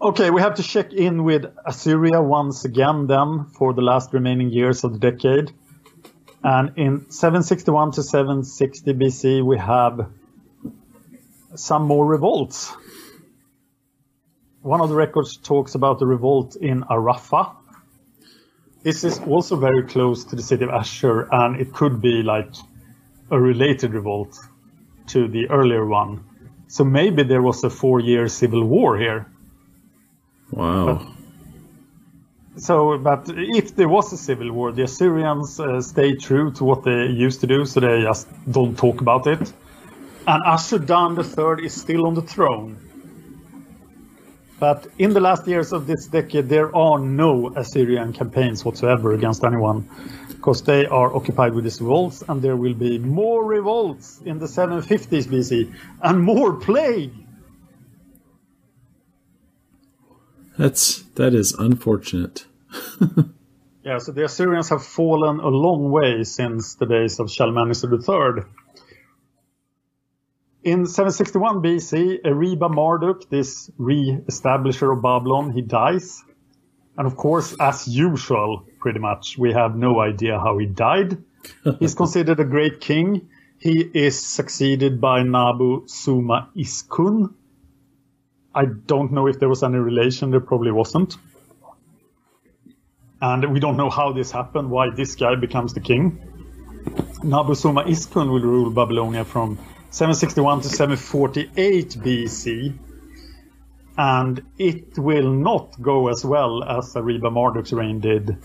Okay, 0.00 0.30
we 0.30 0.40
have 0.40 0.54
to 0.54 0.62
check 0.62 0.92
in 0.92 1.24
with 1.24 1.46
Assyria 1.64 2.22
once 2.22 2.64
again 2.64 3.06
then 3.06 3.46
for 3.58 3.72
the 3.74 3.82
last 3.82 4.12
remaining 4.12 4.50
years 4.50 4.84
of 4.84 4.92
the 4.92 4.98
decade. 4.98 5.52
And 6.44 6.72
in 6.76 7.10
761 7.10 7.92
to 7.92 8.02
760 8.02 8.92
BC, 8.92 9.44
we 9.44 9.58
have 9.58 10.06
some 11.54 11.84
more 11.84 12.06
revolts. 12.06 12.72
One 14.66 14.80
of 14.80 14.88
the 14.88 14.96
records 14.96 15.36
talks 15.36 15.76
about 15.76 16.00
the 16.00 16.06
revolt 16.06 16.56
in 16.56 16.82
Arafah. 16.90 17.54
This 18.82 19.04
is 19.04 19.20
also 19.20 19.54
very 19.54 19.84
close 19.84 20.24
to 20.24 20.34
the 20.34 20.42
city 20.42 20.64
of 20.64 20.70
Ashur, 20.70 21.28
and 21.30 21.60
it 21.60 21.72
could 21.72 22.00
be 22.00 22.24
like 22.24 22.52
a 23.30 23.38
related 23.38 23.94
revolt 23.94 24.36
to 25.12 25.28
the 25.28 25.48
earlier 25.50 25.86
one. 25.86 26.24
So 26.66 26.82
maybe 26.82 27.22
there 27.22 27.42
was 27.42 27.62
a 27.62 27.70
four 27.70 28.00
year 28.00 28.26
civil 28.26 28.64
war 28.64 28.98
here. 28.98 29.30
Wow. 30.50 31.14
So, 32.56 32.98
but 32.98 33.28
if 33.28 33.76
there 33.76 33.88
was 33.88 34.12
a 34.12 34.16
civil 34.16 34.50
war, 34.50 34.72
the 34.72 34.82
Assyrians 34.82 35.60
uh, 35.60 35.80
stayed 35.80 36.18
true 36.18 36.50
to 36.54 36.64
what 36.64 36.82
they 36.82 37.06
used 37.06 37.40
to 37.42 37.46
do, 37.46 37.66
so 37.66 37.78
they 37.78 38.02
just 38.02 38.26
don't 38.50 38.76
talk 38.76 39.00
about 39.00 39.28
it. 39.28 39.52
And 40.26 40.42
Ashur-dan 40.44 41.16
III 41.16 41.64
is 41.64 41.80
still 41.80 42.08
on 42.08 42.14
the 42.14 42.22
throne. 42.22 42.80
But 44.58 44.86
in 44.98 45.12
the 45.12 45.20
last 45.20 45.46
years 45.46 45.72
of 45.72 45.86
this 45.86 46.06
decade, 46.06 46.48
there 46.48 46.74
are 46.74 46.98
no 46.98 47.52
Assyrian 47.54 48.12
campaigns 48.12 48.64
whatsoever 48.64 49.12
against 49.12 49.44
anyone, 49.44 49.88
because 50.28 50.62
they 50.62 50.86
are 50.86 51.14
occupied 51.14 51.54
with 51.54 51.64
these 51.64 51.80
revolts, 51.80 52.22
and 52.26 52.40
there 52.40 52.56
will 52.56 52.74
be 52.74 52.98
more 52.98 53.44
revolts 53.44 54.20
in 54.24 54.38
the 54.38 54.46
750s 54.46 55.26
BC, 55.26 55.74
and 56.02 56.22
more 56.22 56.54
plague. 56.54 57.12
That's 60.56 61.02
that 61.16 61.34
is 61.34 61.52
unfortunate. 61.52 62.46
Yeah, 63.86 63.98
so 63.98 64.10
the 64.10 64.24
Assyrians 64.24 64.70
have 64.70 64.84
fallen 64.84 65.38
a 65.38 65.46
long 65.46 65.92
way 65.92 66.24
since 66.24 66.74
the 66.74 66.86
days 66.86 67.20
of 67.20 67.30
Shalmaneser 67.30 67.88
III. 67.88 68.42
In 70.66 70.84
761 70.84 71.62
BC, 71.62 72.22
Eriba 72.22 72.68
Marduk, 72.68 73.30
this 73.30 73.70
re-establisher 73.78 74.92
of 74.92 75.00
Babylon, 75.00 75.52
he 75.52 75.62
dies. 75.62 76.24
And 76.98 77.06
of 77.06 77.16
course, 77.16 77.54
as 77.60 77.86
usual, 77.86 78.64
pretty 78.80 78.98
much, 78.98 79.38
we 79.38 79.52
have 79.52 79.76
no 79.76 80.00
idea 80.00 80.40
how 80.40 80.58
he 80.58 80.66
died. 80.66 81.18
He's 81.78 81.94
considered 81.94 82.40
a 82.40 82.44
great 82.44 82.80
king. 82.80 83.28
He 83.60 83.78
is 83.94 84.18
succeeded 84.18 85.00
by 85.00 85.22
Nabu 85.22 85.86
Suma 85.86 86.50
Iskun. 86.56 87.32
I 88.52 88.64
don't 88.64 89.12
know 89.12 89.28
if 89.28 89.38
there 89.38 89.48
was 89.48 89.62
any 89.62 89.78
relation, 89.78 90.32
there 90.32 90.40
probably 90.40 90.72
wasn't. 90.72 91.16
and 93.20 93.52
we 93.52 93.60
don't 93.60 93.76
know 93.76 93.88
how 93.88 94.12
this 94.12 94.32
happened, 94.32 94.68
why 94.68 94.90
this 94.90 95.14
guy 95.14 95.36
becomes 95.36 95.74
the 95.74 95.80
king. 95.80 96.18
Nabu 97.22 97.54
Suma 97.54 97.84
Iskun 97.84 98.32
will 98.32 98.40
rule 98.40 98.70
Babylonia 98.70 99.24
from 99.24 99.60
761 99.90 100.60
to 100.62 100.68
748 100.68 101.88
BC, 101.90 102.78
and 103.96 104.42
it 104.58 104.98
will 104.98 105.32
not 105.32 105.80
go 105.80 106.08
as 106.08 106.24
well 106.24 106.62
as 106.62 106.94
Eriba 106.94 107.32
Marduk's 107.32 107.72
reign 107.72 108.00
did. 108.00 108.36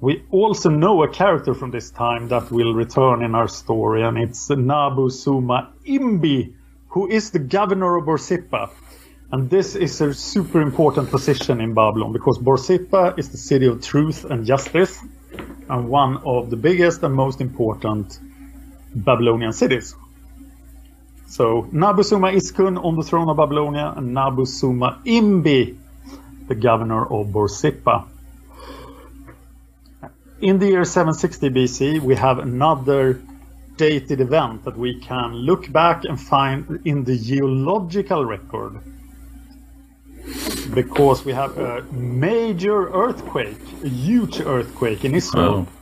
We 0.00 0.24
also 0.30 0.70
know 0.70 1.02
a 1.02 1.08
character 1.08 1.54
from 1.54 1.70
this 1.70 1.90
time 1.90 2.28
that 2.28 2.50
will 2.50 2.74
return 2.74 3.22
in 3.22 3.34
our 3.34 3.48
story, 3.48 4.02
and 4.02 4.18
it's 4.18 4.48
Nabusuma 4.48 5.72
Imbi, 5.84 6.54
who 6.88 7.08
is 7.08 7.30
the 7.30 7.38
governor 7.38 7.96
of 7.96 8.04
Borsippa. 8.04 8.70
And 9.32 9.50
this 9.50 9.74
is 9.74 10.00
a 10.00 10.14
super 10.14 10.62
important 10.62 11.10
position 11.10 11.60
in 11.60 11.74
Babylon 11.74 12.12
because 12.12 12.38
Borsippa 12.38 13.18
is 13.18 13.30
the 13.30 13.36
city 13.36 13.66
of 13.66 13.82
truth 13.82 14.24
and 14.24 14.46
justice 14.46 15.02
and 15.68 15.88
one 15.88 16.18
of 16.24 16.48
the 16.50 16.56
biggest 16.56 17.02
and 17.02 17.12
most 17.14 17.40
important 17.40 18.20
Babylonian 18.96 19.52
cities. 19.52 19.94
So 21.26 21.68
Nabusuma 21.72 22.34
Iskun 22.34 22.82
on 22.82 22.96
the 22.96 23.02
throne 23.02 23.28
of 23.28 23.36
Babylonia 23.36 23.92
and 23.96 24.16
Nabusuma 24.16 25.04
Imbi, 25.04 25.76
the 26.48 26.54
governor 26.54 27.02
of 27.04 27.28
Borsippa. 27.28 28.08
In 30.40 30.58
the 30.58 30.66
year 30.66 30.84
760 30.84 31.50
BC, 31.50 32.00
we 32.00 32.14
have 32.14 32.38
another 32.38 33.20
dated 33.76 34.20
event 34.20 34.64
that 34.64 34.76
we 34.76 35.00
can 35.00 35.34
look 35.34 35.70
back 35.70 36.04
and 36.04 36.20
find 36.20 36.80
in 36.84 37.04
the 37.04 37.18
geological 37.18 38.24
record 38.24 38.80
because 40.74 41.24
we 41.24 41.32
have 41.32 41.56
a 41.58 41.82
major 41.92 42.88
earthquake, 42.90 43.60
a 43.84 43.88
huge 43.88 44.40
earthquake 44.40 45.04
in 45.04 45.14
Israel. 45.14 45.66
Oh. 45.68 45.75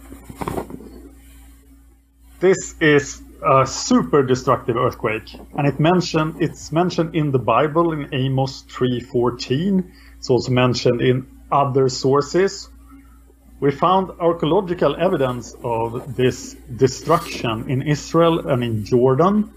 This 2.41 2.75
is 2.81 3.23
a 3.43 3.67
super 3.67 4.23
destructive 4.23 4.77
earthquake, 4.77 5.35
and 5.57 5.67
it 5.67 5.79
mentioned 5.79 6.37
it's 6.41 6.73
mentioned 6.73 7.15
in 7.15 7.31
the 7.31 7.39
Bible 7.39 7.93
in 7.93 8.09
Amos 8.13 8.65
3:14. 8.69 9.85
It's 10.19 10.31
also 10.31 10.51
mentioned 10.51 11.01
in 11.01 11.27
other 11.53 11.89
sources. 11.89 12.69
We 13.61 13.71
found 13.71 14.11
archaeological 14.19 14.97
evidence 14.99 15.55
of 15.63 16.17
this 16.17 16.57
destruction 16.77 17.71
in 17.71 17.83
Israel 17.83 18.49
and 18.49 18.65
in 18.65 18.85
Jordan. 18.85 19.51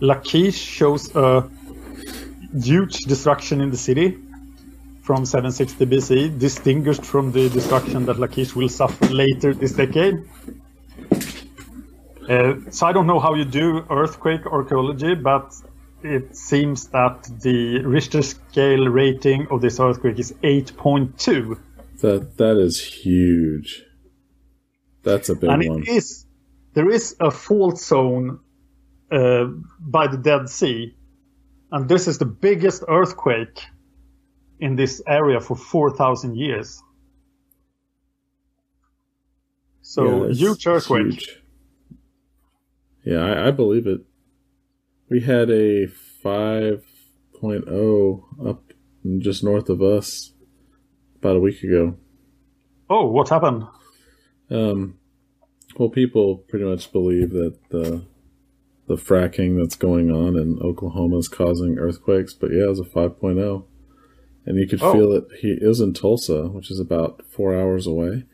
Lachish 0.00 0.56
shows 0.56 1.14
a 1.14 1.48
huge 2.58 2.96
destruction 3.06 3.60
in 3.60 3.70
the 3.70 3.76
city 3.76 4.18
from 5.02 5.26
760 5.26 5.86
BC, 5.86 6.38
distinguished 6.38 7.04
from 7.04 7.32
the 7.32 7.48
destruction 7.50 8.06
that 8.06 8.18
Lachish 8.18 8.56
will 8.56 8.70
suffer 8.70 9.06
later 9.06 9.52
this 9.52 9.72
decade. 9.72 10.24
Uh, 12.28 12.70
so 12.70 12.86
I 12.86 12.92
don't 12.92 13.06
know 13.06 13.20
how 13.20 13.34
you 13.34 13.44
do 13.44 13.84
earthquake 13.90 14.46
archaeology, 14.46 15.14
but 15.14 15.54
it 16.02 16.36
seems 16.36 16.88
that 16.88 17.28
the 17.42 17.82
Richter 17.84 18.22
scale 18.22 18.86
rating 18.88 19.46
of 19.50 19.60
this 19.60 19.78
earthquake 19.80 20.18
is 20.18 20.32
8.2. 20.42 21.58
That 22.00 22.36
that 22.38 22.56
is 22.58 22.80
huge. 22.80 23.84
That's 25.02 25.28
a 25.28 25.34
big 25.34 25.50
and 25.50 25.68
one. 25.68 25.82
it 25.82 25.88
is 25.88 26.26
there 26.74 26.90
is 26.90 27.16
a 27.20 27.30
fault 27.30 27.78
zone 27.78 28.40
uh, 29.10 29.44
by 29.78 30.08
the 30.08 30.16
Dead 30.16 30.48
Sea, 30.48 30.96
and 31.70 31.88
this 31.88 32.08
is 32.08 32.18
the 32.18 32.26
biggest 32.26 32.84
earthquake 32.88 33.62
in 34.60 34.76
this 34.76 35.02
area 35.06 35.40
for 35.40 35.56
4,000 35.56 36.36
years. 36.36 36.82
So 39.82 40.26
Yeah, 40.26 40.32
huge 40.32 40.66
earthquake. 40.66 41.12
huge. 41.12 41.43
Yeah, 43.04 43.18
I, 43.24 43.48
I 43.48 43.50
believe 43.50 43.86
it. 43.86 44.00
We 45.10 45.20
had 45.20 45.50
a 45.50 45.88
5.0 46.24 48.48
up 48.48 48.62
just 49.18 49.44
north 49.44 49.68
of 49.68 49.82
us 49.82 50.32
about 51.16 51.36
a 51.36 51.40
week 51.40 51.62
ago. 51.62 51.96
Oh, 52.88 53.06
what 53.06 53.28
happened? 53.28 53.64
Um, 54.50 54.98
well, 55.76 55.88
people 55.88 56.38
pretty 56.48 56.64
much 56.64 56.92
believe 56.92 57.30
that 57.30 57.56
the 57.70 58.04
the 58.86 58.96
fracking 58.96 59.58
that's 59.58 59.76
going 59.76 60.10
on 60.10 60.36
in 60.38 60.58
Oklahoma 60.60 61.16
is 61.16 61.26
causing 61.28 61.78
earthquakes, 61.78 62.34
but 62.34 62.50
yeah, 62.52 62.64
it 62.64 62.68
was 62.68 62.80
a 62.80 62.84
5.0. 62.84 63.64
And 64.44 64.58
you 64.58 64.68
could 64.68 64.82
Oh. 64.82 64.92
feel 64.92 65.12
it. 65.12 65.24
He, 65.40 65.52
is 65.58 65.80
in 65.80 65.94
Tulsa, 65.94 66.48
which 66.48 66.70
is 66.70 66.78
about 66.78 67.22
four 67.26 67.58
hours 67.58 67.86
away, 67.86 68.24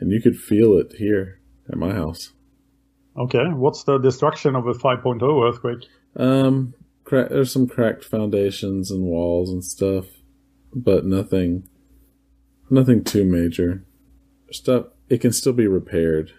and 0.00 0.10
you 0.10 0.20
could 0.20 0.36
feel 0.36 0.76
it 0.76 0.94
here 0.98 1.38
at 1.68 1.78
my 1.78 1.92
house. 1.92 2.32
Okay, 3.16 3.44
what's 3.48 3.84
the 3.84 3.98
destruction 3.98 4.56
of 4.56 4.66
a 4.66 4.72
5.0 4.72 5.48
earthquake? 5.48 5.86
Um, 6.16 6.74
cra- 7.04 7.28
there's 7.28 7.52
some 7.52 7.66
cracked 7.66 8.04
foundations 8.04 8.90
and 8.90 9.02
walls 9.02 9.50
and 9.50 9.64
stuff, 9.64 10.06
but 10.74 11.04
nothing, 11.04 11.68
nothing 12.70 13.04
too 13.04 13.24
major. 13.24 13.84
Stuff 14.50 14.86
it 15.08 15.20
can 15.20 15.32
still 15.32 15.52
be 15.52 15.66
repaired, 15.66 16.32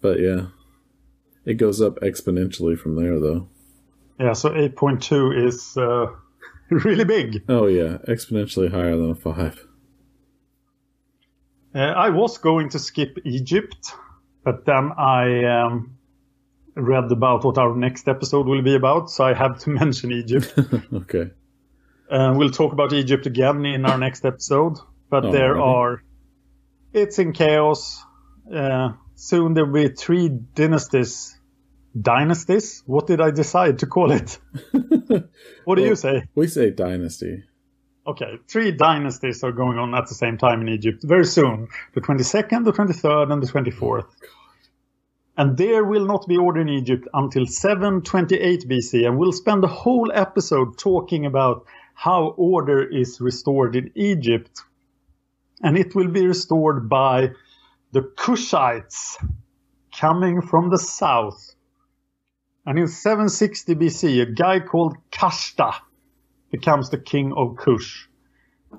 but 0.00 0.20
yeah, 0.20 0.46
it 1.44 1.54
goes 1.54 1.80
up 1.80 1.96
exponentially 2.00 2.78
from 2.78 2.94
there 2.94 3.18
though. 3.18 3.48
Yeah, 4.18 4.32
so 4.32 4.50
8.2 4.50 5.46
is 5.46 5.76
uh, 5.76 6.06
really 6.70 7.04
big. 7.04 7.42
Oh 7.48 7.66
yeah, 7.66 7.98
exponentially 8.08 8.70
higher 8.70 8.96
than 8.96 9.10
a 9.10 9.14
five. 9.16 9.66
Uh, 11.74 11.78
I 11.80 12.10
was 12.10 12.38
going 12.38 12.68
to 12.70 12.78
skip 12.78 13.18
Egypt, 13.24 13.92
but 14.44 14.64
then 14.66 14.92
I 14.96 15.44
um, 15.44 15.96
read 16.74 17.10
about 17.10 17.44
what 17.44 17.58
our 17.58 17.74
next 17.74 18.08
episode 18.08 18.46
will 18.46 18.62
be 18.62 18.74
about, 18.74 19.10
so 19.10 19.24
I 19.24 19.34
have 19.34 19.58
to 19.60 19.70
mention 19.80 20.12
Egypt. 20.12 20.54
okay. 20.92 21.30
Uh, 22.10 22.34
we'll 22.36 22.50
talk 22.50 22.72
about 22.72 22.92
Egypt 22.92 23.26
again 23.26 23.64
in 23.64 23.84
our 23.86 23.98
next 23.98 24.24
episode, 24.24 24.78
but 25.10 25.24
Oh, 25.24 25.32
there 25.32 25.54
really? 25.54 25.64
are. 25.66 26.02
It's 26.92 27.18
in 27.18 27.32
chaos. 27.32 28.02
Uh, 28.52 28.92
soon 29.14 29.54
there 29.54 29.64
will 29.64 29.88
be 29.88 29.94
three 29.94 30.28
dynasties. 30.28 31.36
Dynasties? 31.98 32.82
What 32.86 33.06
did 33.06 33.20
I 33.20 33.30
decide 33.30 33.78
to 33.80 33.86
call 33.86 34.10
it? 34.12 34.38
what 35.64 35.76
do 35.76 35.82
you 35.82 35.96
say? 35.96 36.24
We 36.34 36.48
say 36.48 36.70
dynasty. 36.70 37.44
Okay, 38.06 38.38
three 38.48 38.70
dynasties 38.70 39.42
are 39.42 39.52
going 39.52 39.78
on 39.78 39.94
at 39.94 40.08
the 40.08 40.14
same 40.14 40.36
time 40.36 40.60
in 40.60 40.68
Egypt 40.68 41.02
very 41.02 41.24
soon. 41.24 41.68
The 41.94 42.02
22nd, 42.02 42.66
the 42.66 42.72
23rd, 42.72 43.32
and 43.32 43.42
the 43.42 43.46
24th. 43.46 44.08
And 45.38 45.56
there 45.56 45.84
will 45.84 46.04
not 46.04 46.28
be 46.28 46.36
order 46.36 46.60
in 46.60 46.68
Egypt 46.68 47.08
until 47.14 47.46
728 47.46 48.68
BC. 48.68 49.06
And 49.06 49.16
we'll 49.16 49.32
spend 49.32 49.62
the 49.62 49.68
whole 49.68 50.12
episode 50.14 50.76
talking 50.76 51.24
about 51.24 51.64
how 51.94 52.34
order 52.36 52.82
is 52.86 53.22
restored 53.22 53.74
in 53.74 53.90
Egypt. 53.94 54.60
And 55.62 55.78
it 55.78 55.94
will 55.94 56.08
be 56.08 56.26
restored 56.26 56.90
by 56.90 57.30
the 57.92 58.02
Kushites 58.02 59.16
coming 59.98 60.42
from 60.42 60.68
the 60.68 60.78
south. 60.78 61.54
And 62.66 62.78
in 62.78 62.86
760 62.86 63.74
BC, 63.74 64.20
a 64.20 64.26
guy 64.26 64.60
called 64.60 64.98
Kashta 65.10 65.74
becomes 66.56 66.88
the 66.90 66.98
king 66.98 67.32
of 67.36 67.56
Kush. 67.56 68.06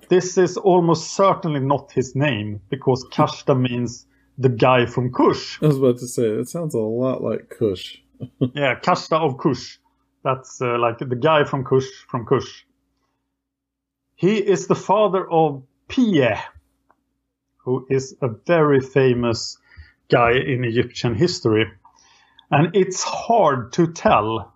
This 0.07 0.37
is 0.37 0.55
almost 0.55 1.13
certainly 1.13 1.59
not 1.59 1.91
his 1.91 2.15
name 2.15 2.61
because 2.69 3.05
Kashta 3.11 3.53
means 3.53 4.05
the 4.37 4.47
guy 4.47 4.85
from 4.85 5.11
Kush. 5.11 5.61
I 5.61 5.67
was 5.67 5.77
about 5.77 5.97
to 5.97 6.07
say 6.07 6.23
it 6.23 6.47
sounds 6.47 6.73
a 6.73 6.79
lot 6.79 7.21
like 7.21 7.49
Kush. 7.49 7.97
Yeah, 8.53 8.79
Kashta 8.79 9.17
of 9.17 9.37
Kush. 9.37 9.77
That's 10.23 10.61
uh, 10.61 10.79
like 10.79 10.99
the 10.99 11.17
guy 11.29 11.43
from 11.43 11.65
Kush 11.65 11.89
from 12.07 12.25
Kush. 12.25 12.63
He 14.15 14.37
is 14.37 14.67
the 14.67 14.81
father 14.89 15.29
of 15.29 15.63
Piye, 15.89 16.41
who 17.57 17.85
is 17.89 18.15
a 18.21 18.29
very 18.29 18.79
famous 18.79 19.57
guy 20.09 20.31
in 20.31 20.63
Egyptian 20.63 21.13
history. 21.13 21.65
And 22.51 22.73
it's 22.73 23.03
hard 23.03 23.73
to 23.73 23.91
tell, 23.91 24.53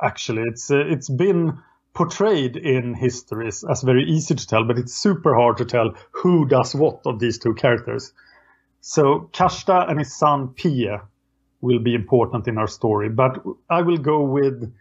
actually. 0.00 0.42
It's 0.42 0.70
uh, 0.70 0.84
it's 0.94 1.08
been 1.08 1.58
portrayed 1.94 2.56
in 2.56 2.94
histories 2.94 3.64
as 3.68 3.82
very 3.82 4.04
easy 4.04 4.34
to 4.34 4.46
tell, 4.46 4.64
but 4.64 4.78
it's 4.78 4.94
super 4.94 5.34
hard 5.34 5.56
to 5.58 5.64
tell 5.64 5.94
who 6.12 6.46
does 6.46 6.74
what 6.74 7.00
of 7.06 7.18
these 7.18 7.38
two 7.38 7.54
characters. 7.54 8.12
So 8.80 9.28
Kashta 9.32 9.90
and 9.90 9.98
his 9.98 10.16
son 10.16 10.48
Piye 10.48 11.00
will 11.60 11.80
be 11.80 11.94
important 11.94 12.48
in 12.48 12.58
our 12.58 12.68
story, 12.68 13.08
but 13.08 13.42
I 13.68 13.82
will 13.82 13.98
go 13.98 14.22
with 14.22 14.72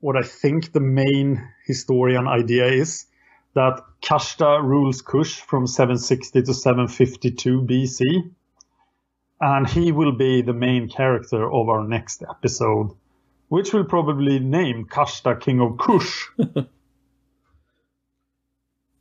what 0.00 0.16
I 0.16 0.22
think 0.22 0.72
the 0.72 0.80
main 0.80 1.48
historian 1.64 2.26
idea 2.26 2.66
is 2.66 3.06
that 3.54 3.82
Kashta 4.02 4.62
rules 4.62 5.02
Kush 5.02 5.40
from 5.40 5.66
760 5.66 6.42
to 6.42 6.54
752 6.54 7.62
BC. 7.62 8.32
And 9.40 9.68
he 9.68 9.92
will 9.92 10.12
be 10.12 10.42
the 10.42 10.52
main 10.52 10.88
character 10.88 11.52
of 11.52 11.68
our 11.68 11.86
next 11.86 12.22
episode, 12.28 12.92
which 13.52 13.74
will 13.74 13.84
probably 13.84 14.38
name 14.38 14.86
Kashta 14.86 15.38
King 15.38 15.60
of 15.60 15.76
Kush. 15.76 16.28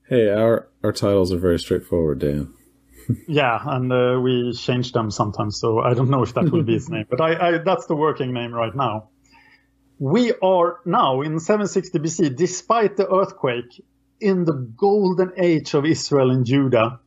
Hey, 0.09 0.27
our 0.27 0.67
our 0.83 0.91
titles 0.91 1.31
are 1.31 1.37
very 1.37 1.57
straightforward, 1.57 2.19
Dan. 2.19 2.53
Yeah, 3.29 3.57
and 3.65 3.89
uh, 3.93 4.19
we 4.21 4.51
change 4.51 4.91
them 4.91 5.09
sometimes, 5.09 5.57
so 5.57 5.79
I 5.79 5.93
don't 5.93 6.09
know 6.09 6.21
if 6.21 6.33
that 6.33 6.51
will 6.51 6.63
be 6.63 6.73
his 6.73 6.89
name, 6.95 7.05
but 7.09 7.21
I, 7.21 7.29
I, 7.47 7.57
that's 7.59 7.85
the 7.85 7.95
working 7.95 8.33
name 8.33 8.51
right 8.51 8.75
now. 8.75 9.07
We 9.99 10.33
are 10.43 10.81
now 10.83 11.21
in 11.21 11.39
760 11.39 11.99
BC, 11.99 12.35
despite 12.35 12.97
the 12.97 13.07
earthquake, 13.09 13.71
in 14.19 14.43
the 14.43 14.57
golden 14.75 15.31
age 15.37 15.73
of 15.75 15.85
Israel 15.85 16.29
and 16.29 16.45
Judah. 16.45 16.99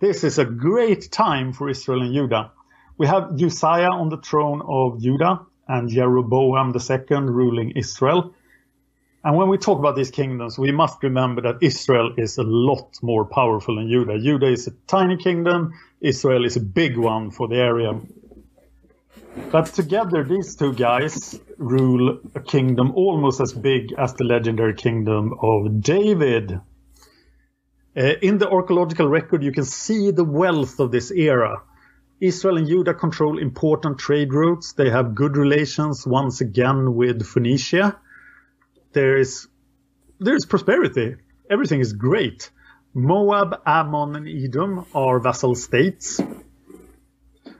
This 0.00 0.24
is 0.24 0.40
a 0.40 0.44
great 0.44 1.12
time 1.12 1.52
for 1.52 1.68
Israel 1.68 2.02
and 2.02 2.12
Judah. 2.12 2.50
We 2.98 3.06
have 3.06 3.40
Uzziah 3.40 3.92
on 3.92 4.08
the 4.08 4.18
throne 4.18 4.60
of 4.66 5.00
Judah 5.00 5.46
and 5.68 5.88
Jeroboam 5.88 6.74
II 6.74 7.16
ruling 7.18 7.72
Israel. 7.72 8.34
And 9.24 9.36
when 9.36 9.48
we 9.48 9.58
talk 9.58 9.78
about 9.80 9.96
these 9.96 10.12
kingdoms, 10.12 10.56
we 10.58 10.70
must 10.70 11.02
remember 11.02 11.42
that 11.42 11.56
Israel 11.60 12.14
is 12.16 12.38
a 12.38 12.44
lot 12.44 12.96
more 13.02 13.24
powerful 13.24 13.76
than 13.76 13.88
Judah. 13.88 14.20
Judah 14.20 14.46
is 14.46 14.68
a 14.68 14.72
tiny 14.86 15.16
kingdom, 15.16 15.72
Israel 16.00 16.44
is 16.44 16.56
a 16.56 16.60
big 16.60 16.96
one 16.96 17.32
for 17.32 17.48
the 17.48 17.56
area. 17.56 18.00
But 19.50 19.66
together, 19.66 20.24
these 20.24 20.56
two 20.56 20.72
guys 20.72 21.38
rule 21.58 22.20
a 22.34 22.40
kingdom 22.40 22.92
almost 22.94 23.40
as 23.40 23.52
big 23.52 23.92
as 23.98 24.14
the 24.14 24.24
legendary 24.24 24.74
kingdom 24.74 25.34
of 25.42 25.80
David. 25.82 26.60
Uh, 27.96 28.02
in 28.22 28.38
the 28.38 28.48
archaeological 28.48 29.08
record, 29.08 29.42
you 29.42 29.52
can 29.52 29.64
see 29.64 30.10
the 30.10 30.24
wealth 30.24 30.80
of 30.80 30.90
this 30.90 31.10
era. 31.10 31.62
Israel 32.20 32.56
and 32.56 32.66
Judah 32.66 32.94
control 32.94 33.38
important 33.38 33.98
trade 33.98 34.32
routes. 34.32 34.72
They 34.72 34.90
have 34.90 35.14
good 35.14 35.36
relations 35.36 36.06
once 36.06 36.40
again 36.40 36.94
with 36.94 37.26
Phoenicia 37.26 37.98
there 38.96 39.18
is 39.18 39.46
there 40.18 40.34
is 40.34 40.46
prosperity. 40.46 41.16
Everything 41.50 41.80
is 41.80 41.92
great. 41.92 42.50
Moab, 42.94 43.60
Ammon, 43.66 44.16
and 44.16 44.26
Edom 44.26 44.86
are 44.94 45.20
vassal 45.20 45.54
states. 45.54 46.18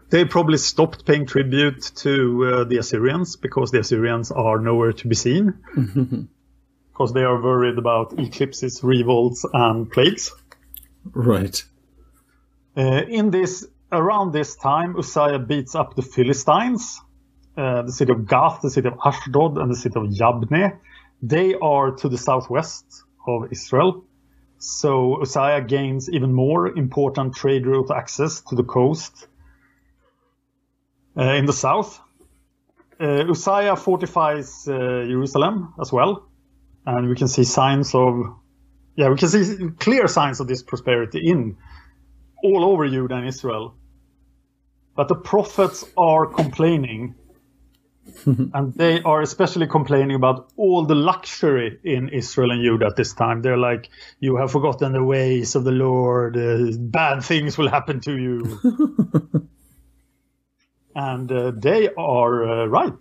They 0.09 0.25
probably 0.25 0.57
stopped 0.57 1.05
paying 1.05 1.27
tribute 1.27 1.83
to 1.97 2.15
uh, 2.45 2.65
the 2.65 2.79
Assyrians 2.79 3.37
because 3.37 3.71
the 3.71 3.81
Assyrians 3.81 4.31
are 4.31 4.59
nowhere 4.59 4.93
to 4.95 5.09
be 5.09 5.15
seen. 5.15 5.59
because 6.93 7.13
they 7.13 7.25
are 7.25 7.43
worried 7.43 7.77
about 7.77 8.19
eclipses, 8.19 8.83
revolts, 8.83 9.45
and 9.53 9.93
plagues. 9.93 10.33
Right. 11.13 11.63
Uh, 12.75 13.03
in 13.07 13.31
this, 13.31 13.67
around 13.93 14.32
this 14.32 14.57
time, 14.57 14.97
Uzziah 14.97 15.39
beats 15.39 15.74
up 15.74 15.95
the 15.95 16.03
Philistines, 16.03 17.01
uh, 17.57 17.82
the 17.82 17.93
city 17.93 18.12
of 18.12 18.26
Gath, 18.26 18.61
the 18.62 18.70
city 18.70 18.89
of 18.89 18.99
Ashdod, 19.05 19.59
and 19.59 19.70
the 19.70 19.76
city 19.76 19.99
of 19.99 20.07
Yabne. 20.07 20.78
They 21.22 21.55
are 21.55 21.93
to 21.93 22.09
the 22.09 22.18
southwest 22.18 22.84
of 23.26 23.51
Israel. 23.51 24.05
So 24.59 25.20
Uzziah 25.22 25.62
gains 25.62 26.09
even 26.11 26.32
more 26.32 26.68
important 26.68 27.34
trade 27.34 27.66
route 27.66 27.91
access 27.91 28.41
to 28.49 28.55
the 28.55 28.64
coast 28.64 29.28
uh, 31.16 31.22
in 31.22 31.47
the 31.47 31.53
south. 31.53 32.01
Uh, 32.99 33.30
Uzziah 33.30 33.76
fortifies 33.76 34.66
uh, 34.66 35.05
Jerusalem 35.07 35.74
as 35.80 35.93
well, 35.93 36.28
and 36.87 37.09
we 37.09 37.14
can 37.14 37.28
see 37.28 37.45
signs 37.45 37.95
of, 37.95 38.37
yeah, 38.97 39.11
we 39.11 39.16
can 39.16 39.28
see 39.28 39.68
clear 39.78 40.09
signs 40.09 40.41
of 40.41 40.49
this 40.49 40.62
prosperity 40.62 41.20
in 41.28 41.57
all 42.47 42.64
over 42.64 42.88
Judah 42.88 43.16
and 43.16 43.28
Israel. 43.28 43.74
But 44.94 45.09
the 45.09 45.14
prophets 45.32 45.84
are 45.97 46.26
complaining 46.26 47.14
and 48.26 48.74
they 48.74 49.03
are 49.03 49.20
especially 49.20 49.66
complaining 49.66 50.14
about 50.16 50.51
all 50.57 50.84
the 50.84 50.94
luxury 50.94 51.78
in 51.84 52.09
Israel 52.09 52.51
and 52.51 52.62
Judah 52.62 52.86
at 52.86 52.97
this 52.97 53.14
time. 53.14 53.42
They're 53.42 53.57
like, 53.57 53.88
"You 54.20 54.36
have 54.36 54.53
forgotten 54.53 54.92
the 54.92 55.03
ways 55.05 55.55
of 55.55 55.64
the 55.64 55.72
Lord. 55.72 56.36
Uh, 56.36 56.76
bad 56.78 57.22
things 57.24 57.59
will 57.59 57.68
happen 57.68 58.01
to 58.01 58.16
you." 58.16 58.61
and 60.94 61.30
uh, 61.30 61.53
they 61.55 61.88
are 61.97 62.62
uh, 62.62 62.66
right. 62.66 62.99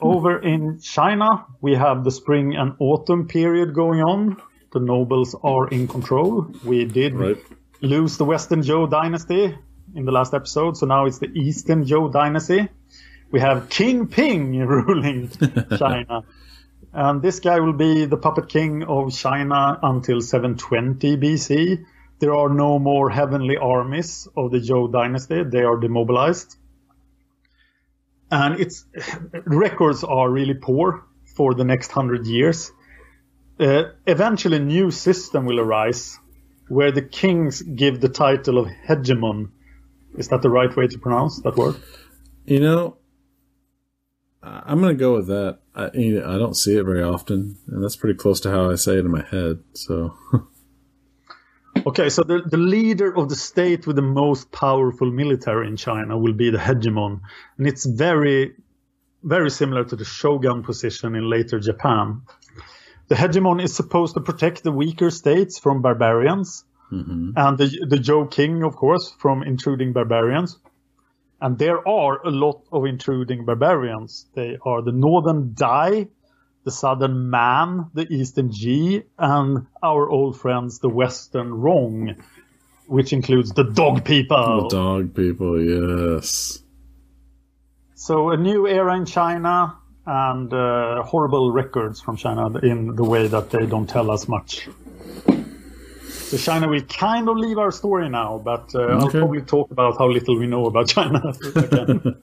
Over 0.00 0.38
in 0.40 0.80
China, 0.80 1.46
we 1.60 1.74
have 1.74 2.04
the 2.04 2.10
spring 2.10 2.56
and 2.56 2.74
autumn 2.78 3.28
period 3.28 3.74
going 3.74 4.00
on. 4.00 4.36
The 4.72 4.80
nobles 4.80 5.34
are 5.42 5.68
in 5.68 5.88
control. 5.88 6.46
We 6.64 6.84
did 6.84 7.14
Right. 7.14 7.36
lose 7.80 8.16
the 8.16 8.24
Western 8.24 8.60
Zhou 8.62 8.88
dynasty 8.90 9.54
in 9.94 10.04
the 10.04 10.12
last 10.12 10.32
episode, 10.34 10.76
so 10.76 10.86
now 10.86 11.06
it's 11.06 11.18
the 11.18 11.30
Eastern 11.34 11.84
Zhou 11.84 12.12
dynasty. 12.12 12.68
We 13.32 13.40
have 13.40 13.68
King 13.68 14.06
Ping 14.06 14.58
ruling 14.66 15.28
China. 15.78 16.22
and 16.92 17.22
this 17.22 17.40
guy 17.40 17.58
will 17.60 17.72
be 17.72 18.04
the 18.06 18.16
puppet 18.16 18.48
king 18.48 18.82
of 18.84 19.12
China 19.12 19.78
until 19.82 20.20
720 20.20 21.16
BC. 21.16 21.84
There 22.20 22.34
are 22.34 22.48
no 22.48 22.78
more 22.78 23.08
heavenly 23.10 23.56
armies 23.56 24.28
of 24.36 24.50
the 24.50 24.58
Zhou 24.58 24.92
dynasty, 24.92 25.42
they 25.44 25.62
are 25.62 25.76
demobilized. 25.78 26.56
And 28.30 28.60
its 28.60 28.84
records 29.46 30.04
are 30.04 30.30
really 30.30 30.54
poor 30.54 31.04
for 31.36 31.54
the 31.54 31.64
next 31.64 31.90
hundred 31.90 32.26
years. 32.26 32.72
Uh, 33.60 33.90
eventually, 34.06 34.56
a 34.56 34.60
new 34.60 34.90
system 34.90 35.44
will 35.44 35.60
arise 35.60 36.18
where 36.68 36.92
the 36.92 37.02
kings 37.02 37.60
give 37.62 38.00
the 38.00 38.08
title 38.08 38.58
of 38.58 38.68
hegemon. 38.88 39.50
Is 40.16 40.28
that 40.28 40.42
the 40.42 40.50
right 40.50 40.74
way 40.74 40.86
to 40.86 40.98
pronounce 40.98 41.40
that 41.42 41.56
word? 41.56 41.76
You 42.46 42.60
know, 42.60 42.96
I'm 44.42 44.80
going 44.80 44.96
to 44.96 44.98
go 44.98 45.14
with 45.14 45.26
that. 45.26 45.58
I, 45.74 45.90
you 45.94 46.20
know, 46.20 46.34
I 46.34 46.38
don't 46.38 46.56
see 46.56 46.76
it 46.76 46.84
very 46.84 47.02
often, 47.02 47.56
and 47.68 47.84
that's 47.84 47.96
pretty 47.96 48.16
close 48.18 48.40
to 48.40 48.50
how 48.50 48.70
I 48.70 48.76
say 48.76 48.94
it 48.94 49.04
in 49.04 49.10
my 49.10 49.24
head. 49.24 49.58
So, 49.74 50.16
Okay, 51.86 52.10
so 52.10 52.22
the, 52.22 52.42
the 52.42 52.58
leader 52.58 53.16
of 53.16 53.28
the 53.28 53.36
state 53.36 53.86
with 53.86 53.96
the 53.96 54.02
most 54.02 54.52
powerful 54.52 55.10
military 55.10 55.66
in 55.66 55.76
China 55.76 56.18
will 56.18 56.34
be 56.34 56.50
the 56.50 56.58
hegemon. 56.58 57.20
And 57.56 57.66
it's 57.66 57.86
very, 57.86 58.54
very 59.22 59.50
similar 59.50 59.84
to 59.84 59.96
the 59.96 60.04
shogun 60.04 60.62
position 60.62 61.14
in 61.14 61.30
later 61.30 61.58
Japan. 61.58 62.22
The 63.10 63.16
hegemon 63.16 63.60
is 63.60 63.74
supposed 63.74 64.14
to 64.14 64.20
protect 64.20 64.62
the 64.62 64.70
weaker 64.70 65.10
states 65.10 65.58
from 65.58 65.82
barbarians, 65.82 66.64
mm-hmm. 66.92 67.32
and 67.34 67.58
the, 67.58 67.66
the 67.88 67.96
Zhou 67.96 68.30
king, 68.30 68.62
of 68.62 68.76
course, 68.76 69.12
from 69.18 69.42
intruding 69.42 69.92
barbarians. 69.92 70.56
And 71.40 71.58
there 71.58 71.86
are 71.88 72.24
a 72.24 72.30
lot 72.30 72.62
of 72.70 72.84
intruding 72.84 73.44
barbarians. 73.44 74.26
They 74.34 74.58
are 74.64 74.80
the 74.80 74.92
northern 74.92 75.54
Dai, 75.54 76.06
the 76.62 76.70
southern 76.70 77.30
Man, 77.30 77.90
the 77.94 78.06
eastern 78.08 78.52
Ji, 78.52 79.02
and 79.18 79.66
our 79.82 80.08
old 80.08 80.38
friends, 80.38 80.78
the 80.78 80.88
western 80.88 81.52
Rong, 81.52 82.14
which 82.86 83.12
includes 83.12 83.50
the 83.50 83.64
dog 83.64 84.04
people. 84.04 84.68
the 84.68 84.76
dog 84.76 85.16
people, 85.16 85.60
yes. 85.60 86.62
So 87.96 88.30
a 88.30 88.36
new 88.36 88.68
era 88.68 88.96
in 88.96 89.04
China 89.04 89.79
and 90.06 90.52
uh, 90.52 91.02
horrible 91.02 91.52
records 91.52 92.00
from 92.00 92.16
China 92.16 92.58
in 92.58 92.96
the 92.96 93.04
way 93.04 93.26
that 93.28 93.50
they 93.50 93.66
don't 93.66 93.88
tell 93.88 94.10
us 94.10 94.28
much. 94.28 94.68
So 96.06 96.36
China 96.36 96.68
will 96.68 96.82
kind 96.82 97.28
of 97.28 97.36
leave 97.36 97.58
our 97.58 97.72
story 97.72 98.08
now, 98.08 98.38
but 98.38 98.74
uh, 98.74 98.98
I'll 98.98 99.10
probably 99.10 99.42
talk 99.42 99.70
about 99.70 99.98
how 99.98 100.08
little 100.08 100.38
we 100.38 100.46
know 100.46 100.66
about 100.66 100.88
China 100.88 101.34
again. 101.56 102.00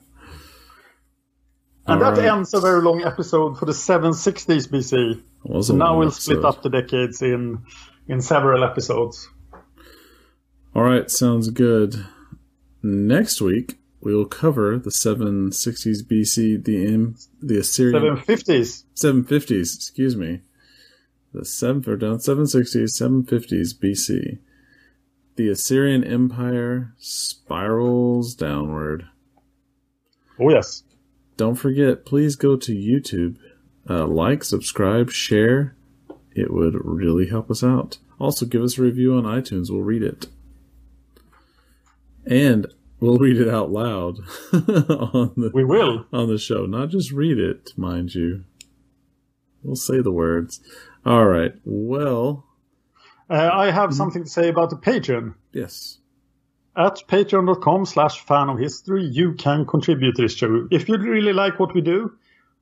and 1.88 2.02
All 2.02 2.12
that 2.12 2.18
right. 2.18 2.32
ends 2.32 2.54
a 2.54 2.60
very 2.60 2.82
long 2.82 3.02
episode 3.02 3.58
for 3.58 3.66
the 3.66 3.72
760s 3.72 4.68
BC. 4.68 5.62
So 5.62 5.74
now 5.74 5.98
we'll 5.98 6.10
split 6.10 6.44
up 6.44 6.62
the 6.62 6.70
decades 6.70 7.22
in 7.22 7.64
in 8.08 8.20
several 8.20 8.64
episodes. 8.64 9.28
All 10.74 10.82
right, 10.82 11.10
sounds 11.10 11.50
good. 11.50 12.06
Next 12.82 13.40
week 13.40 13.78
we 14.00 14.14
will 14.14 14.26
cover 14.26 14.78
the 14.78 14.90
760s 14.90 16.02
BC, 16.04 16.64
the 16.64 16.86
Im- 16.86 17.16
the 17.42 17.58
Assyrian 17.58 18.16
750s. 18.16 18.84
750s, 18.94 19.76
excuse 19.76 20.16
me. 20.16 20.40
The 21.32 21.44
seven 21.44 21.84
or 21.86 21.96
down 21.96 22.18
760s, 22.18 23.00
750s 23.00 23.74
BC. 23.74 24.38
The 25.36 25.48
Assyrian 25.50 26.04
Empire 26.04 26.94
spirals 26.98 28.34
downward. 28.34 29.06
Oh 30.40 30.50
yes. 30.50 30.84
Don't 31.36 31.56
forget, 31.56 32.04
please 32.04 32.34
go 32.36 32.56
to 32.56 32.74
YouTube, 32.74 33.36
uh, 33.88 34.06
like, 34.06 34.42
subscribe, 34.42 35.10
share. 35.10 35.76
It 36.34 36.52
would 36.52 36.74
really 36.84 37.28
help 37.28 37.50
us 37.50 37.62
out. 37.62 37.98
Also, 38.18 38.46
give 38.46 38.62
us 38.62 38.78
a 38.78 38.82
review 38.82 39.14
on 39.14 39.24
iTunes. 39.24 39.70
We'll 39.70 39.82
read 39.82 40.02
it. 40.02 40.26
And 42.26 42.66
we'll 43.00 43.18
read 43.18 43.36
it 43.40 43.48
out 43.48 43.70
loud 43.70 44.18
on 44.52 45.32
the 45.36 45.50
We 45.54 45.64
will. 45.64 46.06
on 46.12 46.28
the 46.28 46.38
show. 46.38 46.66
Not 46.66 46.90
just 46.90 47.12
read 47.12 47.38
it, 47.38 47.72
mind 47.76 48.14
you. 48.14 48.44
We'll 49.62 49.76
say 49.76 50.00
the 50.00 50.12
words. 50.12 50.60
All 51.04 51.26
right. 51.26 51.52
Well, 51.64 52.44
Uh, 53.30 53.50
I 53.52 53.70
have 53.70 53.92
something 53.94 54.24
to 54.24 54.30
say 54.30 54.48
about 54.48 54.70
the 54.70 54.76
Patreon. 54.76 55.34
yes. 55.52 55.98
At 56.76 57.02
patreon.com 57.08 57.86
slash 57.86 58.20
fan 58.24 58.48
of 58.48 58.58
history, 58.60 59.04
you 59.04 59.34
can 59.34 59.66
contribute 59.66 60.14
to 60.14 60.22
this 60.22 60.34
show. 60.34 60.68
If 60.70 60.88
you 60.88 60.96
really 60.96 61.32
like 61.32 61.58
what 61.58 61.74
we 61.74 61.80
do, 61.80 62.12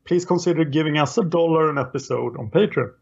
please 0.07 0.25
consider 0.25 0.65
giving 0.65 0.97
us 0.97 1.19
a 1.19 1.23
dollar 1.23 1.69
an 1.69 1.77
episode 1.77 2.35
on 2.39 2.49
Patreon. 2.51 2.93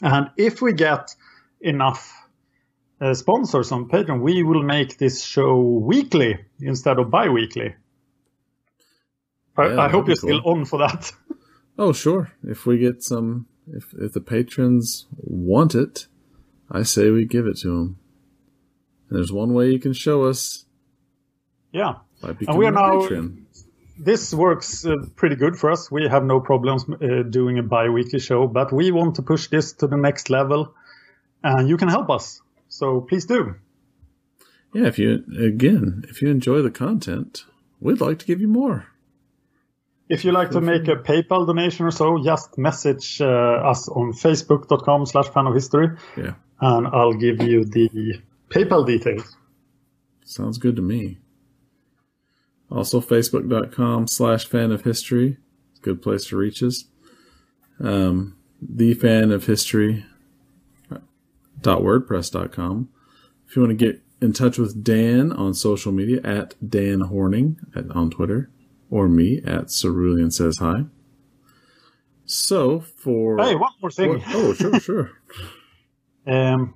And 0.00 0.30
if 0.36 0.62
we 0.62 0.74
get 0.74 1.12
enough 1.60 2.21
uh, 3.02 3.14
sponsors 3.14 3.72
on 3.72 3.88
Patreon, 3.88 4.20
we 4.20 4.42
will 4.44 4.62
make 4.62 4.96
this 4.96 5.24
show 5.24 5.58
weekly 5.58 6.38
instead 6.60 6.98
of 6.98 7.10
bi 7.10 7.28
weekly. 7.28 7.74
I, 9.56 9.66
Yeah, 9.66 9.80
I 9.80 9.88
hope 9.88 10.06
you're 10.06 10.16
still 10.16 10.40
on 10.44 10.64
for 10.64 10.78
that. 10.78 11.12
Oh, 11.78 11.94
sure. 11.94 12.30
If 12.44 12.66
we 12.66 12.76
get 12.76 13.02
some, 13.02 13.46
if 13.66 13.94
if 13.98 14.12
the 14.12 14.20
patrons 14.20 15.06
want 15.16 15.74
it, 15.74 16.06
I 16.70 16.82
say 16.82 17.08
we 17.08 17.24
give 17.24 17.46
it 17.46 17.56
to 17.60 17.68
them. 17.68 17.98
And 19.08 19.18
there's 19.18 19.32
one 19.32 19.54
way 19.54 19.70
you 19.70 19.78
can 19.78 19.94
show 19.94 20.24
us 20.24 20.66
yeah. 21.72 21.94
by 22.20 22.36
we 22.54 22.66
are 22.66 22.72
now- 22.72 23.00
patron. 23.00 23.46
This 23.98 24.34
works 24.34 24.84
uh, 24.84 24.96
pretty 25.16 25.36
good 25.36 25.56
for 25.56 25.70
us. 25.70 25.90
We 25.90 26.08
have 26.08 26.24
no 26.24 26.40
problems 26.40 26.84
uh, 26.84 27.22
doing 27.22 27.58
a 27.58 27.62
bi 27.62 27.88
weekly 27.88 28.18
show, 28.18 28.46
but 28.46 28.70
we 28.70 28.90
want 28.90 29.14
to 29.14 29.22
push 29.22 29.48
this 29.48 29.72
to 29.74 29.86
the 29.86 29.96
next 29.96 30.28
level. 30.28 30.74
And 31.42 31.70
you 31.70 31.78
can 31.78 31.88
help 31.88 32.10
us. 32.10 32.42
So 32.72 33.02
please 33.02 33.26
do. 33.26 33.56
Yeah, 34.72 34.86
if 34.86 34.98
you 34.98 35.22
again, 35.38 36.04
if 36.08 36.22
you 36.22 36.30
enjoy 36.30 36.62
the 36.62 36.70
content, 36.70 37.44
we'd 37.80 38.00
like 38.00 38.18
to 38.20 38.24
give 38.26 38.40
you 38.40 38.48
more. 38.48 38.86
If 40.08 40.24
you 40.24 40.32
like 40.32 40.50
to 40.52 40.60
make 40.62 40.88
a 40.88 40.96
PayPal 40.96 41.46
donation 41.46 41.84
or 41.84 41.90
so, 41.90 42.18
just 42.24 42.56
message 42.56 43.20
uh, 43.20 43.26
us 43.70 43.88
on 43.88 44.12
facebook.com 44.12 45.04
slash 45.06 45.28
fan 45.28 45.46
of 45.46 45.54
history 45.54 45.88
Yeah, 46.16 46.34
and 46.60 46.86
I'll 46.86 47.12
give 47.12 47.42
you 47.42 47.64
the 47.66 48.20
PayPal 48.48 48.86
details. 48.86 49.36
sounds 50.24 50.56
good 50.56 50.76
to 50.76 50.82
me. 50.82 51.18
Also, 52.70 53.02
facebook.com 53.02 54.08
slash 54.08 54.46
fan 54.46 54.72
of 54.72 54.82
history. 54.82 55.36
It's 55.72 55.80
a 55.80 55.82
good 55.82 56.00
place 56.00 56.24
to 56.28 56.36
reach 56.38 56.62
us. 56.62 56.84
Um, 57.80 58.38
the 58.62 58.94
fan 58.94 59.30
of 59.30 59.44
history 59.44 60.06
wordpress.com. 61.60 62.88
If 63.48 63.56
you 63.56 63.62
want 63.62 63.78
to 63.78 63.84
get 63.86 64.02
in 64.20 64.32
touch 64.32 64.56
with 64.58 64.82
Dan 64.82 65.32
on 65.32 65.52
social 65.54 65.92
media 65.92 66.20
at 66.24 66.54
Dan 66.66 67.00
Horning 67.00 67.58
at, 67.74 67.90
on 67.90 68.10
Twitter 68.10 68.50
or 68.90 69.08
me 69.08 69.42
at 69.44 69.68
Cerulean 69.68 70.30
Says 70.30 70.58
Hi. 70.58 70.84
So 72.24 72.80
for 72.80 73.38
Hey, 73.38 73.54
one 73.56 73.72
more 73.80 73.90
thing. 73.90 74.10
What- 74.10 74.22
oh 74.28 74.54
sure 74.54 74.80
sure 74.88 75.10
Um, 76.26 76.74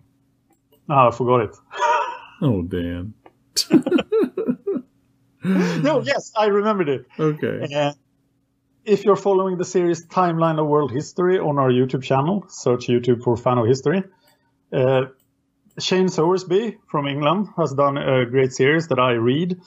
oh, 0.89 1.09
I 1.09 1.11
forgot 1.13 1.41
it. 1.43 1.57
oh 2.43 2.63
Dan 2.63 3.15
no, 5.45 6.03
yes, 6.03 6.33
I 6.37 6.47
remembered 6.47 6.89
it. 6.89 7.07
okay 7.19 7.67
Uh, 7.75 7.93
if 8.85 9.05
you're 9.05 9.17
following 9.17 9.57
the 9.59 9.65
series 9.65 10.07
Timeline 10.07 10.61
of 10.61 10.67
World 10.67 10.93
History 10.93 11.39
on 11.39 11.59
our 11.59 11.71
YouTube 11.71 12.03
channel, 12.05 12.45
search 12.49 12.87
YouTube 12.87 13.23
for 13.23 13.37
Fan 13.37 13.59
of 13.59 13.67
History. 13.67 14.03
Uh, 14.73 15.07
Shane 15.79 16.07
Sowersby 16.07 16.79
from 16.89 17.07
England 17.07 17.49
has 17.57 17.73
done 17.75 17.99
a 17.99 18.25
great 18.27 18.53
series 18.53 18.89
that 18.89 18.99
I 18.99 19.13
read 19.13 19.61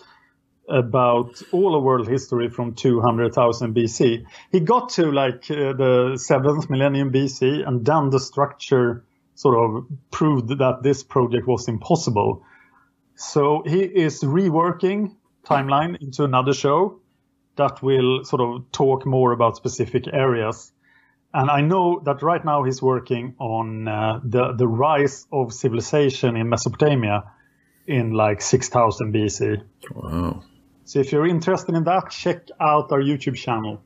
about 0.68 1.42
all 1.52 1.76
of 1.76 1.84
world 1.84 2.08
history 2.08 2.50
from 2.50 2.76
200,000 2.76 3.76
BC. 3.76 4.26
He 4.52 4.60
got 4.60 4.90
to 4.90 5.12
like 5.12 5.50
uh, 5.50 5.74
the 5.74 6.18
seventh 6.18 6.70
millennium 6.70 7.12
BC, 7.12 7.68
and 7.68 7.86
then 7.86 8.10
the 8.10 8.20
structure 8.20 9.04
sort 9.36 9.58
of 9.58 9.88
proved 10.12 10.50
that 10.50 10.84
this 10.84 11.04
project 11.04 11.48
was 11.48 11.68
impossible. 11.68 12.44
So 13.16 13.64
he 13.66 13.82
is 13.82 14.22
reworking 14.22 15.16
timeline 15.46 16.02
into 16.02 16.24
another 16.24 16.54
show 16.54 17.00
that 17.56 17.82
will 17.82 18.24
sort 18.24 18.42
of 18.42 18.72
talk 18.72 19.06
more 19.06 19.32
about 19.32 19.58
specific 19.58 20.06
areas. 20.12 20.72
And 21.34 21.50
I 21.52 21.62
know 21.62 22.02
that 22.06 22.24
right 22.24 22.44
now 22.44 22.64
he's 22.64 22.82
working 22.82 23.36
on 23.40 23.88
uh, 23.88 24.20
the 24.24 24.54
the 24.54 24.68
rise 24.68 25.28
of 25.32 25.54
civilization 25.54 26.36
in 26.36 26.50
Mesopotamia 26.50 27.24
in 27.88 28.14
like 28.14 28.42
6000 28.42 29.14
BC. 29.14 29.62
wow 29.96 30.44
So 30.86 31.00
if 31.00 31.12
you're 31.12 31.28
interested 31.28 31.76
in 31.76 31.84
that, 31.84 32.10
check 32.10 32.48
out 32.60 32.92
our 32.92 33.02
YouTube 33.02 33.36
channel. 33.36 33.82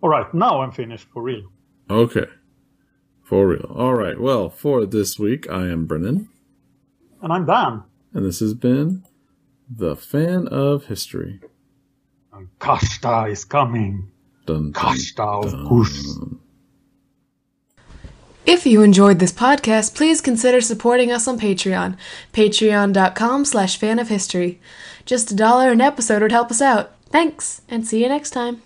All 0.00 0.10
right, 0.10 0.32
now 0.34 0.60
I'm 0.60 0.72
finished 0.72 1.08
for 1.12 1.22
real. 1.22 1.50
okay 1.90 2.26
for 3.22 3.48
real 3.48 3.66
all 3.74 3.94
right 3.94 4.20
well 4.20 4.48
for 4.48 4.86
this 4.86 5.18
week 5.18 5.50
I 5.50 5.62
am 5.74 5.86
Brennan 5.86 6.28
And 7.22 7.32
I'm 7.32 7.44
Dan. 7.46 7.82
and 8.14 8.24
this 8.24 8.38
has 8.40 8.54
been 8.54 9.02
the 9.68 9.96
fan 9.96 10.46
of 10.48 10.84
history 10.86 11.40
And 12.32 12.48
Kashta 12.60 13.30
is 13.30 13.44
coming. 13.44 14.12
Dun, 14.46 14.72
dun, 14.72 14.96
dun. 15.14 16.40
If 18.46 18.64
you 18.64 18.82
enjoyed 18.82 19.18
this 19.18 19.32
podcast, 19.32 19.96
please 19.96 20.20
consider 20.20 20.60
supporting 20.60 21.10
us 21.10 21.26
on 21.26 21.38
Patreon. 21.38 21.96
Patreon.com 22.32 23.44
slash 23.44 23.76
fan 23.76 23.98
of 23.98 24.08
history. 24.08 24.60
Just 25.04 25.32
a 25.32 25.34
dollar 25.34 25.72
an 25.72 25.80
episode 25.80 26.22
would 26.22 26.30
help 26.30 26.52
us 26.52 26.62
out. 26.62 26.92
Thanks, 27.06 27.62
and 27.68 27.86
see 27.86 28.02
you 28.02 28.08
next 28.08 28.30
time. 28.30 28.62